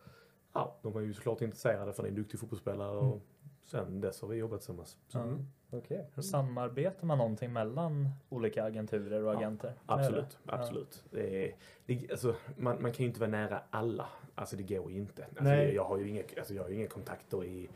ja, 0.54 0.80
de 0.82 0.92
var 0.92 1.02
ju 1.02 1.14
såklart 1.14 1.42
intresserade 1.42 1.94
för 1.94 2.04
det 2.04 2.08
är 2.08 2.12
en 2.12 2.16
duktig 2.16 2.40
fotbollsspelare 2.40 2.98
och 2.98 3.22
sen 3.66 4.02
dess 4.02 4.22
har 4.22 4.28
vi 4.28 4.38
jobbat 4.38 4.60
tillsammans. 4.60 4.98
Så, 5.08 5.20
Mm. 5.20 5.46
Okej. 5.72 6.10
Samarbetar 6.18 7.08
man 7.08 7.18
någonting 7.18 7.54
mellan 7.54 8.10
olika 8.30 8.64
agenturer 8.64 9.24
och 9.24 9.34
Ja, 9.34 9.38
agenter? 9.38 9.74
Absolut, 9.86 10.38
absolut. 10.46 11.04
Det 11.12 11.46
är, 11.46 11.56
det, 11.86 12.12
alltså, 12.12 12.36
man, 12.58 12.82
man 12.82 12.92
kan 12.92 13.04
ju 13.04 13.08
inte 13.08 13.20
vara 13.20 13.30
nära 13.30 13.62
alla. 13.70 14.10
Alltså 14.36 14.56
det 14.56 14.64
går 14.64 14.92
ju 14.92 14.98
inte. 15.00 15.26
Alltså, 15.26 15.44
Nej. 15.44 15.76
jag, 15.76 15.84
har 15.84 15.98
ju 15.98 16.10
inga, 16.10 16.24
alltså, 16.38 16.54
jag 16.54 16.64
har 16.64 16.70
inga 16.70 16.88
kontakter 16.88 17.44
i 17.46 17.70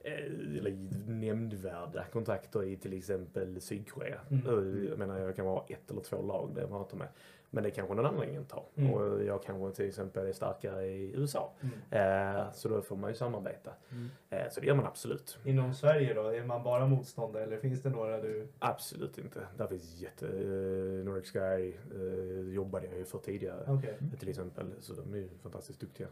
eh, 0.00 0.12
eller 0.58 0.70
i 0.70 0.88
nämnvärda 1.06 2.04
kontakter 2.04 2.62
i 2.64 2.76
till 2.76 2.92
exempel 2.92 3.60
Sydkorea. 3.60 4.20
Mm. 4.30 4.46
Eh, 4.46 4.88
Jag 4.90 4.98
menar 4.98 5.18
jag 5.18 5.36
kan 5.36 5.46
vara 5.46 5.64
ett 5.68 5.90
eller 5.90 6.00
två 6.00 6.22
lag 6.22 6.50
där 6.54 6.60
jag 6.60 6.70
pratar 6.70 6.96
med. 6.96 7.08
Men 7.50 7.64
det 7.64 7.70
kanske 7.70 7.94
någon 7.94 8.06
annan 8.06 8.20
agent 8.22 8.48
tar. 8.48 8.64
Mm. 8.76 8.92
Och 8.92 9.24
jag 9.24 9.42
kanske 9.42 9.76
till 9.76 9.88
exempel 9.88 10.26
är 10.26 10.32
starkare 10.32 10.86
i 10.86 11.12
USA. 11.16 11.52
Mm. 11.60 12.36
Eh, 12.38 12.52
så 12.52 12.68
då 12.68 12.82
får 12.82 12.96
man 12.96 13.10
ju 13.10 13.16
samarbeta. 13.16 13.70
Mm. 13.90 14.10
Eh, 14.30 14.50
så 14.50 14.60
det 14.60 14.66
gör 14.66 14.74
man 14.74 14.86
absolut. 14.86 15.38
Inom 15.44 15.74
Sverige 15.74 16.14
då, 16.14 16.28
är 16.28 16.44
man 16.44 16.62
bara 16.62 16.86
motståndare 16.86 17.42
eller 17.42 17.58
finns 17.58 17.82
det 17.82 17.90
några 17.90 18.20
du... 18.20 18.48
Absolut 18.58 19.18
inte. 19.18 19.46
Där 19.56 19.66
finns 19.66 20.00
jätte... 20.00 20.26
Uh, 20.26 21.04
Nordic 21.04 21.32
Sky 21.32 21.72
eh, 21.94 22.54
jobbade 22.54 22.86
jag 22.86 22.98
ju 22.98 23.04
för 23.04 23.18
tidigare. 23.18 23.64
Okej. 23.66 23.98
Till 24.18 24.28
exempel. 24.28 24.66
Så 24.80 24.92
de 24.92 25.14
är 25.14 25.18
ju 25.18 25.28
fantastiskt 25.42 25.80
duktiga. 25.80 26.08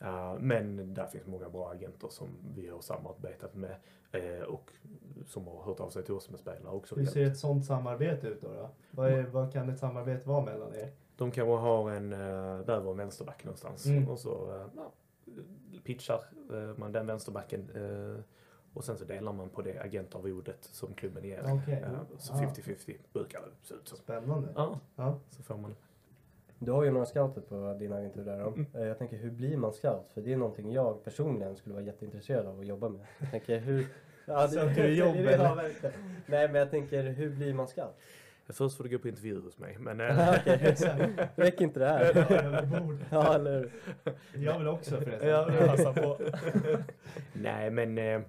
Eh, 0.00 0.34
men 0.40 0.94
där 0.94 1.06
finns 1.06 1.26
många 1.26 1.48
bra 1.48 1.70
agenter 1.70 2.08
som 2.08 2.28
vi 2.54 2.68
har 2.68 2.80
samarbetat 2.80 3.54
med. 3.54 3.76
Eh, 4.12 4.42
och 4.42 4.70
som 5.26 5.46
har 5.46 5.62
hört 5.62 5.80
av 5.80 5.90
sig 5.90 6.04
till 6.04 6.14
oss 6.14 6.30
med 6.30 6.40
spelare 6.40 6.72
också. 6.74 6.94
Hur 6.96 7.06
ser 7.06 7.26
ett 7.26 7.38
sånt 7.38 7.64
samarbete 7.64 8.26
ut 8.28 8.40
då? 8.40 8.48
då? 8.48 8.70
Vad, 8.90 9.12
är, 9.12 9.22
vad 9.22 9.52
kan 9.52 9.68
ett 9.68 9.78
samarbete 9.78 10.28
vara 10.28 10.44
mellan 10.44 10.74
er? 10.74 10.92
De 11.16 11.30
kanske 11.30 11.52
har 11.56 11.90
en 11.90 12.12
uh, 12.12 12.64
behöver 12.64 12.90
en 12.90 12.96
vänsterback 12.96 13.44
någonstans. 13.44 13.86
Mm. 13.86 14.08
Och 14.08 14.18
så 14.18 14.54
uh, 14.54 14.66
ja, 14.76 14.92
pitchar 15.84 16.20
eh, 16.52 16.76
man 16.78 16.92
den 16.92 17.06
vänsterbacken. 17.06 17.70
eh, 17.74 18.20
och 18.74 18.84
sen 18.84 18.98
så 18.98 19.04
delar 19.04 19.32
man 19.32 19.48
på 19.48 19.62
det 19.62 19.78
agentarvodet 19.78 20.64
som 20.64 20.94
klubben 20.94 21.24
ger. 21.24 21.44
Eh, 21.44 21.90
så 22.18 22.32
Ah. 22.32 22.36
50-50 22.36 22.96
brukar 23.12 23.40
det 23.40 23.66
se 23.66 23.74
ut 23.74 23.88
som. 23.88 23.98
Spännande. 23.98 24.48
Ja, 24.56 24.80
Ja. 24.96 25.18
så 25.30 25.42
får 25.42 25.56
man. 25.56 25.74
Du 26.58 26.70
har 26.72 26.84
ju 26.84 26.90
några 26.90 27.06
scouter 27.06 27.40
på 27.40 27.76
din 27.78 27.92
agentur 27.92 28.24
där. 28.24 28.38
då. 28.38 28.78
Eh, 28.80 28.86
Jag 28.86 28.98
tänker, 28.98 29.16
hur 29.16 29.30
blir 29.30 29.56
man 29.56 29.72
scout? 29.72 30.10
För 30.14 30.20
det 30.20 30.32
är 30.32 30.36
någonting 30.36 30.72
jag 30.72 31.04
personligen 31.04 31.56
skulle 31.56 31.74
vara 31.74 31.84
jätteintresserad 31.84 32.46
av 32.46 32.60
att 32.60 32.66
jobba 32.66 32.88
med. 32.88 33.06
Jag 33.18 33.30
tänker, 33.30 33.58
hur... 33.58 33.86
Ja, 34.30 34.48
Söker 34.48 34.82
du 34.82 34.94
jobb, 34.94 35.16
eller? 35.16 35.72
Nej, 36.26 36.48
men 36.48 36.54
jag 36.54 36.70
tänker, 36.70 37.02
hur 37.02 37.30
blir 37.30 37.54
man 37.54 37.68
scout? 37.68 37.94
Först 38.48 38.76
får 38.76 38.84
du 38.84 38.90
gå 38.90 38.98
på 38.98 39.08
intervju 39.08 39.40
hos 39.40 39.58
mig. 39.58 39.76
Men, 39.78 40.00
eh, 40.10 40.34
Okej, 40.40 40.76
räcker 41.36 41.62
inte 41.64 41.80
det 41.80 41.86
här? 41.86 42.26
Ja, 42.30 42.94
jag 43.10 43.34
eller 43.34 43.58
hur? 44.32 44.44
Jag 44.44 44.58
vill 44.58 44.68
också 44.68 44.96
förresten. 44.96 45.28
Ja. 45.28 45.48
Passa 45.66 45.92
på. 45.92 46.18
Nej, 47.32 47.70
men 47.70 47.98
eh, 47.98 48.20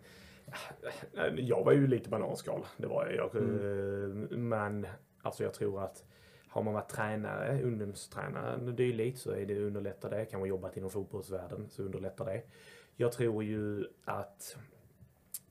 jag 1.38 1.63
var 1.65 1.71
ju 1.71 1.88
lite 1.88 2.09
bananskal. 2.09 2.65
Det 2.77 2.88
var 2.88 3.07
jag. 3.07 3.36
Mm. 3.36 4.23
Eh, 4.32 4.38
Men 4.38 4.88
alltså 5.21 5.43
jag 5.43 5.53
tror 5.53 5.84
att 5.84 6.03
har 6.50 6.64
man 6.64 6.74
varit 6.74 6.89
tränare, 6.89 7.62
ungdomstränare 7.64 8.54
eller 8.54 8.72
dylikt 8.72 9.20
så 9.20 9.32
är 9.32 9.45
det 9.45 9.60
underlättar 9.60 10.10
det. 10.10 10.26
Kanske 10.26 10.50
jobbat 10.50 10.78
inom 10.78 10.89
fotbollsvärlden 10.89 11.70
så 11.70 11.84
underlättar 11.84 12.26
det. 12.26 12.41
Jag 12.95 13.12
tror 13.12 13.43
ju 13.43 13.86
att 14.06 14.58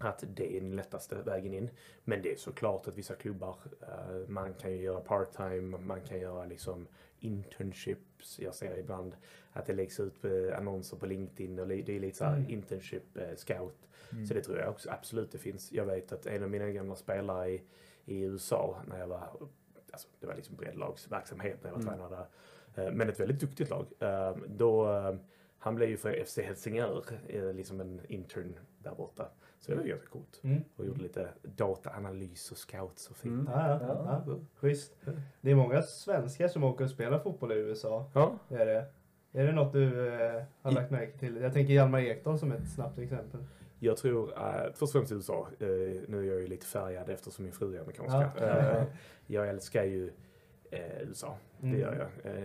att 0.00 0.24
det 0.34 0.56
är 0.56 0.60
den 0.60 0.76
lättaste 0.76 1.14
vägen 1.22 1.54
in. 1.54 1.70
Men 2.04 2.22
det 2.22 2.32
är 2.32 2.36
såklart 2.36 2.88
att 2.88 2.98
vissa 2.98 3.14
klubbar, 3.14 3.56
eh, 3.82 4.28
man 4.28 4.54
kan 4.54 4.72
ju 4.72 4.82
göra 4.82 5.00
part-time, 5.00 5.78
man 5.78 6.00
kan 6.00 6.20
göra 6.20 6.44
liksom 6.44 6.86
internships. 7.20 8.38
Jag 8.38 8.54
ser 8.54 8.78
ibland 8.78 9.16
att 9.52 9.66
det 9.66 9.72
läggs 9.72 10.00
ut 10.00 10.24
eh, 10.24 10.58
annonser 10.58 10.96
på 10.96 11.06
LinkedIn 11.06 11.58
och 11.58 11.68
det 11.68 11.88
är 11.88 12.00
lite 12.00 12.16
såhär 12.18 12.36
Mm. 12.36 12.50
internship 12.50 13.16
eh, 13.16 13.36
scout. 13.36 13.88
Mm. 14.12 14.26
Så 14.26 14.34
det 14.34 14.42
tror 14.42 14.58
jag 14.58 14.70
också 14.70 14.90
absolut 14.90 15.32
det 15.32 15.38
finns. 15.38 15.72
Jag 15.72 15.86
vet 15.86 16.12
att 16.12 16.26
en 16.26 16.42
av 16.42 16.50
mina 16.50 16.70
gamla 16.70 16.96
spelare 16.96 17.50
i, 17.50 17.62
i 18.04 18.20
USA 18.20 18.76
när 18.88 18.98
jag 18.98 19.06
var, 19.06 19.48
alltså 19.92 20.08
det 20.20 20.26
var 20.26 20.34
liksom 20.34 20.56
breddlagsverksamhet 20.56 21.58
när 21.62 21.70
jag 21.70 21.76
var 21.76 21.82
Mm. 21.82 21.94
tränare 21.94 22.26
där. 22.74 22.86
Eh, 22.86 22.92
Men 22.92 23.08
ett 23.08 23.20
väldigt 23.20 23.40
duktigt 23.40 23.70
lag. 23.70 23.86
Eh, 23.98 24.36
Då, 24.46 24.92
eh, 24.92 25.14
han 25.58 25.74
blev 25.74 25.88
ju 25.90 25.96
för 25.96 26.24
FC 26.24 26.38
Helsingör, 26.42 27.04
liksom 27.52 27.80
en 27.80 28.00
intern 28.08 28.54
där 28.78 28.94
borta. 28.94 29.28
Så 29.60 29.70
det 29.70 29.76
var 29.76 29.84
ju 29.84 29.90
ganska 29.90 30.08
coolt. 30.08 30.40
Mm. 30.42 30.62
Och 30.76 30.86
gjorde 30.86 31.02
lite 31.02 31.28
dataanalys 31.42 32.50
och 32.50 32.56
scouts 32.58 33.10
och 33.10 33.16
fint. 33.16 33.48
Mm. 33.48 33.52
Ja, 33.52 33.80
ja, 33.80 34.22
ja. 34.26 34.38
Schysst. 34.60 34.96
Det 35.40 35.50
är 35.50 35.54
många 35.54 35.82
svenskar 35.82 36.48
som 36.48 36.64
åker 36.64 36.84
och 36.84 36.90
spelar 36.90 37.18
fotboll 37.18 37.52
i 37.52 37.54
USA. 37.54 38.10
Ja, 38.14 38.32
Är 38.48 38.66
det, 38.66 38.84
är 39.32 39.46
det 39.46 39.52
något 39.52 39.72
du 39.72 40.08
eh, 40.14 40.42
har 40.62 40.72
lagt 40.72 40.90
märke 40.90 41.18
till? 41.18 41.36
Jag 41.36 41.52
tänker 41.52 41.72
Hjalmar 41.74 42.00
Ekdal 42.00 42.38
som 42.38 42.52
ett 42.52 42.68
snabbt 42.74 42.98
exempel. 42.98 43.40
Jag 43.78 43.96
tror, 43.96 44.28
uh, 44.28 44.62
först 44.74 44.82
och 44.82 44.90
främst 44.92 45.12
USA. 45.12 45.48
Eh, 45.60 45.66
nu 46.08 46.18
är 46.20 46.32
jag 46.32 46.40
ju 46.40 46.46
lite 46.46 46.66
färgad 46.66 47.08
eftersom 47.10 47.44
min 47.44 47.52
fru 47.52 47.76
är 47.76 47.80
amerikanska. 47.80 48.30
Ja. 48.40 48.46
Eh, 48.46 48.84
jag 49.26 49.48
älskar 49.48 49.84
ju 49.84 50.10
eh, 50.70 51.02
USA. 51.08 51.36
Mm. 51.62 51.74
Det 51.74 51.80
gör 51.80 51.94
jag. 52.24 52.32
Eh, 52.34 52.44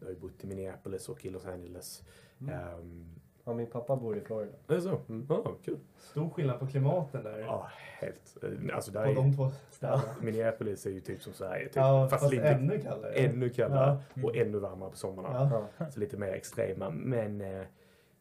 jag 0.00 0.06
har 0.06 0.10
ju 0.10 0.16
bott 0.20 0.44
i 0.44 0.46
Minneapolis 0.46 1.08
och 1.08 1.24
i 1.26 1.30
Los 1.30 1.46
Angeles. 1.46 2.02
Mm. 2.40 2.54
Ehm, 2.54 3.14
Ja, 3.46 3.54
min 3.54 3.66
pappa 3.66 3.96
bor 3.96 4.16
i 4.16 4.20
Florida. 4.20 4.52
är 4.68 4.74
det 4.74 4.80
så? 4.82 5.00
Mm. 5.08 5.26
Ja, 5.28 5.54
kul. 5.64 5.78
Stor 5.98 6.30
skillnad 6.30 6.58
på 6.60 6.66
klimaten 6.66 7.24
där. 7.24 7.38
Ja, 7.38 7.68
helt. 7.98 8.36
Eh, 8.42 8.76
Alltså 8.76 8.90
där 8.92 9.04
på 9.04 9.10
är, 9.10 9.14
de 9.14 9.36
två 9.36 9.50
ställena. 9.70 10.02
Minneapolis 10.22 10.86
är 10.86 10.90
ju 10.90 11.00
typ 11.00 11.22
som 11.22 11.32
Sverige. 11.32 11.64
Typ. 11.64 11.76
Ja, 11.76 12.08
fast, 12.10 12.22
fast 12.22 12.32
lite 12.34 12.48
ännu 12.48 12.78
kallare. 12.80 13.12
ännu 13.14 13.48
kallare 13.50 13.98
Ja. 14.14 14.22
och 14.24 14.36
ännu 14.36 14.58
varmare 14.58 14.90
på 14.90 14.96
somrarna. 14.96 15.68
Ja. 15.78 15.86
Så 15.90 16.00
lite 16.00 16.16
mer 16.16 16.28
extrema. 16.32 16.90
Men 16.90 17.40
eh, 17.40 17.62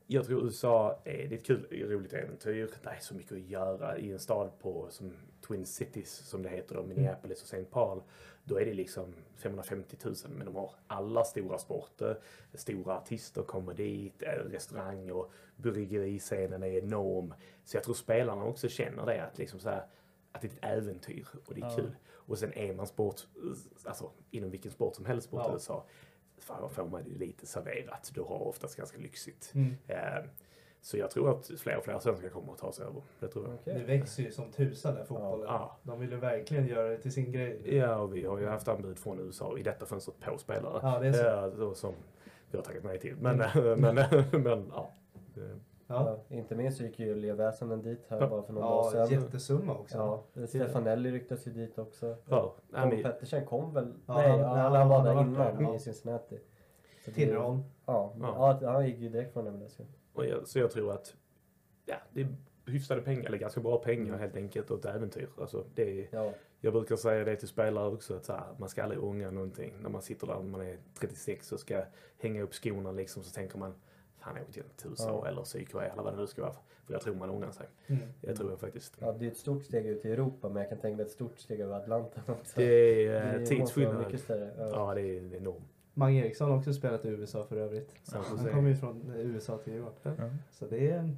jag 0.07 0.25
tror 0.25 0.45
USA 0.45 0.99
är, 1.03 1.27
det 1.27 1.35
är 1.35 1.39
ett 1.39 1.45
kul, 1.45 1.87
roligt 1.89 2.13
äventyr. 2.13 2.69
Det 2.83 2.89
är 2.89 2.99
så 2.99 3.15
mycket 3.15 3.31
att 3.31 3.39
göra 3.39 3.97
i 3.97 4.11
en 4.11 4.19
stad 4.19 4.51
på 4.59 4.87
som 4.89 5.13
Twin 5.47 5.65
Cities 5.65 6.11
som 6.13 6.43
det 6.43 6.49
heter 6.49 6.75
då, 6.75 6.83
Minneapolis 6.83 7.41
och 7.41 7.45
St. 7.53 7.63
Paul. 7.71 8.01
Då 8.43 8.59
är 8.59 8.65
det 8.65 8.73
liksom 8.73 9.13
550 9.35 9.97
000 10.03 10.15
men 10.37 10.45
de 10.45 10.55
har 10.55 10.71
alla 10.87 11.23
stora 11.23 11.57
sporter. 11.57 12.19
Stora 12.53 12.97
artister 12.97 13.43
kommer 13.43 13.73
dit, 13.73 14.21
eh, 14.23 14.27
restaurang 14.49 15.11
och 15.11 15.31
bryggeriscenen 15.55 16.63
är 16.63 16.67
enorm. 16.77 17.33
Så 17.63 17.77
jag 17.77 17.83
tror 17.83 17.93
spelarna 17.95 18.43
också 18.45 18.67
känner 18.69 19.05
det 19.05 19.23
att 19.23 19.37
liksom 19.37 19.59
så 19.59 19.69
här, 19.69 19.85
att 20.31 20.41
det 20.41 20.47
är 20.47 20.51
ett 20.51 20.57
äventyr 20.77 21.27
och 21.45 21.53
det 21.53 21.61
är 21.61 21.65
Ja. 21.65 21.75
kul. 21.75 21.95
Och 22.11 22.37
sen 22.39 22.53
är 22.53 22.73
man 22.73 22.87
sport, 22.87 23.21
alltså 23.83 24.11
inom 24.31 24.49
vilken 24.49 24.71
sport 24.71 24.95
som 24.95 25.05
helst 25.05 25.31
bort 25.31 25.41
Ja. 25.45 25.49
i 25.51 25.53
USA, 25.53 25.85
fan, 26.43 26.69
får 26.69 26.85
man 26.85 27.03
det 27.03 27.09
lite 27.19 27.45
serverat. 27.45 28.11
Du 28.13 28.21
har 28.21 28.47
oftast 28.47 28.75
ganska 28.77 28.97
lyxigt. 28.97 29.51
Mm. 29.55 29.75
Eh, 29.87 29.97
så 30.81 30.97
jag 30.97 31.11
tror 31.11 31.29
att 31.31 31.51
fler 31.59 31.77
och 31.77 31.83
fler 31.83 31.99
svenskar 31.99 32.29
kommer 32.29 32.53
att 32.53 32.59
ta 32.59 32.71
sig 32.71 32.85
över. 32.85 33.01
Det 33.19 33.27
tror 33.27 33.45
jag. 33.47 33.53
Okej. 33.55 33.73
Det 33.73 33.83
växer 33.97 34.23
ju 34.23 34.31
som 34.31 34.51
tusan 34.51 34.95
där 34.95 35.05
fotbollen. 35.05 35.45
Ja. 35.49 35.77
De 35.83 35.99
vill 35.99 36.11
ju 36.11 36.17
verkligen 36.17 36.67
göra 36.67 36.89
det 36.89 36.97
till 36.97 37.11
sin 37.13 37.31
grej. 37.31 37.75
Ja, 37.77 37.95
och 37.95 38.15
vi 38.15 38.25
har 38.25 38.39
ju 38.39 38.45
haft 38.47 38.67
anbud 38.67 38.99
från 38.99 39.19
USA 39.19 39.57
i 39.57 39.63
detta 39.63 39.85
fönstret 39.85 40.19
på 40.19 40.37
spelare. 40.37 40.79
Ja, 40.81 40.99
det 40.99 41.07
är 41.07 41.13
så. 41.13 41.47
Eh, 41.47 41.55
så 41.55 41.75
som 41.75 41.93
vi 42.51 42.57
har 42.57 42.65
tackat 42.65 42.83
nej 42.83 42.99
till. 42.99 43.15
Men, 43.15 43.41
Mm. 43.41 43.81
men, 43.95 43.95
men 44.43 44.71
ja. 44.73 44.91
Eh, 45.93 46.01
Ja, 46.05 46.19
Ja, 46.29 46.35
inte 46.35 46.55
minst 46.55 46.77
så 46.77 46.83
gick 46.83 46.99
ju 46.99 47.15
Leo 47.15 47.35
Väsanen 47.35 47.81
dit 47.81 48.05
här 48.07 48.21
Ja. 48.21 48.27
bara 48.27 48.43
för 48.43 48.53
några 48.53 48.67
år 48.67 48.85
ja 48.95 49.05
sedan. 49.07 49.21
jättesumma 49.21 49.73
också. 49.77 50.23
Ja, 50.33 50.47
Stefanelli 50.47 51.11
ryktas 51.11 51.47
ju 51.47 51.51
dit 51.51 51.77
också. 51.79 52.15
Ja, 52.29 52.55
Tom 52.73 52.89
men- 52.89 53.03
Pettersen 53.03 53.45
kom 53.45 53.73
väl? 53.73 53.93
Ja, 54.05 54.13
nej, 54.17 54.29
han- 54.29 54.39
han, 54.57 54.73
han, 54.75 54.89
var 54.89 54.95
han 54.95 55.05
där 55.05 55.11
innan 55.21 55.33
där, 55.33 55.57
ja. 55.61 55.75
i 55.75 55.79
Cincinnati. 55.79 56.39
Tinnerholm. 57.15 57.59
Ja, 57.85 58.13
Ja. 58.19 58.59
ja. 58.61 58.71
han 58.71 58.85
gick 58.87 58.97
ju 58.97 59.09
direkt 59.09 59.33
från 59.33 59.45
MLS. 59.47 59.77
Och 60.13 60.25
jag, 60.25 60.47
så 60.47 60.59
jag 60.59 60.71
tror 60.71 60.91
att 60.91 61.15
ja, 61.85 61.95
det 62.13 62.21
är 62.21 62.27
hyfsade 62.65 63.01
pengar, 63.01 63.25
eller 63.25 63.37
ganska 63.37 63.61
bra 63.61 63.77
pengar 63.77 64.17
helt 64.17 64.35
enkelt 64.35 64.71
och 64.71 64.79
ett 64.79 64.85
äventyr. 64.85 65.29
Alltså, 65.37 65.65
det 65.75 65.99
är, 66.01 66.07
Ja, 66.11 66.31
jag 66.61 66.73
brukar 66.73 66.95
säga 66.95 67.23
det 67.25 67.35
till 67.35 67.47
spelare 67.47 67.87
också, 67.93 68.15
att 68.15 68.25
så 68.25 68.33
här, 68.33 68.43
man 68.57 68.69
ska 68.69 68.83
aldrig 68.83 69.03
ångra 69.03 69.31
någonting. 69.31 69.73
När 69.81 69.89
man 69.89 70.01
sitter 70.01 70.27
där 70.27 70.35
när 70.35 70.43
man 70.43 70.61
är 70.61 70.77
36 70.99 71.51
och 71.51 71.59
ska 71.59 71.81
hänga 72.17 72.41
upp 72.43 72.53
skorna 72.53 72.91
liksom, 72.91 73.23
så 73.23 73.31
tänker 73.33 73.57
man 73.57 73.73
Fan, 74.23 74.35
jag 74.35 74.43
åkte 74.43 74.81
till 74.81 74.89
USA 74.89 75.21
Ja. 75.23 75.27
eller 75.29 75.43
Sydkorea 75.43 75.91
eller 75.91 76.03
vad 76.03 76.13
det 76.13 76.17
nu 76.19 76.27
ska 76.27 76.41
vara. 76.41 76.53
För 76.85 76.93
jag 76.93 77.01
tror 77.01 77.15
man 77.15 77.29
ångrar 77.29 77.51
sig. 77.51 77.65
Mm. 77.87 78.01
Det 78.21 78.35
tror 78.35 78.49
jag 78.49 78.59
faktiskt. 78.59 78.93
ja, 78.99 79.11
det 79.11 79.25
är 79.25 79.31
ett 79.31 79.37
stort 79.37 79.63
steg 79.63 79.85
ut 79.85 80.05
i 80.05 80.11
Europa 80.11 80.49
men 80.49 80.57
jag 80.61 80.69
kan 80.69 80.77
tänka 80.79 80.97
mig 80.97 81.05
ett 81.05 81.11
stort 81.11 81.39
steg 81.39 81.59
över 81.59 81.75
Atlanten 81.75 82.23
också. 82.27 82.53
Det 82.59 82.63
är 82.63 83.09
Det 83.11 83.17
eh, 83.29 83.33
vara 83.33 83.45
tidsskillnad. 83.45 83.97
mycket 84.05 84.19
större. 84.19 84.51
Ja. 84.57 84.67
Ja, 84.69 84.93
det 84.93 85.01
är 85.01 85.35
enormt. 85.35 85.63
Mange 85.93 86.21
Eriksson 86.25 86.49
har 86.49 86.57
också 86.57 86.73
spelat 86.73 87.05
i 87.05 87.09
USA 87.09 87.43
för 87.45 87.57
övrigt. 87.57 87.95
San 88.03 88.23
Han 88.37 88.45
kommer 88.51 88.69
ju 88.69 88.75
från 88.75 89.13
USA 89.15 89.57
till 89.57 89.73
Djurgården. 89.73 90.15
Ja. 90.17 90.29
Så 90.51 90.65
det 90.65 90.89
är... 90.89 91.15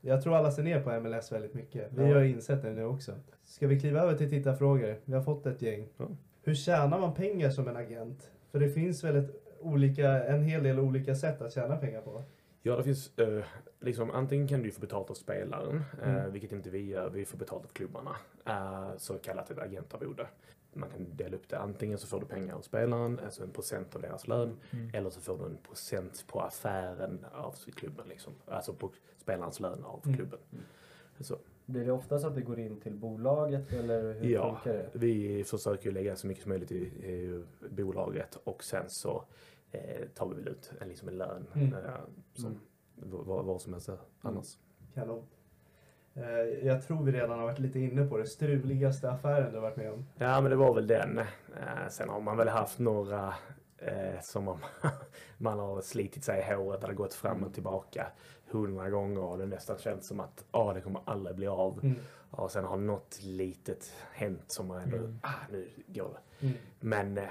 Jag 0.00 0.22
tror 0.22 0.36
alla 0.36 0.50
ser 0.50 0.62
ner 0.62 0.80
på 0.82 1.00
MLS 1.00 1.32
väldigt 1.32 1.54
mycket. 1.54 1.92
Vi 1.92 2.08
Ja. 2.08 2.14
har 2.14 2.22
insett 2.22 2.62
det 2.62 2.72
nu 2.72 2.84
också. 2.84 3.12
Ska 3.44 3.66
vi 3.66 3.80
kliva 3.80 4.00
över 4.00 4.16
till 4.16 4.30
tittarfrågor? 4.30 4.96
Vi 5.04 5.14
har 5.14 5.22
fått 5.22 5.46
ett 5.46 5.62
gäng. 5.62 5.88
Ja. 5.96 6.08
Hur 6.42 6.54
tjänar 6.54 7.00
man 7.00 7.14
pengar 7.14 7.50
som 7.50 7.68
en 7.68 7.76
agent? 7.76 8.30
För 8.50 8.60
det 8.60 8.68
finns 8.68 9.04
väl 9.04 9.16
ett 9.16 9.43
olika, 9.64 10.24
en 10.24 10.42
hel 10.42 10.62
del 10.62 10.78
olika 10.80 11.14
sätt 11.14 11.40
att 11.42 11.52
tjäna 11.52 11.76
pengar 11.76 12.00
på? 12.00 12.22
Ja, 12.62 12.76
det 12.76 12.82
finns 12.84 13.18
eh, 13.18 13.44
liksom 13.80 14.10
antingen 14.10 14.48
kan 14.48 14.62
du 14.62 14.70
få 14.70 14.80
betalt 14.80 15.10
av 15.10 15.14
spelaren, 15.14 15.82
eh, 16.02 16.14
Mm. 16.16 16.32
vilket 16.32 16.52
inte 16.52 16.70
vi 16.70 16.86
gör. 16.88 17.10
Vi 17.10 17.24
får 17.24 17.38
betalt 17.38 17.64
av 17.64 17.68
klubbarna. 17.68 18.16
Eh, 18.46 18.90
så 18.96 19.14
kallat 19.18 19.50
ett 19.50 19.58
agentarvode. 19.58 20.26
Man 20.76 20.90
kan 20.90 21.16
dela 21.16 21.36
upp 21.36 21.48
det. 21.48 21.58
Antingen 21.58 21.98
så 21.98 22.06
får 22.06 22.20
du 22.20 22.26
pengar 22.26 22.54
av 22.54 22.60
spelaren, 22.60 23.20
alltså 23.24 23.42
en 23.42 23.50
procent 23.50 23.94
av 23.96 24.02
deras 24.02 24.28
lön. 24.28 24.56
Mm. 24.72 24.90
Eller 24.94 25.10
så 25.10 25.20
får 25.20 25.38
du 25.38 25.44
en 25.44 25.56
procent 25.56 26.24
på 26.28 26.40
affären 26.40 27.26
av 27.32 27.54
klubben. 27.74 28.06
Liksom. 28.08 28.32
Alltså 28.46 28.72
på 28.72 28.90
spelarens 29.18 29.60
lön 29.60 29.84
av 29.84 30.00
Mm. 30.04 30.16
klubben. 30.16 30.38
Så, 31.20 31.38
Blir 31.66 31.84
det 31.84 31.92
ofta 31.92 32.18
så 32.18 32.26
att 32.26 32.34
det 32.34 32.40
går 32.40 32.58
in 32.58 32.80
till 32.80 32.94
bolaget 32.94 33.72
eller 33.72 34.12
hur 34.14 34.30
ja, 34.30 34.54
funkar 34.64 34.72
det? 34.78 34.90
vi 34.92 35.44
försöker 35.44 35.84
ju 35.84 35.90
lägga 35.92 36.16
så 36.16 36.26
mycket 36.26 36.42
som 36.42 36.48
möjligt 36.50 36.72
i, 36.72 36.76
i 36.84 37.44
bolaget 37.70 38.38
och 38.44 38.64
sen 38.64 38.84
så 38.88 39.24
eh, 39.74 40.08
tar 40.14 40.28
vi 40.28 40.34
väl 40.34 40.48
ut 40.48 40.72
en, 40.80 40.88
liksom 40.88 41.08
en 41.08 41.18
lön 41.18 41.46
Mm. 41.54 41.72
eh, 41.74 41.80
som 42.34 42.46
Mm. 42.46 42.60
vad, 43.26 43.60
som 43.60 43.72
helst 43.72 43.88
är 43.88 43.98
annars. 44.20 44.58
Kanon. 44.94 45.24
Eh, 46.14 46.66
Jag 46.66 46.82
tror 46.82 47.02
vi 47.04 47.12
redan 47.12 47.38
har 47.38 47.46
varit 47.46 47.58
lite 47.58 47.78
inne 47.80 48.06
på 48.06 48.16
det. 48.18 48.26
Struligaste 48.26 49.10
affären 49.10 49.50
du 49.52 49.56
har 49.56 49.62
varit 49.62 49.76
med 49.76 49.92
om? 49.92 50.06
Ja, 50.18 50.40
men 50.40 50.50
det 50.50 50.56
var 50.56 50.74
väl 50.74 50.86
den. 50.86 51.18
Eh, 51.18 51.88
sen 51.90 52.08
har 52.08 52.20
man 52.20 52.36
väl 52.36 52.48
haft 52.48 52.78
några 52.78 53.34
eh, 53.78 54.20
som 54.22 54.48
om 54.48 54.58
man 55.38 55.58
har 55.58 55.80
slitit 55.80 56.24
sig 56.24 56.40
i 56.50 56.54
håret 56.54 56.84
eller 56.84 56.94
gått 56.94 57.14
fram 57.14 57.42
och 57.44 57.54
tillbaka 57.54 58.06
hundra 58.50 58.90
gånger 58.90 59.20
och 59.22 59.38
det 59.38 59.46
nästan 59.46 59.78
känns 59.78 60.06
som 60.08 60.20
att 60.20 60.44
ah, 60.50 60.72
det 60.72 60.80
kommer 60.80 61.00
aldrig 61.04 61.36
bli 61.36 61.46
av. 61.46 61.80
Mm. 61.82 61.96
Och 62.30 62.50
sen 62.50 62.64
har 62.64 62.76
något 62.76 63.18
litet 63.22 63.92
hänt 64.12 64.44
som 64.46 64.66
man 64.66 64.80
ändå, 64.82 64.96
Mm. 64.96 65.18
ah, 65.22 65.32
nu 65.50 65.68
går 65.86 66.10
det. 66.40 66.46
Mm. 66.46 66.58
Men 66.80 67.18
eh, 67.18 67.28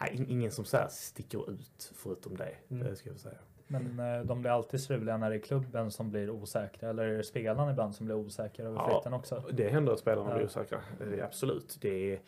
nej, 0.00 0.24
ingen 0.28 0.50
som 0.50 0.64
så 0.64 0.76
här 0.76 0.88
sticker 0.88 1.50
ut 1.50 1.92
förutom 1.96 2.36
det, 2.36 2.52
Mm. 2.70 2.86
eh, 2.86 2.94
ska 2.94 3.10
jag 3.10 3.18
säga. 3.20 3.38
Men 3.68 3.98
eh, 4.00 4.22
de 4.26 4.40
blir 4.40 4.50
alltid 4.50 4.80
struliga 4.80 5.16
när 5.16 5.30
det 5.30 5.36
är 5.36 5.40
klubben 5.40 5.90
som 5.90 6.10
blir 6.10 6.30
osäkra 6.30 6.90
eller 6.90 7.04
är 7.04 7.16
det 7.16 7.24
spelarna 7.24 7.70
ibland 7.70 7.94
som 7.94 8.06
blir 8.06 8.16
osäkra 8.16 8.66
över 8.66 8.76
Ja. 8.78 8.88
flytten 8.90 9.12
också? 9.14 9.44
Det 9.52 9.68
händer 9.68 9.92
att 9.92 9.98
spelarna 9.98 10.30
Ja. 10.30 10.34
blir 10.36 10.46
osäkra. 10.46 10.80
Det 10.98 11.20
är 11.20 11.24
absolut. 11.24 11.78
Det 11.80 12.12
är, 12.12 12.20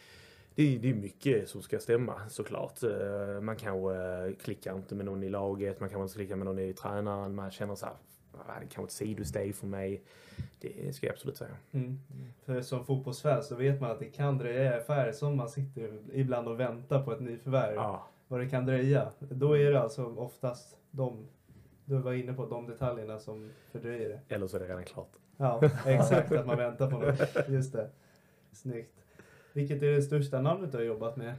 det, 0.55 0.63
är, 0.75 0.79
det 0.79 0.91
är 0.91 0.95
mycket 0.95 1.49
som 1.49 1.63
ska 1.63 1.79
stämma 1.79 2.29
såklart. 2.29 2.83
Eh, 2.83 3.41
Man 3.41 3.57
kanske 3.57 3.95
eh, 3.97 4.35
klickar 4.43 4.75
inte 4.77 4.95
med 4.95 5.07
någon 5.07 5.23
i 5.23 5.29
laget, 5.29 5.81
man 5.81 5.89
kanske 5.89 6.03
inte 6.03 6.15
klickar 6.15 6.37
med 6.37 6.45
någon 6.47 6.59
i 6.59 6.73
tränaren, 6.73 7.35
man 7.35 7.51
känner 7.51 7.75
så 7.75 7.87
här, 7.87 7.93
"Ah, 7.93 7.97
det 8.47 8.53
är 8.53 8.61
kanske 8.61 8.83
ett 8.85 8.91
sidosteg 8.91 9.55
för 9.55 9.67
mig. 9.67 10.03
Det 10.61 10.95
ska 10.97 11.07
jag 11.07 11.13
absolut 11.15 11.37
säga. 11.37 11.57
Mm. 11.73 11.99
För 12.45 12.61
som 12.61 12.85
fotbollsfan 12.85 13.43
så 13.43 13.55
vet 13.55 13.81
man 13.81 13.91
att 13.91 13.99
det 13.99 14.05
kan 14.05 14.39
dröja 14.39 14.77
affärer 14.77 15.13
som 15.13 15.37
man 15.37 15.49
sitter 15.49 15.99
ibland 16.13 16.49
och 16.49 16.61
väntar 16.61 17.03
på 17.03 17.13
ett 17.13 17.21
nyförvärv. 17.21 17.75
Ja, 17.75 18.09
Vad 18.29 18.41
det 18.41 18.49
kan 18.49 18.67
dröja. 18.67 19.11
Då 19.19 19.57
är 19.57 19.71
det 19.71 19.81
alltså 19.81 20.05
oftast 20.05 20.77
de, 20.91 21.27
du 21.85 21.99
var 21.99 22.13
inne 22.13 22.33
på, 22.33 22.47
de 22.47 22.67
detaljerna 22.67 23.19
som 23.19 23.51
fördröjer 23.73 24.09
det. 24.09 24.35
eller 24.35 24.47
så 24.47 24.57
är 24.57 24.61
det 24.61 24.69
redan 24.69 24.85
klart. 24.85 25.13
Ja, 25.37 25.61
exakt. 25.87 26.33
att 26.33 26.47
man 26.47 26.57
väntar 26.57 26.91
på 26.91 26.99
något. 26.99 27.49
Just 27.49 27.73
det. 27.73 27.91
Snyggt. 28.53 28.95
Vilket 29.53 29.83
är 29.83 29.93
det 29.93 30.03
största 30.03 30.41
namnet 30.41 30.73
du 30.73 30.79
har 30.79 30.85
jobbat 30.85 31.17
med? 31.17 31.35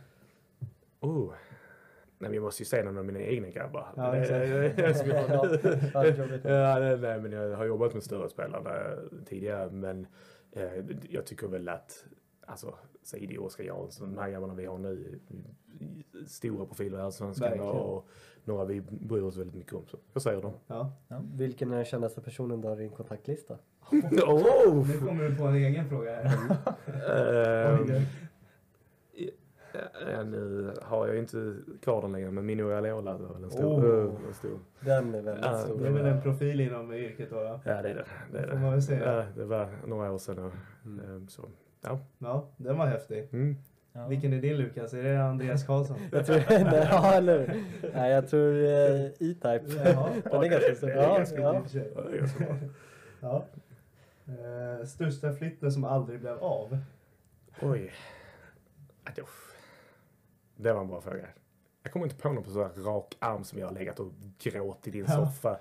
Oh. 0.99 1.33
Nej, 2.21 2.29
men 2.29 2.33
jag 2.33 2.43
måste 2.43 2.63
ju 2.63 2.65
säga 2.65 2.83
någon 2.83 2.97
av 2.97 3.05
mina 3.05 3.19
egna 3.19 3.49
grabbar. 3.49 3.87
Ja, 3.95 4.15
Eh, 4.15 4.21
eh, 4.31 4.97
Ja. 5.93 6.05
Ja, 6.43 6.79
nej, 6.79 6.97
nej, 6.97 7.21
men 7.21 7.31
jag 7.31 7.57
har 7.57 7.65
jobbat 7.65 7.93
med 7.93 8.03
större 8.03 8.29
spelare 8.29 8.97
tidigare, 9.25 9.69
men 9.71 10.07
eh, 10.51 10.85
jag 11.09 11.25
tycker 11.25 11.47
väl 11.47 11.69
att 11.69 12.05
Alltså, 12.49 12.75
Sidi 13.03 13.37
och 13.37 13.45
Oskar 13.45 13.63
Jansson, 13.63 14.15
de 14.15 14.21
här 14.21 14.29
grabbarna 14.29 14.53
vi 14.53 14.65
har 14.65 14.77
nu, 14.77 15.19
stora 16.27 16.65
profiler 16.65 16.97
i 16.97 17.01
Allsvenskan 17.01 17.49
Verkligen. 17.49 17.71
och 17.71 18.07
några 18.43 18.65
vi 18.65 18.81
bryr 18.81 19.21
oss 19.21 19.37
väldigt 19.37 19.55
mycket 19.55 19.73
om. 19.73 19.87
Så 19.87 19.97
jag 20.13 20.21
säger 20.21 20.41
dem. 20.41 20.53
Ja. 20.67 20.91
Vilken 21.35 21.71
är 21.71 21.75
den 21.75 21.85
kändaste 21.85 22.21
personen 22.21 22.61
du 22.61 22.67
har 22.67 22.75
i 22.75 22.79
din 22.79 22.89
kontaktlista? 22.89 23.57
oh! 23.91 24.87
Nu 24.87 25.07
kommer 25.07 25.29
du 25.29 25.35
på 25.35 25.43
en 25.43 25.55
egen 25.55 25.89
fråga 25.89 26.15
här. 26.15 26.37
Oj, 27.87 28.05
ja, 30.11 30.23
nu 30.23 30.71
har 30.81 31.07
jag 31.07 31.17
inte 31.17 31.55
kvar 31.81 32.01
den 32.01 32.11
längre, 32.11 32.31
men 32.31 32.45
Mino 32.45 32.63
Raiola 32.69 33.17
var 33.17 33.33
väl 33.33 33.43
en 33.43 33.51
stor. 33.51 34.07
Oh. 34.07 34.15
En 34.27 34.33
stor. 34.33 34.59
Den 34.79 35.15
är 35.15 35.21
väldigt 35.21 35.45
Ja, 35.45 35.57
stor. 35.57 35.79
Det 35.79 35.87
är 35.87 35.91
väl 35.91 36.05
en 36.05 36.21
profil 36.21 36.59
inom 36.59 36.93
yrket 36.93 37.29
då? 37.29 37.59
Ja, 37.63 37.81
det 37.81 37.89
är 37.89 37.95
det. 37.95 38.05
det, 38.31 38.39
är 38.39 38.47
får 38.47 38.57
man 38.57 38.71
väl 38.71 38.81
säga. 38.81 39.15
Ja, 39.15 39.25
det 39.35 39.45
var 39.45 39.67
några 39.87 40.11
år 40.11 40.17
sedan. 40.17 40.39
Och, 40.45 40.53
ehm, 40.85 41.27
så, 41.27 41.49
ja. 41.81 41.99
ja 42.17 42.47
den 42.57 42.77
var 42.77 42.85
häftig. 42.85 43.29
Mm. 43.31 43.55
Ja. 43.93 44.07
Vilken 44.07 44.33
är 44.33 44.41
din 44.41 44.57
Lukas? 44.57 44.93
Är 44.93 45.03
det 45.03 45.23
Andreas 45.23 45.65
Karlsson? 45.65 45.97
Jag 46.11 46.25
tror, 46.25 46.35
nej, 46.49 46.87
ja, 46.91 47.13
eller 47.13 47.39
hur? 47.39 47.63
Nej, 47.93 48.11
jag 48.11 48.27
tror 48.29 48.53
eh, 48.63 49.05
E-Type. 49.05 49.61
Jaha. 49.85 50.09
Den 50.31 50.43
är 50.43 50.47
ganska 50.49 50.75
stor. 50.75 50.87
Det 50.87 50.95
Ja, 50.95 51.25
ja. 51.37 51.65
Ja, 53.21 53.45
det 54.79 54.87
största 54.87 55.31
flytten 55.33 55.71
som 55.71 55.83
aldrig 55.83 56.19
blev 56.19 56.37
av? 56.37 56.77
Oj. 57.61 57.91
Ja, 59.05 59.11
det- 59.15 59.21
Det 60.61 60.73
var 60.73 60.81
en 60.81 60.87
bra 60.87 61.01
fråga. 61.01 61.27
Jag 61.83 61.93
kommer 61.93 62.05
inte 62.05 62.15
på 62.15 62.29
någon 62.33 62.43
på 62.43 62.49
så 62.49 62.63
här 62.63 62.69
rak 62.83 63.15
arm 63.19 63.43
som 63.43 63.59
jag 63.59 63.67
har 63.67 63.73
legat 63.73 63.99
och 63.99 64.11
gråtit 64.39 64.87
i 64.87 64.91
din 64.91 65.05
Ja. 65.07 65.15
soffa. 65.25 65.59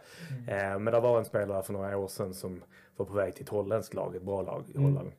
Eh, 0.48 0.78
men 0.78 0.84
det 0.84 1.00
var 1.00 1.18
en 1.18 1.24
spelare 1.24 1.62
för 1.62 1.72
några 1.72 1.96
år 1.96 2.08
sedan 2.08 2.34
som 2.34 2.62
var 2.96 3.06
på 3.06 3.12
väg 3.12 3.34
till 3.34 3.42
ett 3.42 3.48
holländskt 3.48 3.94
lag, 3.94 4.16
ett 4.16 4.22
bra 4.22 4.42
lag 4.42 4.64
i 4.68 4.76
Mm. 4.76 4.84
Holland. 4.84 5.12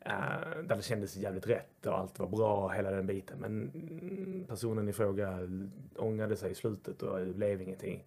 Eh, 0.00 0.62
där 0.64 0.76
det 0.76 0.82
kändes 0.82 1.16
jävligt 1.16 1.46
rätt 1.46 1.86
och 1.86 1.98
allt 1.98 2.18
var 2.18 2.26
bra, 2.28 2.68
hela 2.68 2.90
den 2.90 3.06
biten. 3.06 3.38
Men 3.38 3.70
mm, 3.74 4.44
personen 4.48 4.88
i 4.88 4.92
fråga 4.92 5.38
ångrade 5.96 6.36
sig 6.36 6.50
i 6.50 6.54
slutet 6.54 7.02
och 7.02 7.18
det 7.18 7.32
blev 7.34 7.62
ingenting. 7.62 8.04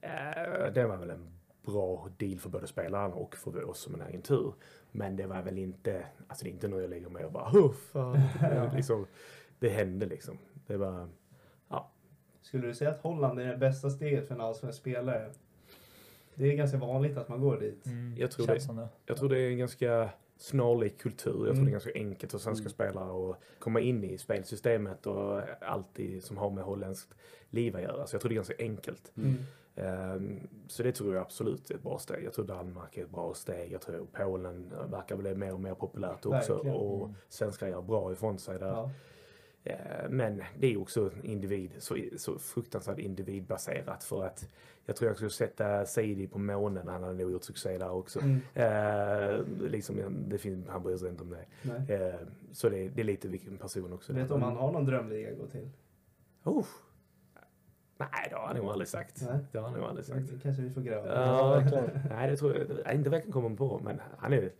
Eh, 0.00 0.72
det 0.74 0.86
var 0.86 0.96
väl 0.96 1.10
en 1.10 1.30
bra 1.64 2.08
deal 2.18 2.38
för 2.38 2.48
både 2.48 2.66
spelaren 2.66 3.12
och 3.12 3.36
för 3.36 3.64
oss 3.70 3.78
som 3.78 3.94
en 3.94 4.02
agentur. 4.02 4.54
Men 4.92 5.16
det 5.16 5.26
var 5.26 5.42
väl 5.42 5.58
inte, 5.58 6.06
alltså 6.28 6.44
det 6.44 6.50
är 6.50 6.52
inte 6.52 6.68
nu 6.68 6.80
jag 6.80 6.90
ligger 6.90 7.08
med 7.08 7.24
och 7.24 7.32
bara 7.32 7.48
huff. 7.48 7.92
liksom, 8.76 9.06
det 9.58 9.68
hände 9.68 10.06
liksom. 10.06 10.38
Det 10.72 10.78
var, 10.78 11.08
ja. 11.68 11.90
Skulle 12.42 12.66
du 12.66 12.74
säga 12.74 12.90
att 12.90 12.98
Holland 13.02 13.40
är 13.40 13.46
det 13.46 13.56
bästa 13.56 13.90
steget 13.90 14.28
för 14.28 14.34
en 14.34 14.40
allsvensk 14.40 14.78
spelare? 14.78 15.30
Det 16.34 16.52
är 16.52 16.56
ganska 16.56 16.78
vanligt 16.78 17.16
att 17.16 17.28
man 17.28 17.40
går 17.40 17.60
dit. 17.60 17.86
Mm, 17.86 18.14
Jag 18.18 18.30
tror 18.30 18.46
det. 18.46 18.54
det. 18.76 18.88
Jag 19.06 19.16
tror 19.16 19.28
det 19.28 19.38
är 19.40 19.50
en 19.50 19.58
ganska 19.58 20.08
snarlik 20.36 20.98
kultur. 20.98 21.30
Jag 21.32 21.40
tror 21.40 21.52
Mm. 21.52 21.64
det 21.64 21.70
är 21.70 21.72
ganska 21.72 21.90
enkelt 21.94 22.32
för 22.32 22.38
svenska 22.38 22.68
spelare 22.68 23.30
att 23.30 23.36
komma 23.58 23.80
in 23.80 24.04
i 24.04 24.18
spelsystemet 24.18 25.06
och 25.06 25.40
allt 25.60 25.98
som 26.22 26.36
har 26.36 26.50
med 26.50 26.64
holländskt 26.64 27.14
liv 27.50 27.76
att 27.76 27.82
göra. 27.82 28.06
Så 28.06 28.14
jag 28.14 28.20
tror 28.22 28.28
det 28.28 28.32
är 28.34 28.36
ganska 28.36 28.54
enkelt. 28.58 29.12
Mm. 29.16 29.34
Ehm, 29.76 30.40
Så 30.68 30.82
det 30.82 30.92
tror 30.92 31.14
jag 31.14 31.22
absolut 31.22 31.70
är 31.70 31.74
ett 31.74 31.82
bra 31.82 31.98
steg. 31.98 32.24
Jag 32.24 32.32
tror 32.32 32.44
Danmark 32.44 32.96
är 32.96 33.02
ett 33.04 33.10
bra 33.10 33.34
steg. 33.34 33.72
Jag 33.72 33.80
tror 33.80 34.06
Polen 34.12 34.72
verkar 34.90 35.16
bli 35.16 35.34
mer 35.34 35.52
och 35.52 35.60
mer 35.60 35.74
populärt 35.74 36.26
också. 36.26 36.54
Verkligen. 36.54 36.76
Och 36.76 37.10
svenskar 37.28 37.68
gör 37.68 37.82
bra 37.82 38.12
ifrån 38.12 38.38
sig 38.38 38.58
där. 38.58 38.66
Ja. 38.66 38.90
Eh, 39.64 39.76
Men 40.10 40.42
det 40.58 40.72
är 40.72 40.80
också 40.80 41.10
individ, 41.22 41.70
så, 41.78 41.96
så 42.16 42.38
fruktansvärt 42.38 42.98
individbaserat 42.98 44.04
för 44.04 44.24
att 44.24 44.48
jag 44.86 44.96
tror 44.96 45.08
jag 45.08 45.16
skulle 45.16 45.30
sätta 45.30 45.86
Seidi 45.86 46.28
på 46.28 46.38
månen, 46.38 46.88
han 46.88 47.02
hade 47.02 47.14
nog 47.14 47.32
gjort 47.32 47.44
succé 47.44 47.78
där 47.78 47.90
också. 47.90 48.20
Mm. 48.20 48.40
Eh, 48.54 49.46
liksom, 49.70 50.24
det 50.28 50.38
finns, 50.38 50.68
han 50.68 50.82
bryr 50.82 50.96
sig 50.96 51.08
inte 51.08 51.22
om 51.22 51.30
det. 51.30 51.94
Eh, 51.94 52.14
så 52.52 52.68
det, 52.68 52.88
det 52.88 53.00
är 53.02 53.04
lite 53.04 53.28
vilken 53.28 53.58
person 53.58 53.92
också. 53.92 54.12
Vet 54.12 54.28
du 54.28 54.34
om 54.34 54.42
han 54.42 54.56
har 54.56 54.72
någon 54.72 54.84
drömliga 54.86 55.30
att 55.32 55.38
gå 55.38 55.46
till? 55.46 55.70
Oh. 56.44 56.66
Nej, 57.96 58.26
det 58.30 58.36
har 58.36 58.46
han 58.46 58.56
nog 58.56 58.66
aldrig 58.66 58.88
sagt. 58.88 59.22
Nej. 59.30 59.38
Det 59.52 59.58
har 59.58 59.68
han 59.68 59.78
nog 59.78 59.88
aldrig 59.88 60.06
sagt. 60.06 60.30
Det 60.30 60.38
kanske 60.42 60.62
vi 60.62 60.70
får 60.70 60.80
gräva 60.80 61.06
Ja. 61.06 61.62
Nej, 62.10 62.30
det 62.30 62.36
tror 62.36 62.56
jag 62.84 62.94
inte 62.94 63.10
verkligen 63.10 63.32
kommer 63.32 63.56
på. 63.56 63.80
Men 63.84 64.00
han 64.18 64.32
är 64.32 64.52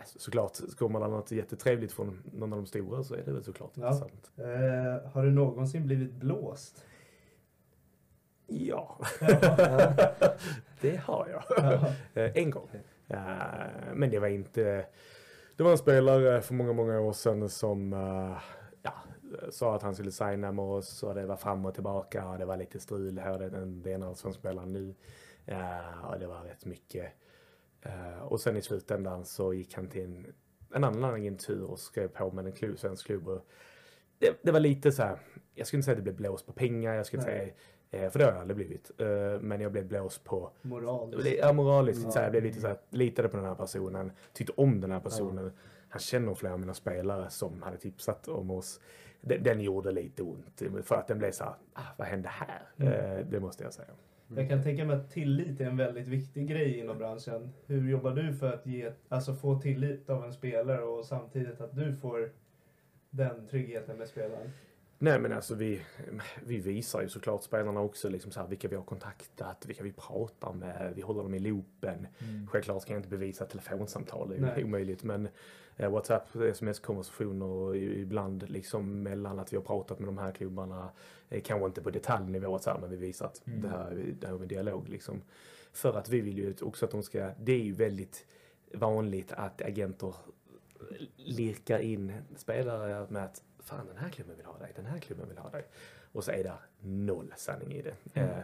alltså, 0.00 0.18
såklart, 0.18 0.76
kommer 0.78 1.00
man 1.00 1.10
något 1.10 1.30
jättetrevligt 1.30 1.92
från 1.92 2.22
någon 2.32 2.52
av 2.52 2.58
de 2.58 2.66
stora 2.66 3.02
så 3.02 3.14
är 3.14 3.22
det 3.24 3.32
väl 3.32 3.44
såklart 3.44 3.70
Ja. 3.74 3.86
intressant. 3.86 4.30
Eh, 4.36 5.10
har 5.12 5.24
du 5.24 5.30
någonsin 5.30 5.86
blivit 5.86 6.12
blåst? 6.12 6.84
Ja, 8.46 8.98
det 10.80 10.96
har 10.96 11.28
jag. 11.28 11.44
Eh, 12.24 12.36
en 12.36 12.50
gång. 12.50 12.68
Eh, 13.08 13.18
Men 13.94 14.10
det 14.10 14.18
var 14.18 14.28
inte... 14.28 14.86
Det 15.56 15.62
var 15.62 15.70
en 15.70 15.78
spelare 15.78 16.40
för 16.42 16.54
många, 16.54 16.72
många 16.72 17.00
år 17.00 17.12
sedan 17.12 17.48
som 17.48 17.92
eh, 17.92 18.38
ja, 18.82 18.92
sa 19.50 19.74
att 19.76 19.82
han 19.82 19.94
skulle 19.94 20.10
signa 20.12 20.52
med 20.52 20.64
oss 20.64 21.02
och 21.02 21.14
det 21.14 21.26
var 21.26 21.36
fram 21.36 21.64
och 21.66 21.74
tillbaka 21.74 22.28
och 22.28 22.38
det 22.38 22.44
var 22.44 22.56
lite 22.56 22.80
strul 22.80 23.18
här. 23.18 23.38
Det 23.38 23.44
är 23.44 23.50
den- 23.50 23.82
det 23.82 23.90
är 23.90 23.94
en 23.94 24.02
allsvensk 24.02 24.38
spelare 24.38 24.66
nu. 24.66 24.94
Och 26.02 26.18
det 26.18 26.26
var 26.26 26.42
rätt 26.42 26.64
mycket. 26.64 27.06
Eh, 27.82 28.22
Och 28.22 28.40
sen 28.40 28.56
i 28.56 28.62
slutändan 28.62 29.24
så 29.24 29.54
gick 29.54 29.74
han 29.74 29.88
till 29.88 30.02
en, 30.04 30.26
en 30.74 30.84
annan 30.84 31.14
agentur 31.14 31.70
och 31.70 31.78
skrev 31.78 32.08
på 32.08 32.30
med 32.30 32.46
en 32.46 32.52
klubb, 32.52 32.78
svensk 32.78 33.06
klubb. 33.06 33.28
Och 33.28 33.46
det, 34.18 34.38
det 34.42 34.52
var 34.52 34.60
lite 34.60 34.92
så 34.92 35.02
här, 35.02 35.18
jag 35.54 35.66
skulle 35.66 35.78
inte 35.78 35.84
säga 35.84 35.92
att 35.92 35.98
det 35.98 36.12
blev 36.12 36.16
blåst 36.16 36.46
på 36.46 36.52
pengar, 36.52 36.94
jag 36.94 37.06
skulle 37.06 37.22
Nej. 37.22 37.54
säga, 37.90 38.04
eh, 38.06 38.10
för 38.10 38.18
det 38.18 38.24
har 38.24 38.32
jag 38.32 38.40
aldrig 38.40 38.56
blivit. 38.56 38.90
Eh, 39.00 39.40
Men 39.40 39.60
jag 39.60 39.72
blev 39.72 39.86
blåst 39.86 40.24
på 40.24 40.50
Moral? 40.62 41.26
Ja, 41.38 41.52
moraliskt. 41.52 42.02
Ja. 42.04 42.10
Så 42.10 42.18
här, 42.18 42.24
jag 42.24 42.32
blev 42.32 42.44
lite 42.44 42.60
så 42.60 42.66
här, 42.66 42.78
litade 42.90 43.28
på 43.28 43.36
den 43.36 43.46
här 43.46 43.54
personen, 43.54 44.12
tyckte 44.32 44.52
om 44.56 44.80
den 44.80 44.92
här 44.92 45.00
personen. 45.00 45.52
Han 45.88 46.00
känner 46.00 46.34
flera 46.34 46.52
av 46.52 46.60
mina 46.60 46.74
spelare 46.74 47.30
som 47.30 47.62
hade 47.62 47.76
tipsat 47.76 48.28
om 48.28 48.50
oss. 48.50 48.80
Den, 49.20 49.42
den 49.42 49.60
gjorde 49.60 49.92
lite 49.92 50.22
ont 50.22 50.62
för 50.82 50.94
att 50.94 51.06
den 51.08 51.18
blev 51.18 51.32
så 51.32 51.44
här, 51.44 51.54
ah, 51.72 51.82
vad 51.98 52.06
hände 52.06 52.28
här? 52.28 52.62
Mm. 52.76 53.30
Det 53.30 53.40
måste 53.40 53.64
jag 53.64 53.72
säga. 53.74 53.88
Jag 54.36 54.48
kan 54.48 54.62
tänka 54.62 54.84
mig 54.84 54.96
att 54.96 55.10
tillit 55.10 55.60
är 55.60 55.64
en 55.64 55.76
väldigt 55.76 56.08
viktig 56.08 56.48
grej 56.48 56.78
inom 56.78 56.98
branschen. 56.98 57.52
Hur 57.66 57.90
jobbar 57.90 58.10
du 58.10 58.34
för 58.34 58.52
att 58.52 58.66
ge, 58.66 58.92
alltså 59.08 59.34
få 59.34 59.60
tillit 59.60 60.10
av 60.10 60.24
en 60.24 60.32
spelare 60.32 60.82
och 60.82 61.04
samtidigt 61.04 61.60
att 61.60 61.76
du 61.76 61.96
får 61.96 62.30
den 63.10 63.46
tryggheten 63.46 63.98
med 63.98 64.08
spelaren? 64.08 64.50
Nej 64.98 65.20
men 65.20 65.32
alltså 65.32 65.54
vi, 65.54 65.80
vi 66.46 66.58
visar 66.58 67.02
ju 67.02 67.08
såklart 67.08 67.42
spelarna 67.42 67.80
också 67.80 68.08
liksom 68.08 68.32
så 68.32 68.40
här, 68.40 68.48
vilka 68.48 68.68
vi 68.68 68.76
har 68.76 68.82
kontaktat, 68.82 69.64
vilka 69.66 69.82
vi 69.82 69.92
pratar 69.92 70.52
med, 70.52 70.92
vi 70.96 71.02
håller 71.02 71.22
dem 71.22 71.34
i 71.34 71.38
loopen. 71.38 72.06
Mm. 72.18 72.46
Självklart 72.46 72.82
ska 72.82 72.92
jag 72.92 72.98
inte 72.98 73.08
bevisa 73.08 73.44
telefonsamtal, 73.44 74.28
det 74.28 74.48
är 74.48 74.58
ju 74.58 74.64
omöjligt. 74.64 75.04
Men 75.04 75.28
WhatsApp, 75.88 76.36
sms-konversationer 76.36 77.76
ibland 77.76 78.50
liksom 78.50 79.02
mellan 79.02 79.38
att 79.38 79.52
vi 79.52 79.56
har 79.56 79.64
pratat 79.64 79.98
med 79.98 80.08
de 80.08 80.18
här 80.18 80.32
klubbarna, 80.32 80.90
eh, 81.28 81.42
kanske 81.42 81.66
inte 81.66 81.82
på 81.82 81.90
detaljnivå 81.90 82.58
så 82.58 82.70
här, 82.70 82.78
men 82.78 82.90
vi 82.90 82.96
visar 82.96 83.26
att 83.26 83.46
Mm. 83.46 83.60
det 83.62 83.68
här 83.68 84.14
det 84.20 84.26
här 84.26 84.34
är 84.34 84.42
en 84.42 84.48
dialog 84.48 84.88
liksom. 84.88 85.22
För 85.72 85.98
att 85.98 86.08
vi 86.08 86.20
vill 86.20 86.38
ju 86.38 86.54
också 86.62 86.84
att 86.84 86.90
de 86.90 87.02
ska, 87.02 87.30
det 87.40 87.52
är 87.52 87.62
ju 87.62 87.72
väldigt 87.72 88.26
vanligt 88.74 89.32
att 89.32 89.62
agenter 89.62 90.14
lirkar 91.16 91.78
in 91.78 92.12
spelare 92.36 93.06
med 93.10 93.24
att 93.24 93.42
fan 93.58 93.86
den 93.86 93.96
här 93.96 94.08
klubben 94.08 94.36
vill 94.36 94.46
ha 94.46 94.58
dig, 94.58 94.72
den 94.76 94.86
här 94.86 94.98
klubben 94.98 95.28
vill 95.28 95.38
ha 95.38 95.50
dig. 95.50 95.64
Och 96.12 96.24
så 96.24 96.30
är 96.30 96.44
det 96.44 96.52
noll 96.80 97.32
sanning 97.36 97.72
i 97.72 97.82
det. 97.82 97.94
Mm. 98.14 98.28
Eh, 98.30 98.38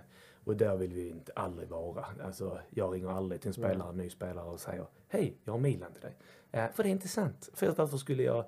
och 0.44 0.56
där 0.56 0.76
vill 0.76 0.92
vi 0.92 1.08
inte 1.08 1.32
aldrig 1.36 1.68
vara. 1.68 2.04
Alltså, 2.24 2.58
jag 2.70 2.94
ringer 2.94 3.08
aldrig 3.10 3.40
till 3.40 3.48
en 3.48 3.54
spelare, 3.54 3.88
en 3.88 3.96
ny 3.96 4.10
spelare 4.10 4.48
och 4.48 4.60
säger 4.60 4.86
Hej, 5.08 5.36
jag 5.44 5.52
har 5.52 5.60
Milan 5.60 5.92
till 5.92 6.02
dig. 6.02 6.16
För 6.52 6.82
det 6.82 6.88
är 6.88 6.90
inte 6.90 7.08
sant. 7.08 7.48
För 7.54 7.68
varför 7.76 7.96
skulle 7.96 8.22
jag 8.22 8.44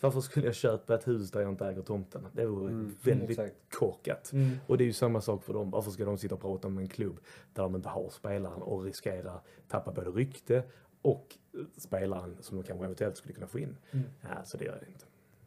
varför 0.00 0.20
skulle 0.20 0.46
jag 0.46 0.54
köpa 0.54 0.94
ett 0.94 1.08
hus 1.08 1.30
där 1.30 1.40
jag 1.40 1.50
inte 1.50 1.66
äger 1.66 1.82
tomten? 1.82 2.26
Det 2.32 2.46
vore 2.46 2.68
Mm, 2.70 2.96
väldigt 3.02 3.30
exakt. 3.30 3.54
korkat. 3.70 4.32
Mm. 4.32 4.50
Och 4.66 4.78
det 4.78 4.84
är 4.84 4.86
ju 4.86 4.92
samma 4.92 5.20
sak 5.20 5.44
för 5.44 5.52
dem. 5.52 5.70
Varför 5.70 5.90
ska 5.90 6.04
de 6.04 6.18
sitta 6.18 6.34
och 6.34 6.40
prata 6.40 6.68
med 6.68 6.82
en 6.82 6.88
klubb 6.88 7.20
där 7.54 7.62
de 7.62 7.76
inte 7.76 7.88
har 7.88 8.08
spelaren 8.10 8.62
och 8.62 8.84
riskerar 8.84 9.40
tappa 9.68 9.92
både 9.92 10.10
rykte 10.10 10.62
och 11.02 11.26
spelaren 11.76 12.36
som 12.40 12.56
de 12.56 12.62
kanske 12.66 12.84
eventuellt 12.84 13.16
skulle 13.16 13.34
kunna 13.34 13.46
få 13.46 13.58
in? 13.58 13.76
Mm. 13.90 14.06
Ja, 14.22 14.44
så 14.44 14.56
det 14.56 14.64
gör 14.64 14.78
jag 14.80 14.88
inte. 14.88 15.04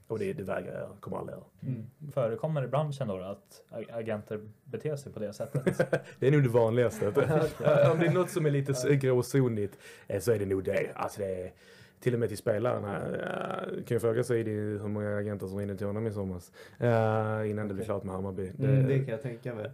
Och 0.07 0.19
det, 0.19 0.33
det 0.33 0.43
vägrar 0.43 0.79
jag, 0.79 1.01
kommer 1.01 1.17
aldrig 1.17 1.37
göra. 1.37 1.45
Mm. 1.61 1.85
Förekommer 2.13 2.63
i 2.63 2.67
branschen 2.67 3.07
då 3.07 3.17
att 3.19 3.63
ag- 3.69 3.91
agenter 3.91 4.49
beter 4.63 4.95
sig 4.95 5.11
på 5.11 5.19
det 5.19 5.33
sättet? 5.33 5.77
Det 6.19 6.27
är 6.27 6.31
nog 6.31 6.43
det 6.43 6.49
vanligaste. 6.49 7.07
Om 7.91 7.99
det 7.99 8.05
är 8.05 8.13
något 8.13 8.29
som 8.29 8.45
är 8.45 8.51
lite 8.51 8.95
gråzonigt 8.95 9.77
eh, 10.07 10.21
så 10.21 10.31
är 10.31 10.39
det 10.39 10.45
nog 10.45 10.63
det. 10.63 10.91
Alltså 10.95 11.19
det 11.21 11.43
är, 11.43 11.53
till 11.99 12.13
och 12.13 12.19
med 12.19 12.29
till 12.29 12.37
spelarna. 12.37 12.99
Uh, 13.07 13.83
kan 13.83 13.95
ju 13.95 13.99
fråga 13.99 14.23
sig 14.23 14.43
det 14.43 14.51
hur 14.51 14.87
många 14.87 15.17
agenter 15.17 15.47
som 15.47 15.57
rinner 15.57 15.75
till 15.75 15.87
honom 15.87 16.07
i 16.07 16.11
somras. 16.11 16.51
eh, 16.77 17.49
innan 17.49 17.67
det 17.67 17.73
blev 17.73 17.85
klart 17.85 18.03
med 18.03 18.15
Hammarby. 18.15 18.51
Mm, 18.59 18.87
det 18.87 18.99
kan 18.99 19.07
jag 19.07 19.21
tänka 19.21 19.55
mig. 19.55 19.71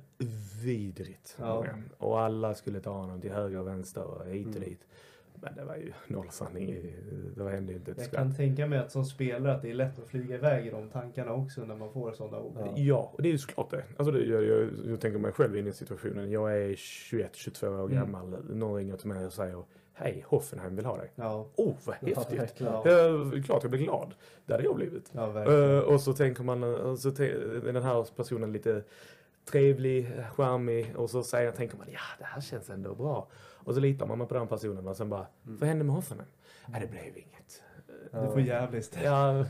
vidrigt 0.63 1.37
Ja. 1.39 1.65
Och 1.97 2.19
alla 2.19 2.53
skulle 2.53 2.79
ta 2.79 2.91
honom 2.91 3.21
till 3.21 3.31
höger 3.31 3.59
och 3.59 3.67
vänster 3.67 4.03
och 4.03 4.25
hit 4.25 4.47
och 4.47 4.55
Mm. 4.55 4.69
dit. 4.69 4.79
Men 5.41 5.55
det 5.55 5.65
var 5.65 5.75
ju 5.75 5.91
noll 6.07 6.29
sanning. 6.29 6.85
Det 7.35 7.49
hände 7.49 7.71
ju 7.71 7.77
inte 7.77 7.91
ett 7.91 7.97
Jag 8.01 8.11
kan 8.11 8.35
tänka 8.35 8.67
mig 8.67 8.79
att 8.79 8.91
som 8.91 9.05
spelare 9.05 9.53
att 9.55 9.61
det 9.61 9.69
är 9.69 9.73
lätt 9.73 9.99
att 9.99 10.07
flyga 10.07 10.35
iväg 10.35 10.67
i 10.67 10.69
de 10.69 10.89
tankarna 10.89 11.33
också 11.33 11.61
när 11.65 11.75
man 11.75 11.91
får 11.93 12.11
sådana 12.11 12.39
ord. 12.39 12.57
Ja. 12.75 13.11
och 13.15 13.21
det 13.21 13.27
är 13.29 13.31
ju 13.31 13.37
såklart 13.37 13.71
det. 13.71 13.83
Alltså 13.97 14.11
det 14.11 14.23
jag, 14.25 14.43
jag, 14.43 14.69
jag 14.85 14.99
tänker 15.01 15.19
mig 15.19 15.31
själv 15.31 15.57
in 15.57 15.67
i 15.67 15.73
situationen. 15.73 16.31
Jag 16.31 16.57
är 16.57 16.69
21-22 16.69 17.67
år 17.67 17.85
Mm. 17.91 17.95
gammal. 17.97 18.37
Någon 18.49 18.75
ringer 18.77 18.95
till 18.97 19.07
mig 19.07 19.25
och 19.25 19.33
säger 19.33 19.63
Hej, 19.97 20.25
Hoffenheim 20.27 20.75
vill 20.75 20.85
ha 20.85 20.97
dig. 20.97 21.11
Ja. 21.15 21.47
Oh, 21.55 21.73
vad 21.85 21.95
Ja, 21.99 22.07
häftigt! 22.17 22.39
verkligen. 22.39 22.73
Ja. 22.73 23.41
klart 23.45 23.63
jag 23.63 23.71
blir 23.71 23.81
glad. 23.83 24.13
Det 24.45 24.53
hade 24.53 24.63
jag 24.63 24.75
blivit. 24.75 25.11
Ja. 25.11 25.53
Eh, 25.53 25.79
och 25.79 26.01
så 26.01 26.13
tänker 26.13 26.43
man, 26.43 26.63
uh, 26.63 26.95
så 26.95 27.09
är 27.09 27.73
den 27.73 27.83
här 27.83 28.07
personen 28.15 28.51
lite 28.51 28.83
trevlig, 29.51 30.11
charmig 30.35 30.93
och 30.95 31.09
så 31.09 31.23
säger, 31.23 31.51
tänker 31.51 31.77
man 31.77 31.87
ja 31.91 31.99
det 32.19 32.25
här 32.25 32.41
känns 32.41 32.69
ändå 32.69 32.95
bra. 32.95 33.27
Och 33.37 33.73
så 33.73 33.79
litar 33.79 34.05
man 34.05 34.27
på 34.27 34.33
den 34.33 34.47
personen 34.47 34.87
och 34.87 34.97
sen 34.97 35.09
bara, 35.09 35.25
Mm. 35.45 35.57
vad 35.57 35.69
hände 35.69 35.83
med 35.83 35.95
Hoffenheim? 35.95 36.29
Nej 36.67 36.81
det 36.81 36.87
blev 36.87 37.17
inget. 37.17 37.61
Det 38.21 38.27
får 38.27 38.41
jävligt. 38.41 38.97
Ja, 39.03 39.45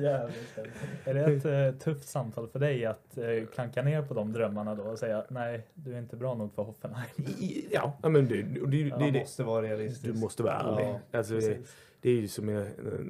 Jävligt. 0.00 0.56
Är 1.04 1.14
det 1.14 1.20
ett 1.24 1.74
eh, 1.74 1.78
tufft 1.80 2.08
samtal 2.08 2.48
för 2.48 2.58
dig 2.58 2.86
att 2.86 3.18
eh, 3.18 3.46
klanka 3.54 3.82
ner 3.82 4.02
på 4.02 4.14
de 4.14 4.32
drömmarna 4.32 4.74
då 4.74 4.82
och 4.82 4.98
säga 4.98 5.24
nej, 5.28 5.66
du 5.74 5.94
är 5.94 5.98
inte 5.98 6.16
bra 6.16 6.34
nog 6.34 6.52
för 6.54 6.62
Hoffenheim? 6.62 7.08
ja 7.70 7.92
ja, 8.02 8.08
men 8.08 8.28
det, 8.28 8.42
det, 8.42 8.66
det, 8.66 8.76
Ja, 8.78 8.96
det, 8.98 9.10
det, 9.10 9.18
måste 9.20 9.42
vara 9.44 9.62
realistisk. 9.62 10.04
du 10.14 10.20
måste 10.20 10.42
vara 10.42 10.54
ärlig. 10.54 11.00
Ja, 11.10 11.18
alltså, 11.18 11.34
det, 12.00 12.10
är 12.10 12.14
ju 12.14 12.28
som, 12.28 12.48
jag- 12.48 12.66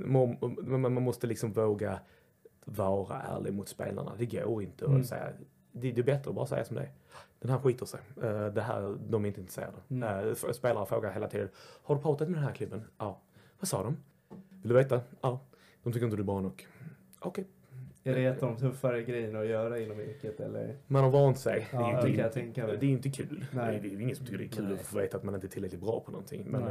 man, 0.07 0.37
man 0.81 0.93
måste 1.03 1.27
liksom 1.27 1.53
våga 1.53 1.99
vara 2.65 3.23
ärlig 3.23 3.53
mot 3.53 3.69
spelarna. 3.69 4.13
Det 4.19 4.27
går 4.27 4.63
inte 4.63 4.85
att 4.85 4.91
Mm. 4.91 5.05
säga, 5.05 5.29
det, 5.73 5.99
är 5.99 6.03
bättre 6.03 6.29
att 6.31 6.35
bara 6.37 6.47
säga 6.47 6.65
som 6.65 6.77
det 6.77 6.83
är. 6.83 6.91
Den 7.39 7.51
här 7.51 7.59
skiter 7.59 7.87
sig. 7.87 8.01
Eh, 8.23 8.47
det 8.47 8.61
här, 8.63 8.97
de 9.09 9.25
är 9.25 9.29
inte 9.29 9.41
intresserade. 9.41 9.77
Mm. 9.89 10.35
Spelare 10.35 10.87
frågar 10.87 11.13
hela 11.13 11.29
tiden, 11.29 11.49
har 11.83 11.95
du 11.97 12.03
pratat 12.03 12.29
med 12.29 12.37
den 12.39 12.45
här 12.45 12.53
klubben? 12.55 12.85
Ja. 12.99 13.21
Vad 13.61 13.69
sa 13.69 13.83
de? 13.83 13.97
Vill 14.63 14.69
du 14.69 14.75
veta? 14.75 15.01
Ja. 15.21 15.41
De 15.83 15.93
tycker 15.93 16.05
inte 16.07 16.17
du 16.17 16.23
är 16.23 16.27
bra 16.27 16.41
nog. 16.41 16.67
Okej. 17.19 17.45
Är 18.05 18.15
det 18.15 18.25
ett 18.25 18.43
av 18.43 18.49
de 18.51 18.61
tuffare 18.61 19.03
grejerna 19.03 19.39
att 19.41 19.47
göra 19.47 19.79
inom 19.81 20.01
yrket 20.01 20.41
eller? 20.41 20.77
Man 20.87 21.05
har 21.05 21.11
vant 21.11 21.39
sig. 21.39 21.67
Ja, 21.73 21.79
det, 21.79 21.85
är, 21.85 21.97
är 21.97 22.01
jag 22.03 22.09
inte- 22.09 22.29
tänka 22.29 22.67
det 22.67 22.73
är 22.87 22.91
inte 22.91 23.11
kul. 23.11 23.45
Nej. 23.55 23.81
Det 23.83 23.89
är 23.89 23.91
ju 23.91 24.03
ingen 24.03 24.17
som 24.17 24.27
tycker 24.27 24.39
det 24.39 24.45
är 24.45 24.49
kul 24.49 24.65
Nej. 24.65 24.75
att 24.75 24.87
få 24.87 24.99
veta 24.99 25.17
att 25.17 25.23
man 25.25 25.35
inte 25.35 25.47
är 25.47 25.49
tillräckligt 25.49 25.81
bra 25.81 26.01
på 26.01 26.11
någonting. 26.11 26.47
Men, 26.51 26.63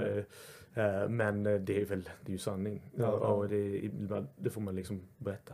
eh, 0.74 1.10
men 1.10 1.44
det 1.44 1.82
är 1.82 1.86
väl 1.86 2.10
det 2.22 2.30
är 2.30 2.32
ju 2.32 2.38
sanning. 2.38 2.92
Ja. 2.98 3.08
Och 3.12 3.50
det, 3.50 3.90
det 4.38 4.50
får 4.50 4.62
man 4.62 4.76
liksom 4.76 5.02
berätta. 5.18 5.54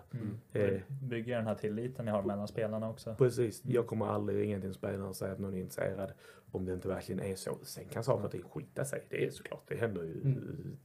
Eh, 0.53 0.81
Bygger 1.01 1.35
den 1.37 1.47
här 1.47 1.55
tilliten 1.55 2.05
ni 2.05 2.11
har 2.11 2.23
mellan 2.23 2.47
spelarna 2.47 2.89
också. 2.89 3.15
Precis. 3.17 3.61
Jag 3.65 3.87
kommer 3.87 4.05
aldrig 4.05 4.37
ringa 4.41 4.59
till 4.59 4.67
en 4.67 4.73
spelare 4.73 5.07
och 5.07 5.15
säga 5.15 5.31
att 5.33 5.39
någon 5.39 5.53
är 5.53 5.57
intresserad 5.59 6.11
om 6.51 6.65
det 6.65 6.73
inte 6.73 6.87
verkligen 6.87 7.21
är 7.21 7.35
så. 7.35 7.57
Sen 7.63 7.85
kan 7.85 8.03
saker 8.03 8.25
och 8.25 8.31
ting 8.31 8.43
skita 8.43 8.85
sig. 8.85 9.03
Det 9.09 9.25
är 9.25 9.31
såklart. 9.31 9.63
Det 9.67 9.75
händer 9.75 10.03
ju 10.03 10.21
Mm. 10.21 10.77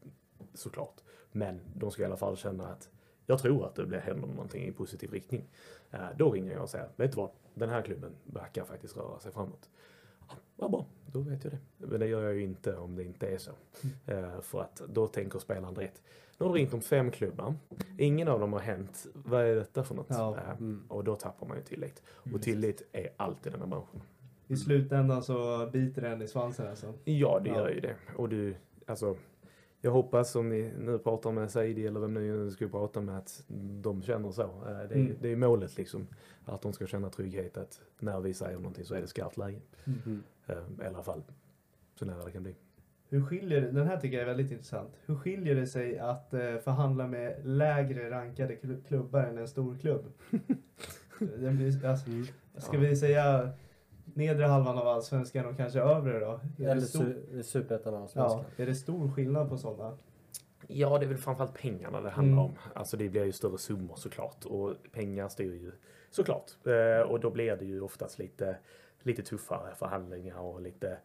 Såklart. 0.59 1.00
Men 1.32 1.61
de 1.74 1.90
ska 1.90 2.02
i 2.02 2.04
alla 2.04 2.16
fall 2.16 2.36
känna 2.36 2.66
att 2.68 2.90
jag 3.26 3.38
tror 3.38 3.66
att 3.66 3.74
det 3.74 3.86
blir, 3.86 3.98
händer 3.98 4.28
någonting 4.28 4.64
i 4.66 4.72
positiv 4.72 5.11
riktning. 5.12 5.44
Eh, 5.90 6.00
då 6.16 6.30
ringer 6.30 6.52
jag 6.52 6.62
och 6.62 6.70
säger, 6.70 6.88
vet 6.96 7.12
du 7.12 7.16
vad? 7.16 7.30
Den 7.54 7.68
här 7.68 7.82
klubben 7.82 8.11
verkar 8.24 8.64
faktiskt 8.64 8.96
röra 8.96 9.18
sig 9.20 9.32
framåt. 9.32 9.70
Ja, 10.28 10.34
vad 10.57 10.70
bra, 10.70 10.86
då 11.07 11.20
vet 11.20 11.44
jag 11.44 11.52
det. 11.52 11.59
Men 11.86 12.00
det 12.00 12.07
gör 12.07 12.22
jag 12.22 12.34
ju 12.34 12.42
inte 12.42 12.76
om 12.76 12.96
det 12.96 13.04
inte 13.04 13.26
är 13.28 13.38
så. 13.38 13.50
Eh, 14.07 14.40
för 14.40 14.61
att 14.61 14.82
då 14.88 15.07
tänker 15.07 15.38
spelaren 15.38 15.74
rätt. 15.74 16.02
Nu 16.38 16.46
har 16.46 16.52
du 16.52 16.59
ringt 16.59 16.74
om 16.74 16.80
fem 16.80 17.11
klubbar. 17.11 17.54
Ingen 17.98 18.28
av 18.28 18.40
dem 18.40 18.52
har 18.52 18.61
hänt. 18.61 19.07
Vad 19.14 19.44
är 19.44 19.54
detta 19.54 19.84
för 19.84 19.94
något? 19.94 20.07
Ja. 20.09 20.36
Eh, 20.36 20.50
Mm. 20.50 20.84
Och 20.88 21.04
då 21.04 21.16
tappar 21.16 21.46
man 21.46 21.57
ju 21.57 21.62
tillit. 21.62 22.02
Och 22.34 22.42
tillit 22.42 22.82
är 22.92 23.09
alltid 23.16 23.52
den 23.52 23.61
här 23.61 23.68
branschen. 23.68 24.00
I 24.48 24.57
slutändan 24.57 25.22
så 25.22 25.66
biter 25.72 26.02
det 26.02 26.09
en 26.09 26.22
i 26.22 26.28
svansen 26.28 26.68
alltså. 26.68 26.94
Ja, 27.04 27.40
det 27.44 27.48
Ja. 27.50 27.57
gör 27.57 27.68
ju 27.68 27.80
det. 27.80 27.96
Och 28.16 28.28
du, 28.28 28.54
alltså, 28.86 29.16
jag 29.87 29.93
hoppas 29.93 30.37
om 30.37 30.49
ni 30.49 30.72
nu 30.78 30.99
pratar 30.99 31.32
med 31.32 31.51
Saidi 31.51 31.87
eller 31.87 32.01
vem 32.01 32.14
nu 32.14 32.51
ska 32.51 32.68
prata 32.68 33.01
med 33.01 33.18
att 33.18 33.45
de 33.82 34.03
känner 34.03 34.30
så. 34.30 34.43
Eh, 34.43 34.49
Det 34.66 34.70
är, 34.72 34.93
Mm. 34.95 35.12
det 35.20 35.32
är 35.32 35.37
målet 35.37 35.76
liksom. 35.76 36.07
Att 36.45 36.62
de 36.62 36.72
ska 36.72 36.87
känna 36.87 37.11
trygghet 37.11 37.57
att 37.57 37.80
när 37.99 38.20
vi 38.20 38.34
säger 38.34 38.57
någonting 38.57 38.84
så 38.84 38.95
är 38.95 39.01
det 39.01 39.07
skarpt 39.07 39.37
läge. 39.37 39.61
Mm. 39.84 40.22
Eh, 40.47 40.57
I 40.84 40.89
alla 40.89 41.03
fall 41.03 41.22
så 41.95 42.05
nära 42.05 42.24
det 42.24 42.30
kan 42.30 42.43
bli. 42.43 42.55
Hur 43.09 43.22
skiljer 43.22 43.61
den 43.61 43.87
här 43.87 44.01
tycker 44.01 44.16
jag 44.16 44.22
är 44.22 44.26
väldigt 44.34 44.51
intressant. 44.53 44.91
Hur 45.07 45.14
skiljer 45.16 45.55
det 45.55 45.66
sig 45.66 45.99
att 45.99 46.34
eh, 46.34 46.57
förhandla 46.57 47.07
med 47.07 47.47
lägre 47.47 48.11
rankade 48.11 48.55
klu- 48.55 48.82
klubbar 48.89 49.20
än 49.24 49.39
en 49.39 49.49
stor 49.49 49.78
klubb? 49.78 50.05
Den 51.18 51.57
blir, 51.57 51.87
alltså, 51.87 52.11
Mm. 52.11 52.26
ska 52.57 52.78
vi 52.78 52.97
säga 52.97 53.51
nedre 54.16 54.44
halvan 54.44 54.78
av 54.78 54.88
allsvenskan 54.88 55.46
och 55.46 55.56
kanske 55.56 55.80
övre 55.80 56.18
då? 56.20 56.40
Är 56.58 56.68
Eller 56.68 56.80
stor, 56.80 57.00
su- 57.04 57.42
superettan 57.42 57.94
och 57.94 58.00
allsvenskan. 58.00 58.44
ja, 58.56 58.62
är 58.62 58.66
det 58.66 58.74
stor 58.74 59.10
skillnad 59.10 59.48
på 59.48 59.58
sådana? 59.58 59.96
Ja, 60.66 60.98
det 60.98 61.04
är 61.04 61.08
väl 61.08 61.18
framförallt 61.18 61.54
pengarna 61.54 62.00
det 62.00 62.10
handlar 62.10 62.32
Mm. 62.44 62.44
om. 62.44 62.52
Alltså 62.74 62.96
det 62.96 63.08
blir 63.08 63.24
ju 63.24 63.32
större 63.32 63.58
summor 63.58 63.96
såklart. 63.96 64.44
Och 64.44 64.74
pengar 64.92 65.28
styr 65.28 65.52
ju 65.54 65.72
såklart. 66.10 66.50
Eh, 66.66 67.10
och 67.10 67.20
då 67.20 67.30
blir 67.30 67.56
det 67.56 67.64
ju 67.64 67.80
oftast 67.80 68.18
lite, 68.18 68.56
lite 69.02 69.22
tuffare 69.22 69.74
förhandlingar 69.74 70.38
och 70.40 70.60
lite, 70.60 70.98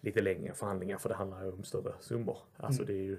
lite 0.00 0.20
längre 0.22 0.54
förhandlingar. 0.54 0.98
För 0.98 1.08
det 1.08 1.14
handlar 1.14 1.44
ju 1.44 1.52
om 1.52 1.62
större 1.64 1.92
summor. 2.00 2.38
Alltså 2.56 2.82
Mm. 2.82 2.94
det 2.94 3.00
är 3.00 3.04
ju, 3.04 3.18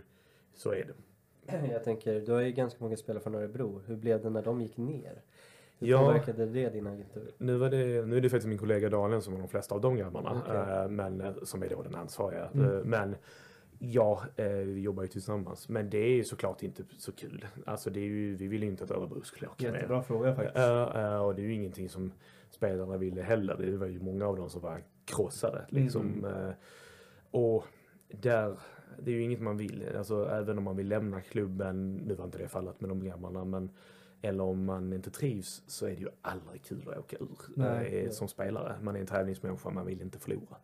så 0.53 0.71
är 0.71 0.85
det. 0.85 1.67
Jag 1.71 1.83
tänker, 1.83 2.21
du 2.21 2.31
har 2.31 2.41
ju 2.41 2.51
ganska 2.51 2.83
många 2.83 2.97
spelare 2.97 3.23
från 3.23 3.35
Örebro. 3.35 3.81
Hur 3.85 3.95
blev 3.95 4.21
det 4.21 4.29
när 4.29 4.41
de 4.43 4.61
gick 4.61 4.77
ner? 4.77 5.21
Hur 5.80 5.88
Ja. 5.88 5.99
påverkade 5.99 6.45
det 6.45 6.69
din 6.69 6.88
agentur? 6.88 7.32
Nu, 7.38 7.57
var 7.57 7.69
det, 7.69 8.05
nu 8.07 8.17
är 8.17 8.21
det 8.21 8.30
faktiskt 8.30 8.47
min 8.47 8.57
kollega 8.57 8.89
Daniel 8.89 9.21
som 9.21 9.34
har 9.34 9.39
de 9.39 9.47
flesta 9.49 9.76
av 9.76 9.82
de 9.82 9.95
grabbarna. 9.95 10.41
Okej. 10.45 10.84
Eh, 10.84 10.89
men, 10.89 11.21
eh, 11.21 11.34
som 11.43 11.63
är 11.63 11.69
då 11.69 11.82
den 11.82 11.95
ansvariga. 11.95 12.49
Mm. 12.53 12.65
Eh, 12.78 12.84
men 12.84 13.15
ja, 13.80 14.24
vi 14.65 14.82
jobbar 14.82 15.03
ju 15.03 15.09
tillsammans. 15.09 15.69
Men 15.69 15.89
det 15.89 15.97
är 15.97 16.15
ju 16.15 16.24
såklart 16.24 16.63
inte 16.63 16.84
så 16.97 17.11
kul. 17.11 17.45
Alltså 17.65 17.89
det 17.89 17.99
är 17.99 18.03
ju, 18.03 18.36
vi 18.36 18.47
vill 18.47 18.63
ju 18.63 18.69
inte 18.69 18.84
att 18.84 18.91
Örebro 18.91 19.21
skulle 19.21 19.47
åka. 19.47 19.63
Jättebra 19.63 20.03
fråga 20.03 20.36
faktiskt. 20.36 20.55
Och 21.21 21.36
det 21.36 21.41
är 21.41 21.45
ju 21.45 21.53
ingenting 21.53 21.89
som 21.89 22.11
spelarna 22.49 22.97
ville 22.97 23.21
heller. 23.21 23.55
Det 23.57 23.78
var 23.78 23.88
ju 23.88 23.99
många 23.99 24.28
av 24.28 24.38
dem 24.38 24.49
som 24.49 24.61
var 24.61 24.84
krossade. 25.05 25.65
Liksom. 25.69 26.26
Mm. 26.26 26.53
Och 27.32 27.65
där, 28.07 28.59
det 28.99 29.11
är 29.11 29.15
ju 29.15 29.21
inget 29.21 29.41
man 29.41 29.57
vill. 29.57 29.84
Alltså 29.97 30.30
även 30.30 30.57
om 30.57 30.63
man 30.63 30.76
vill 30.78 30.88
lämna 30.88 31.21
klubben, 31.21 31.95
nu 31.95 32.13
var 32.15 32.26
inte 32.26 32.38
det 32.38 32.47
fallet 32.47 32.82
med 32.82 32.89
de 32.89 33.03
grabbarna, 33.03 33.45
men 33.45 33.69
eller 34.26 34.43
om 34.43 34.65
man 34.65 34.93
inte 34.93 35.11
trivs 35.11 35.63
så 35.67 35.86
är 35.86 35.89
det 35.89 36.01
ju 36.01 36.07
aldrig 36.21 36.63
kul 36.63 36.89
att 36.89 36.97
åka 36.97 37.17
ur 37.17 37.30
Nej. 37.55 37.99
eh, 38.05 38.09
som 38.09 38.28
spelare. 38.28 38.76
Man 38.82 38.95
är 38.95 38.99
en 38.99 39.05
tävlingsmänniska, 39.05 39.69
man 39.69 39.86
vill 39.86 40.01
inte 40.01 40.19
förlora. 40.19 40.57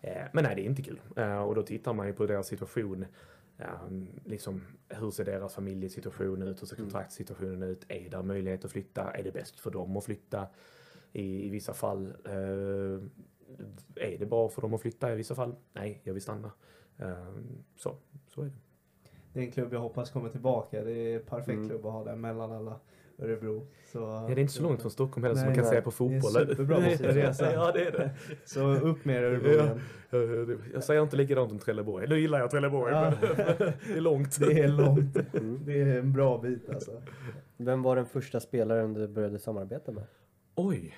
Eh, 0.00 0.22
men 0.32 0.44
nej, 0.44 0.54
det 0.56 0.62
är 0.62 0.64
inte 0.66 0.82
kul. 0.82 1.00
Eh, 1.16 1.42
och 1.42 1.54
då 1.54 1.62
tittar 1.62 1.92
man 1.92 2.06
ju 2.06 2.12
på 2.12 2.26
deras 2.26 2.46
situation. 2.46 3.04
Eh, 3.58 3.66
liksom, 4.24 4.60
hur 4.88 5.10
ser 5.10 5.24
deras 5.24 5.54
familjesituation 5.54 6.42
ut? 6.42 6.62
Hur 6.62 6.66
ser 6.66 6.76
kontraktssituationen 6.76 7.62
ut? 7.62 7.84
Är 7.88 8.10
det 8.10 8.22
möjlighet 8.22 8.64
att 8.64 8.72
flytta? 8.72 9.10
Är 9.10 9.22
det 9.22 9.32
bäst 9.32 9.60
för 9.60 9.70
dem 9.70 9.96
att 9.96 10.04
flytta? 10.04 10.46
I, 11.12 11.46
i 11.46 11.48
vissa 11.48 11.74
fall. 11.74 12.06
Eh, 12.24 12.32
är 13.96 14.18
det 14.18 14.26
bra 14.26 14.48
för 14.48 14.62
dem 14.62 14.74
att 14.74 14.80
flytta? 14.80 15.12
I 15.12 15.16
vissa 15.16 15.34
fall. 15.34 15.54
Nej, 15.72 16.00
jag 16.04 16.12
vill 16.12 16.22
stanna. 16.22 16.50
Eh, 16.98 17.34
så, 17.76 17.96
så 18.28 18.40
är 18.40 18.44
det. 18.46 18.52
Det 19.32 19.40
är 19.40 19.44
en 19.44 19.50
klubb 19.52 19.72
jag 19.72 19.80
hoppas 19.80 20.10
kommer 20.10 20.28
tillbaka. 20.28 20.84
Det 20.84 20.92
är 20.92 21.16
en 21.16 21.24
perfekt 21.26 21.48
Mm. 21.56 21.68
klubb 21.68 21.86
att 21.86 21.92
ha 21.92 22.04
där 22.04 22.16
mellan 22.16 22.52
alla 22.52 22.80
Örebro. 23.18 23.66
Så, 23.92 23.98
Ja, 23.98 24.24
det 24.26 24.32
är 24.32 24.38
inte 24.38 24.52
så 24.52 24.62
långt 24.62 24.80
från 24.80 24.90
Stockholm 24.90 25.24
heller 25.24 25.36
som 25.36 25.46
man 25.46 25.54
kan 25.54 25.64
nej. 25.64 25.72
se 25.72 25.80
på 25.82 25.90
fotboll. 25.90 26.32
Det 26.32 26.40
är 26.40 26.46
superbra 26.46 26.76
resa. 26.80 27.52
Ja, 27.52 27.72
det 27.72 27.84
är 27.84 27.92
det. 27.92 28.10
Så 28.44 28.60
upp 28.74 29.04
med 29.04 29.16
er 29.16 29.22
Örebro 29.22 29.50
Ja. 29.50 29.64
igen. 29.64 30.60
Jag 30.74 30.84
säger 30.84 31.02
inte 31.02 31.16
likadant 31.16 31.52
om 31.52 31.58
Trelleborg. 31.58 32.08
Nu 32.08 32.20
gillar 32.20 32.38
jag 32.38 32.50
Trelleborg, 32.50 32.92
Ja. 32.92 33.12
men 33.20 33.32
det 33.86 33.92
är 33.96 34.00
långt. 34.00 34.38
Det 34.40 34.60
är 34.60 34.68
långt. 34.68 35.16
Mm. 35.34 35.60
Det 35.64 35.80
är 35.80 35.98
en 35.98 36.12
bra 36.12 36.38
bit 36.38 36.70
alltså. 36.70 37.02
Vem 37.56 37.82
var 37.82 37.96
den 37.96 38.06
första 38.06 38.40
spelaren 38.40 38.94
du 38.94 39.08
började 39.08 39.38
samarbeta 39.38 39.92
med? 39.92 40.04
Oj, 40.54 40.96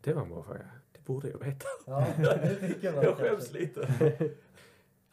det 0.00 0.12
var 0.12 0.22
en 0.22 0.28
bra 0.28 0.42
fråga. 0.42 0.60
Det 0.92 1.04
borde 1.04 1.28
jag 1.30 1.38
veta. 1.38 1.66
Ja, 1.86 2.06
det 2.42 2.54
tycker 2.68 3.02
Jag 3.02 3.16
skäms 3.16 3.52
lite. 3.52 3.88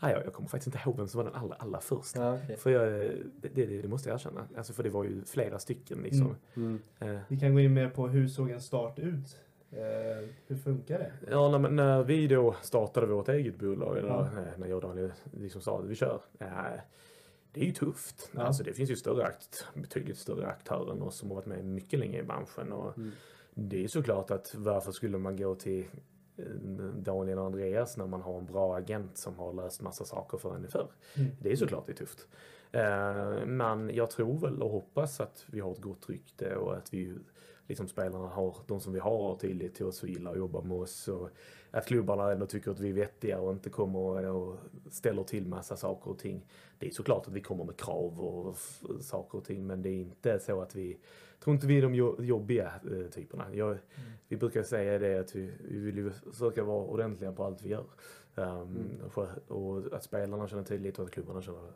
Nej, 0.02 0.14
jag 0.14 0.26
jag 0.26 0.34
kommer 0.34 0.50
faktiskt 0.50 0.68
inte 0.76 0.80
ihåg 0.90 0.98
vem 0.98 1.08
som 1.08 1.18
var 1.18 1.26
den 1.32 1.36
allra, 1.42 1.56
allra 1.56 1.80
första. 1.80 2.22
Ja, 2.24 2.40
okej. 2.44 2.58
För 2.58 2.70
jag, 2.70 2.92
det, 3.42 3.50
det, 3.56 3.82
det 3.82 3.88
måste 3.88 4.10
jag 4.10 4.16
erkänna. 4.16 4.48
Alltså 4.58 4.74
för 4.74 4.84
det 4.84 4.90
var 4.90 5.04
ju 5.04 5.24
flera 5.26 5.60
stycken 5.60 5.98
liksom. 6.02 6.36
Mm. 6.56 6.80
Eh, 7.00 7.18
Vi 7.28 7.40
kan 7.40 7.54
gå 7.54 7.60
in 7.60 7.74
mer 7.74 7.90
på 7.90 8.08
hur 8.08 8.28
såg 8.28 8.50
en 8.50 8.62
start 8.62 9.00
ut? 9.00 9.38
Eh, 9.72 10.28
hur 10.48 10.56
funkar 10.58 11.00
det? 11.00 11.12
Ja, 11.32 11.58
när, 11.58 11.70
när 11.70 12.04
vi 12.04 12.28
då 12.28 12.56
startade 12.62 13.08
vårt 13.08 13.30
eget 13.30 13.60
bolag, 13.60 13.98
eller 13.98 14.10
Ja. 14.10 14.28
när 14.58 14.68
jag 14.68 14.76
och 14.76 14.82
Daniel 14.82 15.12
liksom 15.32 15.62
sa 15.62 15.80
att 15.80 15.86
vi 15.86 15.96
kör. 15.96 16.22
eh, 16.40 16.48
Det 17.52 17.62
är 17.62 17.66
ju 17.66 17.72
tufft. 17.72 18.30
Ja. 18.36 18.42
Alltså 18.42 18.64
det 18.64 18.74
finns 18.74 18.90
ju 18.92 18.96
större 18.96 19.26
akt, 19.26 19.66
betydligt 19.74 20.18
större 20.18 20.48
aktörer 20.48 20.92
än 20.92 21.02
oss 21.02 21.16
som 21.16 21.30
har 21.30 21.36
varit 21.36 21.46
med 21.46 21.66
mycket 21.66 22.00
länge 22.00 22.20
i 22.20 22.24
branschen. 22.24 22.72
Och 22.74 22.98
Mm. 22.98 23.12
Det 23.54 23.84
är 23.84 23.88
såklart 23.88 24.32
att 24.32 24.56
varför 24.58 24.92
skulle 24.92 25.18
man 25.18 25.38
gå 25.38 25.56
till 25.56 25.86
Daniel 26.96 27.40
och 27.40 27.46
Andreas 27.46 27.98
när 27.98 28.08
man 28.08 28.22
har 28.22 28.38
en 28.38 28.46
bra 28.46 28.78
agent 28.78 29.18
som 29.18 29.36
har 29.40 29.54
löst 29.54 29.82
massa 29.82 30.06
saker 30.06 30.38
för 30.38 30.56
en 30.56 30.68
förr. 30.68 30.88
Mm. 31.16 31.32
Det 31.42 31.52
är 31.52 31.56
såklart 31.56 31.86
det 31.86 31.92
är 31.92 31.96
tufft. 31.96 32.28
Eh, 32.72 33.46
Men 33.46 33.90
jag 33.94 34.10
tror 34.10 34.40
väl 34.40 34.62
och 34.62 34.72
hoppas 34.72 35.20
att 35.20 35.46
vi 35.48 35.60
har 35.60 35.72
ett 35.72 35.82
gott 35.82 36.10
rykte 36.10 36.56
och 36.56 36.78
att 36.78 36.94
vi 36.94 37.16
liksom 37.70 37.88
spelarna 37.88 38.28
har, 38.28 38.56
de 38.68 38.80
som 38.80 38.94
vi 38.94 39.00
har 39.00 39.24
har 39.24 39.36
tillit 39.36 39.76
till 39.76 39.86
oss 39.86 40.04
och 40.04 40.10
gillar 40.10 40.32
att 40.32 40.38
jobba 40.38 40.62
med 40.62 40.78
oss 40.78 41.08
och 41.08 41.30
att 41.72 41.86
klubbarna 41.86 42.32
ändå 42.32 42.46
tycker 42.46 42.72
att 42.72 42.80
vi 42.80 42.90
är 42.90 42.94
vettiga 42.94 43.40
och 43.40 43.52
inte 43.52 43.70
kommer 43.70 44.26
och, 44.26 44.58
ställer 44.92 45.24
till 45.24 45.48
massa 45.48 45.76
saker 45.76 46.12
och 46.12 46.20
ting. 46.20 46.46
Det 46.80 46.88
är 46.88 46.92
såklart 46.92 47.28
att 47.28 47.34
vi 47.34 47.42
kommer 47.42 47.64
med 47.64 47.78
krav 47.78 48.20
och 48.22 48.58
saker 49.02 49.38
och 49.38 49.44
ting 49.46 49.68
men 49.68 49.82
det 49.82 49.90
är 49.90 50.02
inte 50.02 50.40
så 50.40 50.62
att 50.62 50.76
vi, 50.76 50.98
tror 51.44 51.54
inte 51.56 51.68
vi 51.68 51.78
är 51.78 51.82
de 51.82 51.96
jo- 51.96 52.24
jobbiga 52.24 52.74
eh, 52.92 53.10
typerna. 53.12 53.46
Jag, 53.56 53.78
Vi 54.28 54.38
brukar 54.38 54.64
säga 54.64 55.00
det 55.00 55.20
att 55.20 55.36
vi, 55.36 55.52
vi 55.70 55.80
vill 55.80 56.12
försöka 56.12 56.64
vara 56.64 56.86
ordentliga 56.86 57.32
på 57.32 57.44
allt 57.44 57.62
vi 57.62 57.70
gör. 57.70 57.86
Um, 58.36 59.02
och- 59.16 59.28
Och 59.58 59.94
att 59.94 60.04
spelarna 60.04 60.48
känner 60.48 60.64
tillit 60.64 61.00
och 61.00 61.06
att 61.06 61.12
klubbarna 61.12 61.42
känner. 61.42 61.72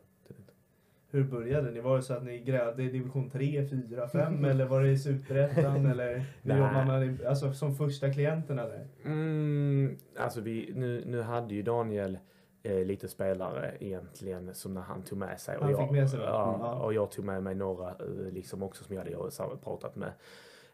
Hur 1.14 1.24
började 1.24 1.70
ni? 1.70 1.80
Var 1.80 1.96
det 1.96 2.02
så 2.02 2.14
att 2.14 2.24
ni 2.24 2.38
grävde 2.38 2.82
i 2.82 2.88
division 2.88 3.30
3, 3.30 3.66
4, 3.68 4.08
5 4.08 4.44
eller 4.44 4.64
var 4.64 4.82
det 4.82 4.90
i 4.90 4.98
superettan 4.98 5.86
eller? 5.86 6.24
Hur 6.42 6.58
man 6.58 7.18
alltså 7.28 7.52
som 7.52 7.74
första 7.74 8.12
klienten 8.12 8.58
eller? 8.58 8.86
Mm, 9.04 9.96
alltså 10.18 10.40
vi, 10.40 10.72
nu, 10.74 11.04
nu 11.06 11.22
hade 11.22 11.54
ju 11.54 11.62
Daniel 11.62 12.18
eh, 12.62 12.84
lite 12.84 13.08
spelare 13.08 13.76
egentligen 13.80 14.54
som 14.54 14.74
när 14.74 14.80
han 14.80 15.02
tog 15.02 15.18
med 15.18 15.40
sig. 15.40 15.58
Han 15.60 15.70
jag, 15.70 15.80
fick 15.80 15.90
med 15.90 16.10
sig 16.10 16.18
dem? 16.18 16.28
Ja, 16.28 16.54
Mm, 16.54 16.82
och 16.82 16.94
jag 16.94 17.10
tog 17.10 17.24
med 17.24 17.42
mig 17.42 17.54
några 17.54 17.88
eh, 17.88 18.32
liksom 18.32 18.62
också 18.62 18.84
som 18.84 18.96
jag 18.96 19.02
hade 19.02 19.56
pratat 19.56 19.96
med. 19.96 20.12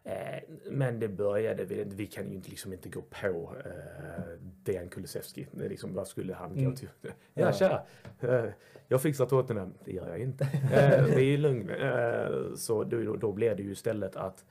Eh, 0.03 0.43
men 0.71 0.99
det 0.99 1.07
började, 1.07 1.65
vi, 1.65 1.83
vi 1.83 2.07
kan 2.07 2.29
ju 2.29 2.35
inte, 2.35 2.49
liksom 2.49 2.73
inte 2.73 2.89
gå 2.89 3.01
på 3.01 3.55
eh, 3.65 4.23
Dejan 4.63 4.89
Kulusevski. 4.89 5.47
Liksom, 5.51 5.93
vad 5.93 6.07
skulle 6.07 6.33
han 6.33 6.51
Mm. 6.51 6.65
gå 6.69 6.75
till? 6.75 6.89
Ja, 7.33 7.51
tja! 7.53 7.85
Eh, 8.19 8.45
jag 8.87 9.01
fixar 9.01 9.25
Tottenham. 9.25 9.73
Det 9.85 9.91
gör 9.91 10.09
jag 10.09 10.19
inte. 10.19 10.43
Eh, 10.43 11.05
det 11.15 11.21
är 11.21 11.37
lugn. 11.37 11.69
Eh, 11.69 12.55
så 12.55 12.83
då, 12.83 13.15
då 13.15 13.31
blev 13.31 13.57
det 13.57 13.63
ju 13.63 13.71
istället 13.71 14.15
att 14.15 14.45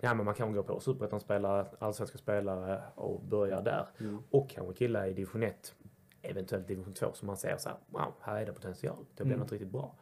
Ja, 0.00 0.14
men 0.14 0.24
man 0.26 0.34
kan 0.34 0.52
gå 0.52 0.62
på 0.62 0.80
superettan-spelare, 0.80 1.66
allsvenska 1.78 2.18
spelare 2.18 2.82
och 2.94 3.20
börja 3.20 3.60
där. 3.60 3.86
Och 4.30 4.50
kanske 4.50 4.74
killar 4.74 5.06
i 5.06 5.12
division 5.12 5.42
1, 5.42 5.74
eventuellt 6.22 6.68
division 6.68 6.94
2 6.94 7.12
som 7.12 7.26
man 7.26 7.36
ser 7.36 7.56
så 7.56 7.68
här, 7.68 7.78
wow, 7.86 8.12
här 8.20 8.42
är 8.42 8.46
det 8.46 8.52
potential. 8.52 8.96
Det 9.16 9.24
blir 9.24 9.32
Mm. 9.34 9.40
något 9.40 9.52
riktigt 9.52 9.70
bra. 9.70 9.94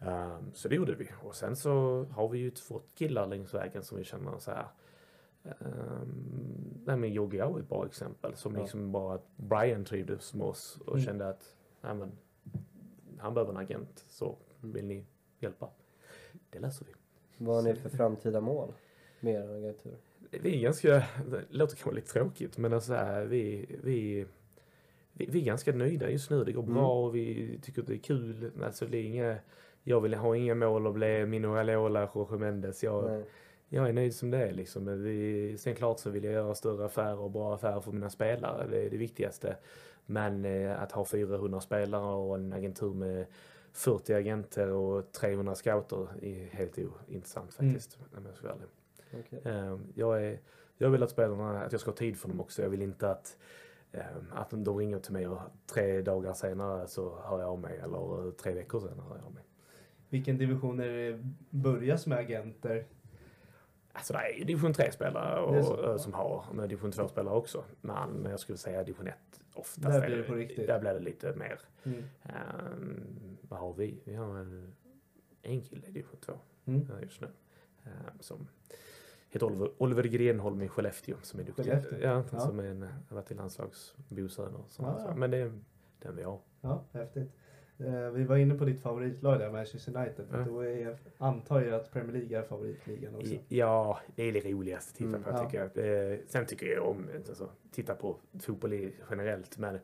Um, 0.00 0.50
så 0.54 0.68
det 0.68 0.74
gjorde 0.74 0.94
vi. 0.94 1.08
Och 1.22 1.34
sen 1.34 1.56
så 1.56 2.04
har 2.10 2.28
vi 2.28 2.38
ju 2.38 2.50
fått 2.50 2.94
killar 2.94 3.26
längs 3.26 3.54
vägen 3.54 3.82
som 3.84 3.98
vi 3.98 4.04
känner 4.04 4.38
så 4.38 4.50
här. 4.50 4.66
Um, 5.42 6.82
nej 6.84 6.96
men 6.96 7.10
Yogi 7.12 7.38
är 7.38 7.58
ett 7.60 7.68
bra 7.68 7.86
exempel. 7.86 8.36
Som 8.36 8.54
Ja. 8.54 8.60
liksom 8.60 8.92
bara 8.92 9.14
att 9.14 9.26
Brian 9.36 9.84
trivdes 9.84 10.34
med 10.34 10.46
oss 10.46 10.78
och 10.86 10.92
Mm. 10.94 11.04
kände 11.06 11.28
att 11.28 11.56
nej 11.80 11.94
men, 11.94 12.12
han 13.18 13.34
behöver 13.34 13.52
en 13.52 13.58
agent. 13.58 14.04
Så 14.08 14.36
vill 14.60 14.84
ni 14.84 15.04
hjälpa? 15.40 15.70
Det 16.50 16.58
löser 16.58 16.86
vi. 16.86 16.92
Vad 17.44 17.56
har 17.56 17.62
ni 17.62 17.74
för 17.74 17.88
framtida 17.88 18.40
mål 18.40 18.72
med 19.20 19.34
er 19.34 19.48
agentur? 19.56 19.96
Vi 20.30 20.56
är 20.56 20.60
ganska, 20.62 20.88
det 21.26 21.44
låter 21.50 21.76
kanske 21.76 21.94
lite 21.94 22.12
tråkigt 22.12 22.58
men 22.58 22.72
alltså 22.72 22.92
här, 22.94 23.24
vi, 23.24 23.66
vi, 23.82 24.26
vi, 25.12 25.26
vi 25.26 25.40
är 25.40 25.44
ganska 25.44 25.72
nöjda 25.72 26.10
just 26.10 26.30
nu. 26.30 26.44
Det 26.44 26.52
går 26.52 26.62
bra 26.62 26.72
Mm. 26.72 26.84
och 26.84 27.14
vi 27.16 27.58
tycker 27.62 27.80
att 27.82 27.88
det 27.88 27.94
är 27.94 27.98
kul. 27.98 28.50
Alltså 28.62 28.86
det 28.86 28.98
är 28.98 29.04
inga, 29.04 29.36
jag 29.88 30.00
vill 30.00 30.14
ha 30.14 30.36
inga 30.36 30.54
mål 30.54 30.86
att 30.86 30.94
bli 30.94 31.26
Mino 31.26 31.46
Raiola, 31.54 32.08
Jorge 32.14 32.38
Mendes. 32.38 32.84
Jag, 32.84 33.04
Nej. 33.10 33.24
jag 33.68 33.88
är 33.88 33.92
nöjd 33.92 34.14
som 34.14 34.30
det 34.30 34.38
är 34.48 34.52
liksom. 34.52 34.84
Men 34.84 35.02
vi, 35.02 35.56
sen 35.58 35.74
klart 35.74 35.98
så 35.98 36.10
vill 36.10 36.24
jag 36.24 36.32
göra 36.32 36.54
större 36.54 36.86
affärer 36.86 37.18
och 37.18 37.30
bra 37.30 37.54
affärer 37.54 37.80
för 37.80 37.92
mina 37.92 38.10
spelare. 38.10 38.66
Det 38.70 38.86
är 38.86 38.90
det 38.90 38.96
viktigaste. 38.96 39.56
Men 40.06 40.44
eh, 40.44 40.82
att 40.82 40.92
ha 40.92 41.04
400 41.04 41.60
spelare 41.60 42.14
och 42.14 42.34
en 42.34 42.52
agentur 42.52 42.94
med 42.94 43.26
40 43.72 44.14
agenter 44.14 44.68
och 44.72 45.12
300 45.12 45.54
scouter 45.54 46.08
är 46.22 46.44
helt 46.46 46.78
ointressant 46.78 47.60
Mm. 47.60 47.72
faktiskt. 47.72 47.98
Om 48.16 48.26
jag. 48.42 48.54
Okej. 49.20 49.40
Eh, 49.52 49.78
Jag, 49.94 50.24
är, 50.24 50.38
jag 50.78 50.90
vill 50.90 51.02
att 51.02 51.10
spelarna, 51.10 51.62
att 51.64 51.72
jag 51.72 51.80
ska 51.80 51.90
ha 51.90 51.96
tid 51.96 52.16
för 52.18 52.28
dem 52.28 52.40
också. 52.40 52.62
Jag 52.62 52.68
vill 52.68 52.82
inte 52.82 53.10
att, 53.10 53.36
eh, 53.92 54.00
att 54.32 54.50
de 54.50 54.78
ringer 54.78 54.98
till 54.98 55.12
mig 55.12 55.28
och 55.28 55.38
tre 55.72 56.02
dagar 56.02 56.32
senare 56.32 56.86
så 56.86 57.18
hör 57.22 57.40
jag 57.40 57.48
av 57.50 57.58
mig 57.60 57.78
eller 57.84 58.30
tre 58.30 58.52
veckor 58.54 58.80
senare 58.80 59.06
hör 59.08 59.16
jag 59.16 59.24
av 59.26 59.34
mig. 59.34 59.42
Vilken 60.08 60.38
division 60.38 60.80
är 60.80 60.88
det 60.88 61.24
börjas 61.50 62.06
med 62.06 62.18
agenter? 62.18 62.84
Alltså 63.92 64.12
det 64.12 64.18
är 64.18 64.38
ju 64.38 64.44
division 64.44 64.72
3-spelare 64.72 65.52
Det 65.52 65.58
är 65.58 65.62
så, 65.62 65.72
och, 65.74 65.84
ja. 65.84 65.90
eh, 65.92 65.96
som 65.98 66.12
har, 66.14 66.44
med 66.52 66.68
division 66.68 66.90
2-spelare 66.92 67.34
också. 67.34 67.64
Men 67.80 68.26
jag 68.30 68.40
skulle 68.40 68.58
säga 68.58 68.84
division 68.84 69.06
1 69.06 69.14
oftast. 69.54 69.82
Där 69.82 70.02
är 70.02 70.06
blir 70.06 70.16
det 70.16 70.22
på 70.22 70.34
riktigt. 70.34 70.66
Där 70.66 70.80
blir 70.80 70.92
det 70.94 71.00
lite 71.00 71.34
mer. 71.36 71.60
Mm. 71.84 72.04
Ehm, 72.22 73.36
vad 73.42 73.60
har 73.60 73.72
vi? 73.74 74.00
Vi 74.04 74.14
har 74.14 74.38
en, 74.38 74.72
en 75.42 75.60
kille 75.62 75.86
i 75.86 75.90
division 75.90 76.20
2 76.20 76.32
Mm. 76.66 76.80
eh, 76.80 77.02
just 77.02 77.20
nu. 77.20 77.28
Ehm, 77.84 77.90
som 78.20 78.48
heter 79.30 79.46
Oliver, 79.46 79.70
Oliver 79.78 80.02
Grenholm 80.04 80.62
i 80.62 80.68
Skellefteå. 80.68 81.16
Som 81.22 81.40
är 81.40 81.44
duktig. 81.44 81.64
Skellefteå? 81.64 81.98
Ja, 82.02 82.24
Ja. 82.32 82.40
som 82.40 82.58
är 82.58 82.64
en, 82.64 82.82
har 82.82 83.16
varit 83.16 83.30
i 83.30 83.34
landslagsbosöner. 83.34 84.58
Ah, 84.78 85.04
ja. 85.08 85.14
Men 85.16 85.30
det 85.30 85.36
är 85.38 85.52
den 85.98 86.16
vi 86.16 86.22
har. 86.22 86.38
Ja, 86.60 86.84
häftigt. 86.92 87.30
Eh, 87.78 88.10
vi 88.10 88.24
var 88.24 88.36
inne 88.36 88.54
på 88.54 88.64
ditt 88.64 88.82
favoritlag 88.82 89.38
där, 89.38 89.50
Manchester 89.50 89.96
United. 89.96 90.24
Ja. 90.32 90.38
Då 90.48 90.60
är, 90.60 90.96
antar 91.18 91.60
jag 91.60 91.74
att 91.74 91.92
Premier 91.92 92.12
League 92.12 92.38
är 92.38 92.42
favoritligan 92.42 93.14
också. 93.16 93.34
Ja, 93.48 93.98
det 94.14 94.22
är 94.22 94.32
det 94.32 94.40
roligaste 94.40 94.90
att 94.90 94.96
titta 94.96 95.08
Mm, 95.08 95.22
på 95.22 95.30
ja. 95.30 95.44
tycker 95.44 95.70
jag. 95.74 96.12
Eh, 96.12 96.18
sen 96.28 96.46
tycker 96.46 96.66
jag 96.66 96.88
om 96.88 97.08
alltså, 97.28 97.48
titta 97.72 97.94
på 97.94 98.16
fotboll 98.40 98.90
generellt. 99.10 99.58
Men 99.58 99.78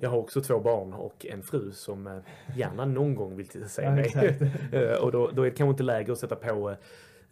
jag 0.00 0.10
har 0.10 0.18
också 0.18 0.40
två 0.40 0.60
barn 0.60 0.92
och 0.92 1.26
en 1.26 1.42
fru 1.42 1.72
som 1.72 2.06
eh, 2.06 2.18
gärna 2.56 2.84
någon 2.84 3.14
gång 3.14 3.36
vill 3.36 3.68
se 3.68 3.82
Ja, 3.82 3.90
mig. 3.90 4.38
och 5.02 5.12
då, 5.12 5.30
då 5.34 5.42
är 5.42 5.50
det 5.50 5.56
kanske 5.56 5.70
inte 5.70 5.82
läge 5.82 6.12
att 6.12 6.18
sätta 6.18 6.36
på 6.36 6.74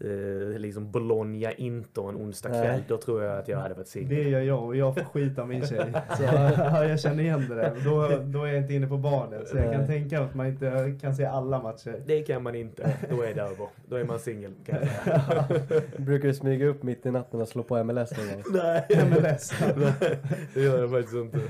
eh, 0.01 0.59
liksom 0.59 0.91
Bologna 0.91 1.53
Inter 1.53 2.09
en 2.09 2.17
onsdag 2.17 2.49
Nej. 2.49 2.63
kväll. 2.63 2.83
Då 2.89 2.97
tror 2.97 3.23
jag 3.23 3.39
att 3.39 3.49
jag 3.49 3.59
hade 3.59 3.75
varit 3.75 3.89
singel. 3.89 4.09
Det 4.09 4.23
gör 4.23 4.41
jag 4.41 4.65
och 4.65 4.77
jag 4.77 4.95
får 4.95 5.05
skit 5.05 5.39
av 5.39 5.49
min 5.49 5.67
tjej. 5.67 5.93
Så 6.17 6.23
ja, 6.23 6.85
jag 6.85 7.01
känner 7.01 7.23
igen 7.23 7.47
det 7.49 7.55
där. 7.55 7.73
Då, 7.85 8.23
då 8.25 8.45
är 8.45 8.47
jag 8.47 8.57
inte 8.63 8.75
inne 8.75 8.87
på 8.87 8.97
barnen. 8.97 9.47
Så 9.47 9.57
jag 9.57 9.73
kan 9.73 9.81
Nej. 9.81 9.87
tänka 9.87 10.21
att 10.21 10.35
man 10.35 10.47
inte 10.47 10.97
kan 11.01 11.15
se 11.15 11.25
alla 11.25 11.63
matcher. 11.63 12.03
Det 12.07 12.23
kan 12.23 12.43
man 12.43 12.55
inte. 12.55 12.97
Då 13.11 13.23
är 13.23 13.35
det 13.35 13.43
över. 13.43 13.69
Då 13.89 13.97
är 13.97 14.05
man 14.05 14.19
singel. 14.19 14.53
Brukar 15.97 16.29
du 16.29 16.35
smyga 16.35 16.67
upp 16.67 16.83
mitt 16.83 17.07
i 17.07 17.11
natten 17.11 17.41
och 17.41 17.49
slå 17.49 17.63
på 17.63 17.85
MLS 17.85 18.11
någon 18.17 18.27
gång? 18.27 18.43
Nej, 18.53 18.87
MLS. 19.11 19.53
Nej, 19.77 20.19
det 20.55 20.61
gör 20.61 20.81
jag 20.81 20.91
faktiskt 20.91 21.15
inte. 21.15 21.41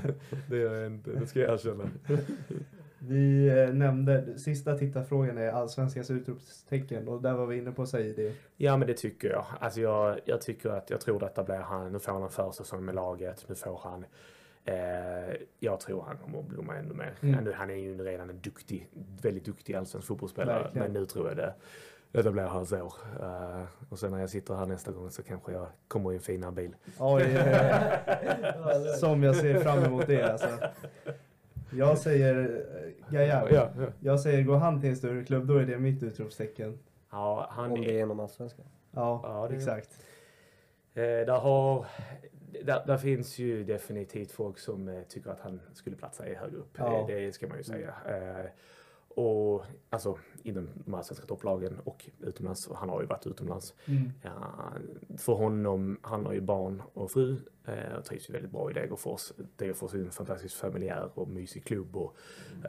Det 0.49 0.57
gör 0.57 0.75
jag 0.75 0.85
inte. 0.85 1.11
Det 1.11 1.27
ska 1.27 1.39
jag 1.39 1.53
erkänna. 1.53 1.83
Vi 2.99 3.47
eh, 3.47 3.73
nämnde, 3.73 4.39
sista 4.39 4.77
tittarfrågan 4.77 5.37
är 5.37 5.51
allsvenskans 5.51 6.11
utropstecken 6.11 7.07
och 7.07 7.21
där 7.21 7.33
var 7.33 7.45
vi 7.45 7.57
inne 7.57 7.71
på 7.71 7.85
Saidi. 7.85 8.35
Ja 8.57 8.77
men 8.77 8.87
det 8.87 8.93
tycker 8.93 9.29
jag. 9.29 9.45
Alltså 9.59 9.81
jag, 9.81 10.19
jag 10.25 10.41
tycker 10.41 10.69
att, 10.69 10.89
jag 10.89 11.01
tror 11.01 11.19
detta 11.19 11.43
blir 11.43 11.55
han. 11.55 11.91
Nu 11.91 11.99
får 11.99 12.11
han 12.11 12.23
en 12.23 12.29
försäsong 12.29 12.85
med 12.85 12.95
laget. 12.95 13.45
Nu 13.47 13.55
får 13.55 13.79
han 13.83 14.05
Eh, 14.67 15.35
jag 15.59 15.79
tror 15.79 16.01
han 16.01 16.17
kommer 16.17 16.39
att 16.39 16.45
blomma 16.45 16.75
ännu 16.75 16.93
mer. 16.93 17.13
Mm. 17.21 17.53
Han, 17.55 17.69
är 17.69 17.75
ju 17.75 18.03
redan 18.03 18.29
en 18.29 18.39
duktig, 18.41 18.89
väldigt 19.21 19.45
duktig 19.45 19.73
allsvensk 19.73 20.07
fotbollsspelare. 20.07 20.63
Verkligen. 20.63 20.91
Men 20.91 21.01
nu 21.01 21.05
tror 21.05 21.27
jag 21.27 21.37
det, 21.37 21.53
detta 22.11 22.31
blir 22.31 22.43
hans 22.43 22.73
år. 22.73 22.93
Eh, 23.21 23.63
och 23.89 23.99
sen 23.99 24.11
när 24.11 24.19
jag 24.19 24.29
sitter 24.29 24.55
här 24.55 24.65
nästa 24.65 24.91
gång 24.91 25.11
så 25.11 25.23
kanske 25.23 25.51
jag 25.51 25.67
kommer 25.87 26.11
i 26.11 26.15
en 26.15 26.21
finare 26.21 26.51
bil. 26.51 26.75
Oj, 26.99 27.23
som 28.99 29.23
jag 29.23 29.35
ser 29.35 29.59
fram 29.59 29.83
emot 29.83 30.07
det 30.07 30.31
alltså. 30.31 30.47
Jag 31.71 31.97
säger 31.97 32.65
eh, 33.07 33.13
Gaia. 33.13 33.47
Ja, 33.51 33.69
ja. 33.77 33.85
Jag 33.99 34.19
säger 34.19 34.43
går 34.43 34.57
han 34.57 34.81
till 34.81 34.89
en 34.89 34.95
större 34.95 35.23
klubb 35.23 35.47
då 35.47 35.57
är 35.57 35.65
det 35.65 35.77
mitt 35.79 36.03
utropstecken. 36.03 36.79
Ja, 37.11 37.47
han 37.49 37.71
Om 37.71 37.81
det 37.81 37.87
är 37.89 37.93
genom 37.93 38.19
allsvenskan. 38.19 38.65
Ja, 38.91 39.21
Ja, 39.23 39.47
det- 39.49 39.55
exakt. 39.55 39.89
Eh, 40.93 41.01
där, 41.03 41.39
har, 41.39 41.85
där, 42.63 42.83
där 42.87 42.97
finns 42.97 43.39
ju 43.39 43.63
definitivt 43.63 44.31
folk 44.31 44.59
som 44.59 44.87
eh, 44.87 45.01
tycker 45.03 45.29
att 45.31 45.39
han 45.39 45.61
skulle 45.73 45.95
platsa 45.95 46.27
i 46.27 46.35
högre 46.35 46.57
upp. 46.57 46.75
Ja. 46.77 46.99
Eh, 47.01 47.07
det 47.07 47.31
ska 47.31 47.47
man 47.47 47.57
ju 47.57 47.63
säga. 47.63 47.93
Eh, 48.05 48.45
och 49.17 49.65
alltså 49.89 50.17
inom 50.43 50.69
de 50.85 50.93
här 50.93 51.01
svenska 51.01 51.25
topplagen 51.25 51.79
och 51.83 52.09
utomlands. 52.19 52.69
Han 52.75 52.89
har 52.89 53.01
ju 53.01 53.07
varit 53.07 53.27
utomlands. 53.27 53.73
Mm. 53.85 54.11
Ja, 54.21 54.31
för 55.17 55.33
honom, 55.33 55.99
han 56.01 56.25
har 56.25 56.33
ju 56.33 56.41
barn 56.41 56.81
och 56.93 57.11
fru 57.11 57.37
eh, 57.65 57.93
och 57.97 58.05
trivs 58.05 58.29
ju 58.29 58.33
väldigt 58.33 58.51
bra 58.51 58.71
i 58.71 58.73
Degerfors. 58.73 59.31
Degerfors 59.55 59.93
är 59.93 59.97
en 59.97 60.11
fantastisk 60.11 60.55
familjär 60.55 61.09
och 61.13 61.27
mysig 61.27 61.65
klubb 61.65 61.97
och 61.97 62.15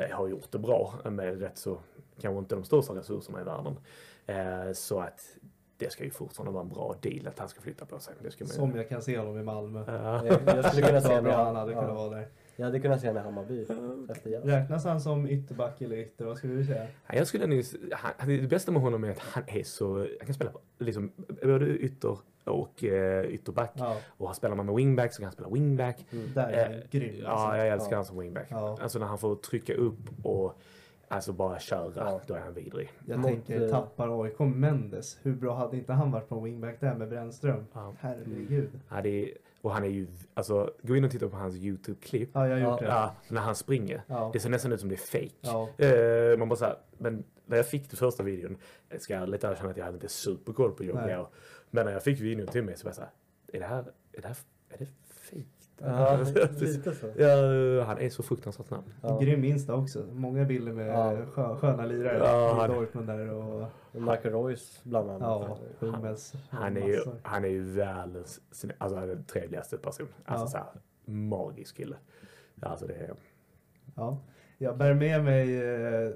eh, 0.00 0.16
har 0.16 0.28
gjort 0.28 0.52
det 0.52 0.58
bra 0.58 0.94
med 1.04 1.40
rätt 1.40 1.58
så, 1.58 1.78
kanske 2.20 2.38
inte 2.38 2.54
de 2.54 2.64
största 2.64 2.94
resurserna 2.94 3.40
i 3.40 3.44
världen. 3.44 3.76
Eh, 4.26 4.72
så 4.72 5.00
att 5.00 5.20
det 5.76 5.92
ska 5.92 6.04
ju 6.04 6.10
fortfarande 6.10 6.52
vara 6.52 6.62
en 6.62 6.68
bra 6.68 6.96
deal 7.00 7.26
att 7.26 7.38
han 7.38 7.48
ska 7.48 7.60
flytta 7.60 7.86
på 7.86 7.98
sig. 7.98 8.14
Som 8.46 8.76
jag 8.76 8.88
kan 8.88 9.02
se 9.02 9.18
honom 9.18 9.38
i 9.38 9.42
Malmö. 9.42 9.84
Ja. 9.86 10.26
Jag, 10.26 10.56
jag 10.56 10.64
skulle 10.64 10.86
kunna 10.86 11.00
se 11.10 11.14
honom 11.14 11.32
han 11.32 11.56
hade 11.56 11.72
kunnat 11.72 11.94
vara 11.96 12.10
där. 12.10 12.28
Jag 12.60 12.64
hade 12.66 12.80
kunnat 12.80 13.02
honom 13.02 13.16
i 13.16 13.20
Hammarby. 13.20 13.64
Räknas 14.44 14.84
han 14.84 15.00
som 15.00 15.28
ytterback 15.28 15.80
eller 15.82 15.96
ytter? 15.96 16.24
Vad 16.24 16.36
skulle 16.38 16.54
du 16.54 16.64
säga? 16.64 16.86
Ja, 17.06 17.14
Jag 17.14 17.26
skulle 17.26 17.46
nog, 17.46 17.62
han, 17.92 18.28
det 18.28 18.48
bästa 18.50 18.72
med 18.72 18.82
honom 18.82 19.04
är 19.04 19.10
att 19.10 19.18
han 19.18 19.42
är 19.46 19.62
så, 19.62 19.98
han 19.98 20.26
kan 20.26 20.34
spela 20.34 20.50
liksom, 20.78 21.12
både 21.42 21.66
ytter 21.66 22.18
och 22.44 22.84
eh, 22.84 23.24
ytterback. 23.24 23.72
Ja, 23.74 23.96
Och 24.16 24.36
spelar 24.36 24.56
man 24.56 24.66
med 24.66 24.74
wingback 24.74 25.12
så 25.12 25.16
kan 25.18 25.24
han 25.24 25.32
spela 25.32 25.48
wingback. 25.48 26.06
där 26.34 26.48
är 26.48 26.64
han 26.64 26.74
Eh, 26.74 26.80
grym. 26.90 27.14
Ja, 27.22 27.28
Alltså. 27.30 27.56
jag 27.58 27.68
älskar 27.68 27.90
Ja. 27.92 27.96
han 27.96 28.04
som 28.04 28.18
wingback. 28.18 28.46
Ja. 28.50 28.78
Alltså 28.82 28.98
när 28.98 29.06
han 29.06 29.18
får 29.18 29.36
trycka 29.36 29.74
upp 29.74 29.98
och 30.22 30.58
alltså 31.08 31.32
bara 31.32 31.58
köra, 31.58 31.92
Ja. 31.96 32.20
då 32.26 32.34
är 32.34 32.40
han 32.40 32.54
vidrig. 32.54 32.90
Jag 33.06 33.18
Mot, 33.18 33.26
tänker 33.30 33.62
eh, 33.64 33.70
tappar 33.70 34.22
AIK 34.24 34.38
Mendes. 34.38 35.18
Hur 35.22 35.34
bra 35.34 35.54
hade 35.54 35.76
inte 35.76 35.92
han 35.92 36.10
varit 36.10 36.28
på 36.28 36.40
wingback 36.40 36.80
där 36.80 36.94
med 36.94 37.08
Brännström? 37.08 37.64
Ja. 37.72 37.94
Herregud. 38.00 38.70
Ja, 38.88 39.02
det 39.02 39.08
är, 39.24 39.30
och 39.62 39.72
han 39.72 39.84
är 39.84 39.88
ju, 39.88 40.06
alltså 40.34 40.70
gå 40.82 40.96
in 40.96 41.04
och 41.04 41.10
titta 41.10 41.28
på 41.28 41.36
hans 41.36 41.54
YouTube-klipp. 41.54 42.30
Ja, 42.32 42.48
jag 42.48 42.54
har 42.54 42.72
gjort 42.72 42.80
Ja. 42.82 42.86
det. 42.86 42.92
Ja, 42.92 43.14
när 43.28 43.40
han 43.40 43.54
springer. 43.54 44.02
Ja. 44.06 44.30
Det 44.32 44.40
ser 44.40 44.50
nästan 44.50 44.72
ut 44.72 44.80
som 44.80 44.88
det 44.88 44.94
är 44.94 44.96
fake. 44.96 45.30
Ja. 45.40 45.68
Eh, 45.84 46.38
man 46.38 46.48
bara 46.48 46.56
såhär, 46.56 46.76
men 46.98 47.24
när 47.46 47.56
jag 47.56 47.66
fick 47.66 47.90
den 47.90 47.96
första 47.96 48.22
videon, 48.22 48.56
jag 48.88 49.00
ska 49.00 49.14
ärligt 49.14 49.44
erkänna 49.44 49.70
att 49.70 49.76
jag 49.76 49.84
hade 49.84 49.94
inte 49.96 50.08
superkoll 50.08 50.72
på. 50.72 50.84
Joggio. 50.84 51.26
Men 51.70 51.86
när 51.86 51.92
jag 51.92 52.02
fick 52.02 52.20
videon 52.20 52.46
till 52.46 52.62
mig 52.64 52.76
så 52.76 52.84
var 52.84 52.88
jag 52.90 52.96
såhär, 52.96 53.10
är 53.52 53.60
det 53.60 53.66
här, 53.66 53.84
är 54.12 54.20
det 54.22 54.28
här, 54.28 54.36
är 54.70 54.78
det? 54.78 54.86
Ja, 55.80 56.18
lite 56.60 56.94
så. 56.94 57.06
Ja, 57.16 57.84
han 57.84 57.98
är 57.98 58.10
så 58.10 58.22
fruktansvärt 58.22 58.66
snabb. 58.66 58.84
Ja. 59.02 59.18
Grym 59.18 59.44
Insta 59.44 59.74
också. 59.74 60.04
Många 60.12 60.44
bilder 60.44 60.72
med 60.72 60.88
Ja. 60.88 61.16
skö, 61.26 61.56
sköna 61.56 61.84
lirare 61.86 62.18
Ja, 62.18 62.50
i 62.50 62.60
han- 62.60 62.70
Dortmund 62.70 63.06
där 63.06 63.32
och 63.32 63.68
Michael 63.92 64.30
Royce 64.34 64.80
bland 64.82 65.10
annat. 65.10 65.22
ja, 65.48 65.58
Hummels. 65.78 66.34
Han 66.50 66.76
är 66.76 66.86
ju, 66.86 66.96
Massor. 66.96 67.14
han 67.22 67.44
är 67.44 67.48
ju 67.48 67.62
världens, 67.62 68.40
alltså 68.78 69.00
den 69.06 69.24
trevligaste 69.24 69.78
person. 69.78 70.08
Alltså 70.24 70.44
Ja. 70.44 70.48
så 70.50 70.56
här, 70.56 70.66
magisk 71.14 71.76
kille. 71.76 71.96
Alltså 72.60 72.86
det 72.86 72.94
är, 72.94 73.14
Ja. 73.96 74.18
Jag 74.58 74.76
bär 74.78 74.94
med 74.94 75.24
mig 75.24 75.62
eh, 76.04 76.10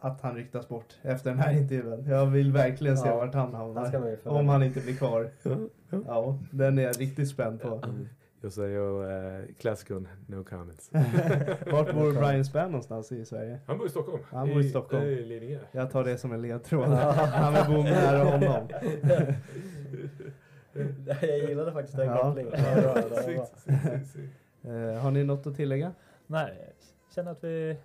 att 0.00 0.20
han 0.20 0.34
ryktas 0.34 0.68
bort 0.68 0.96
efter 1.02 1.30
den 1.30 1.38
här 1.38 1.52
intervjun. 1.52 2.04
Jag 2.08 2.26
vill 2.26 2.52
verkligen 2.52 2.98
se 2.98 3.08
Ja. 3.08 3.16
vart 3.16 3.34
han 3.34 3.54
hamnar. 3.54 4.18
Om 4.24 4.48
han 4.48 4.62
inte 4.62 4.80
blir 4.80 4.94
kvar. 4.96 5.30
Ja, 6.06 6.38
den 6.50 6.78
är 6.78 6.82
jag 6.82 7.00
riktigt 7.00 7.28
spänd 7.28 7.60
på. 7.60 7.82
Jag 8.40 8.52
säger 8.52 8.80
uh, 9.40 9.44
klassikern, 9.58 10.08
no 10.26 10.44
comments. 10.44 10.90
Vart 11.72 11.94
bor 11.94 12.12
Brian 12.20 12.44
Spann 12.44 12.70
någonstans 12.70 13.12
i 13.12 13.24
Sverige? 13.24 13.58
Han 13.66 13.78
bor 13.78 13.86
i 13.86 13.90
Stockholm. 13.90 14.22
Han 14.30 14.48
bor 14.48 14.60
i 14.60 14.68
Stockholm. 14.70 15.02
I 15.04 15.24
Lidingö. 15.24 15.58
Jag 15.72 15.90
tar 15.90 16.04
det 16.04 16.18
som 16.18 16.32
en 16.32 16.42
ledtråd. 16.42 16.88
Han 16.88 17.54
vill 17.54 17.76
bo 17.76 17.82
nära 17.82 18.24
honom. 18.24 18.68
Jag 21.06 21.38
gillade 21.48 21.72
faktiskt 21.72 21.96
den 21.96 22.06
Ja. 22.06 22.16
kopplingen. 22.22 22.52
Ja. 22.56 22.98
Eh, 24.70 24.94
har 25.00 25.10
ni 25.10 25.24
något 25.24 25.46
att 25.46 25.56
tillägga? 25.56 25.92
Nej, 26.26 26.54
jag 26.58 27.14
känner 27.14 27.30
att 27.32 27.44
vi 27.44 27.76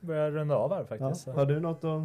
börjar 0.00 0.30
runda 0.30 0.56
av 0.56 0.72
här 0.74 0.78
Ja. 0.90 0.96
faktiskt. 0.98 1.24
Så- 1.24 1.32
Har 1.32 1.46
du 1.46 1.60
något 1.60 1.84
att 1.84 2.00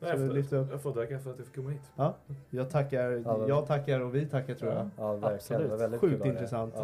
Nej, 0.00 0.10
jag, 0.10 0.20
lyfta 0.34 0.56
får, 0.56 0.56
upp? 0.64 0.68
jag 0.70 0.82
får 0.82 0.92
tacka 0.92 1.18
för 1.18 1.30
att 1.30 1.36
jag 1.38 1.46
fick 1.46 1.54
komma 1.56 1.70
hit. 1.70 1.82
Ja, 1.96 2.14
jag 2.50 2.70
tackar, 2.70 3.10
Ja, 3.24 3.48
jag 3.48 3.66
tackar 3.66 4.00
och 4.00 4.14
vi 4.14 4.26
tackar 4.26 4.54
tror 4.54 4.72
jag. 4.72 4.90
Ja, 4.98 5.12
verkligen. 5.12 5.34
Absolut. 5.34 5.62
Det 5.62 5.68
var 5.68 5.76
väldigt 5.78 6.00
Sjukt 6.00 6.24
intressant. 6.24 6.74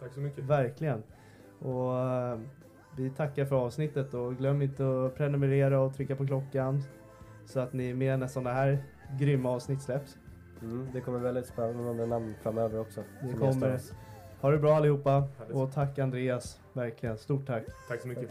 Tack 0.00 0.12
så 0.12 0.20
mycket. 0.20 0.44
Verkligen. 0.44 1.02
Och 1.58 1.98
eh, 1.98 2.38
vi 2.96 3.10
tackar 3.10 3.44
för 3.44 3.56
avsnittet 3.56 4.14
och 4.14 4.36
glöm 4.36 4.62
inte 4.62 5.06
att 5.06 5.14
prenumerera 5.14 5.80
och 5.80 5.94
trycka 5.94 6.16
på 6.16 6.26
klockan 6.26 6.82
så 7.46 7.60
att 7.60 7.72
ni 7.72 7.90
är 7.90 7.94
med 7.94 8.18
när 8.18 8.26
sådana 8.26 8.52
här 8.52 8.78
grymma 9.18 9.50
avsnitt 9.50 9.82
släpps. 9.82 10.18
Mm, 10.62 10.88
det 10.92 11.00
kommer 11.00 11.18
väldigt 11.18 11.46
spännande 11.46 12.06
namn 12.06 12.34
framöver 12.42 12.80
också. 12.80 13.02
Det 13.22 13.32
kommer. 13.32 13.80
Ha 14.40 14.50
det 14.50 14.58
bra 14.58 14.76
allihopa 14.76 15.28
och 15.52 15.72
tack 15.72 15.98
Andreas. 15.98 16.60
Verkligen, 16.72 17.18
stort 17.18 17.46
tack. 17.46 17.64
Tack 17.88 18.00
så 18.00 18.08
mycket. 18.08 18.30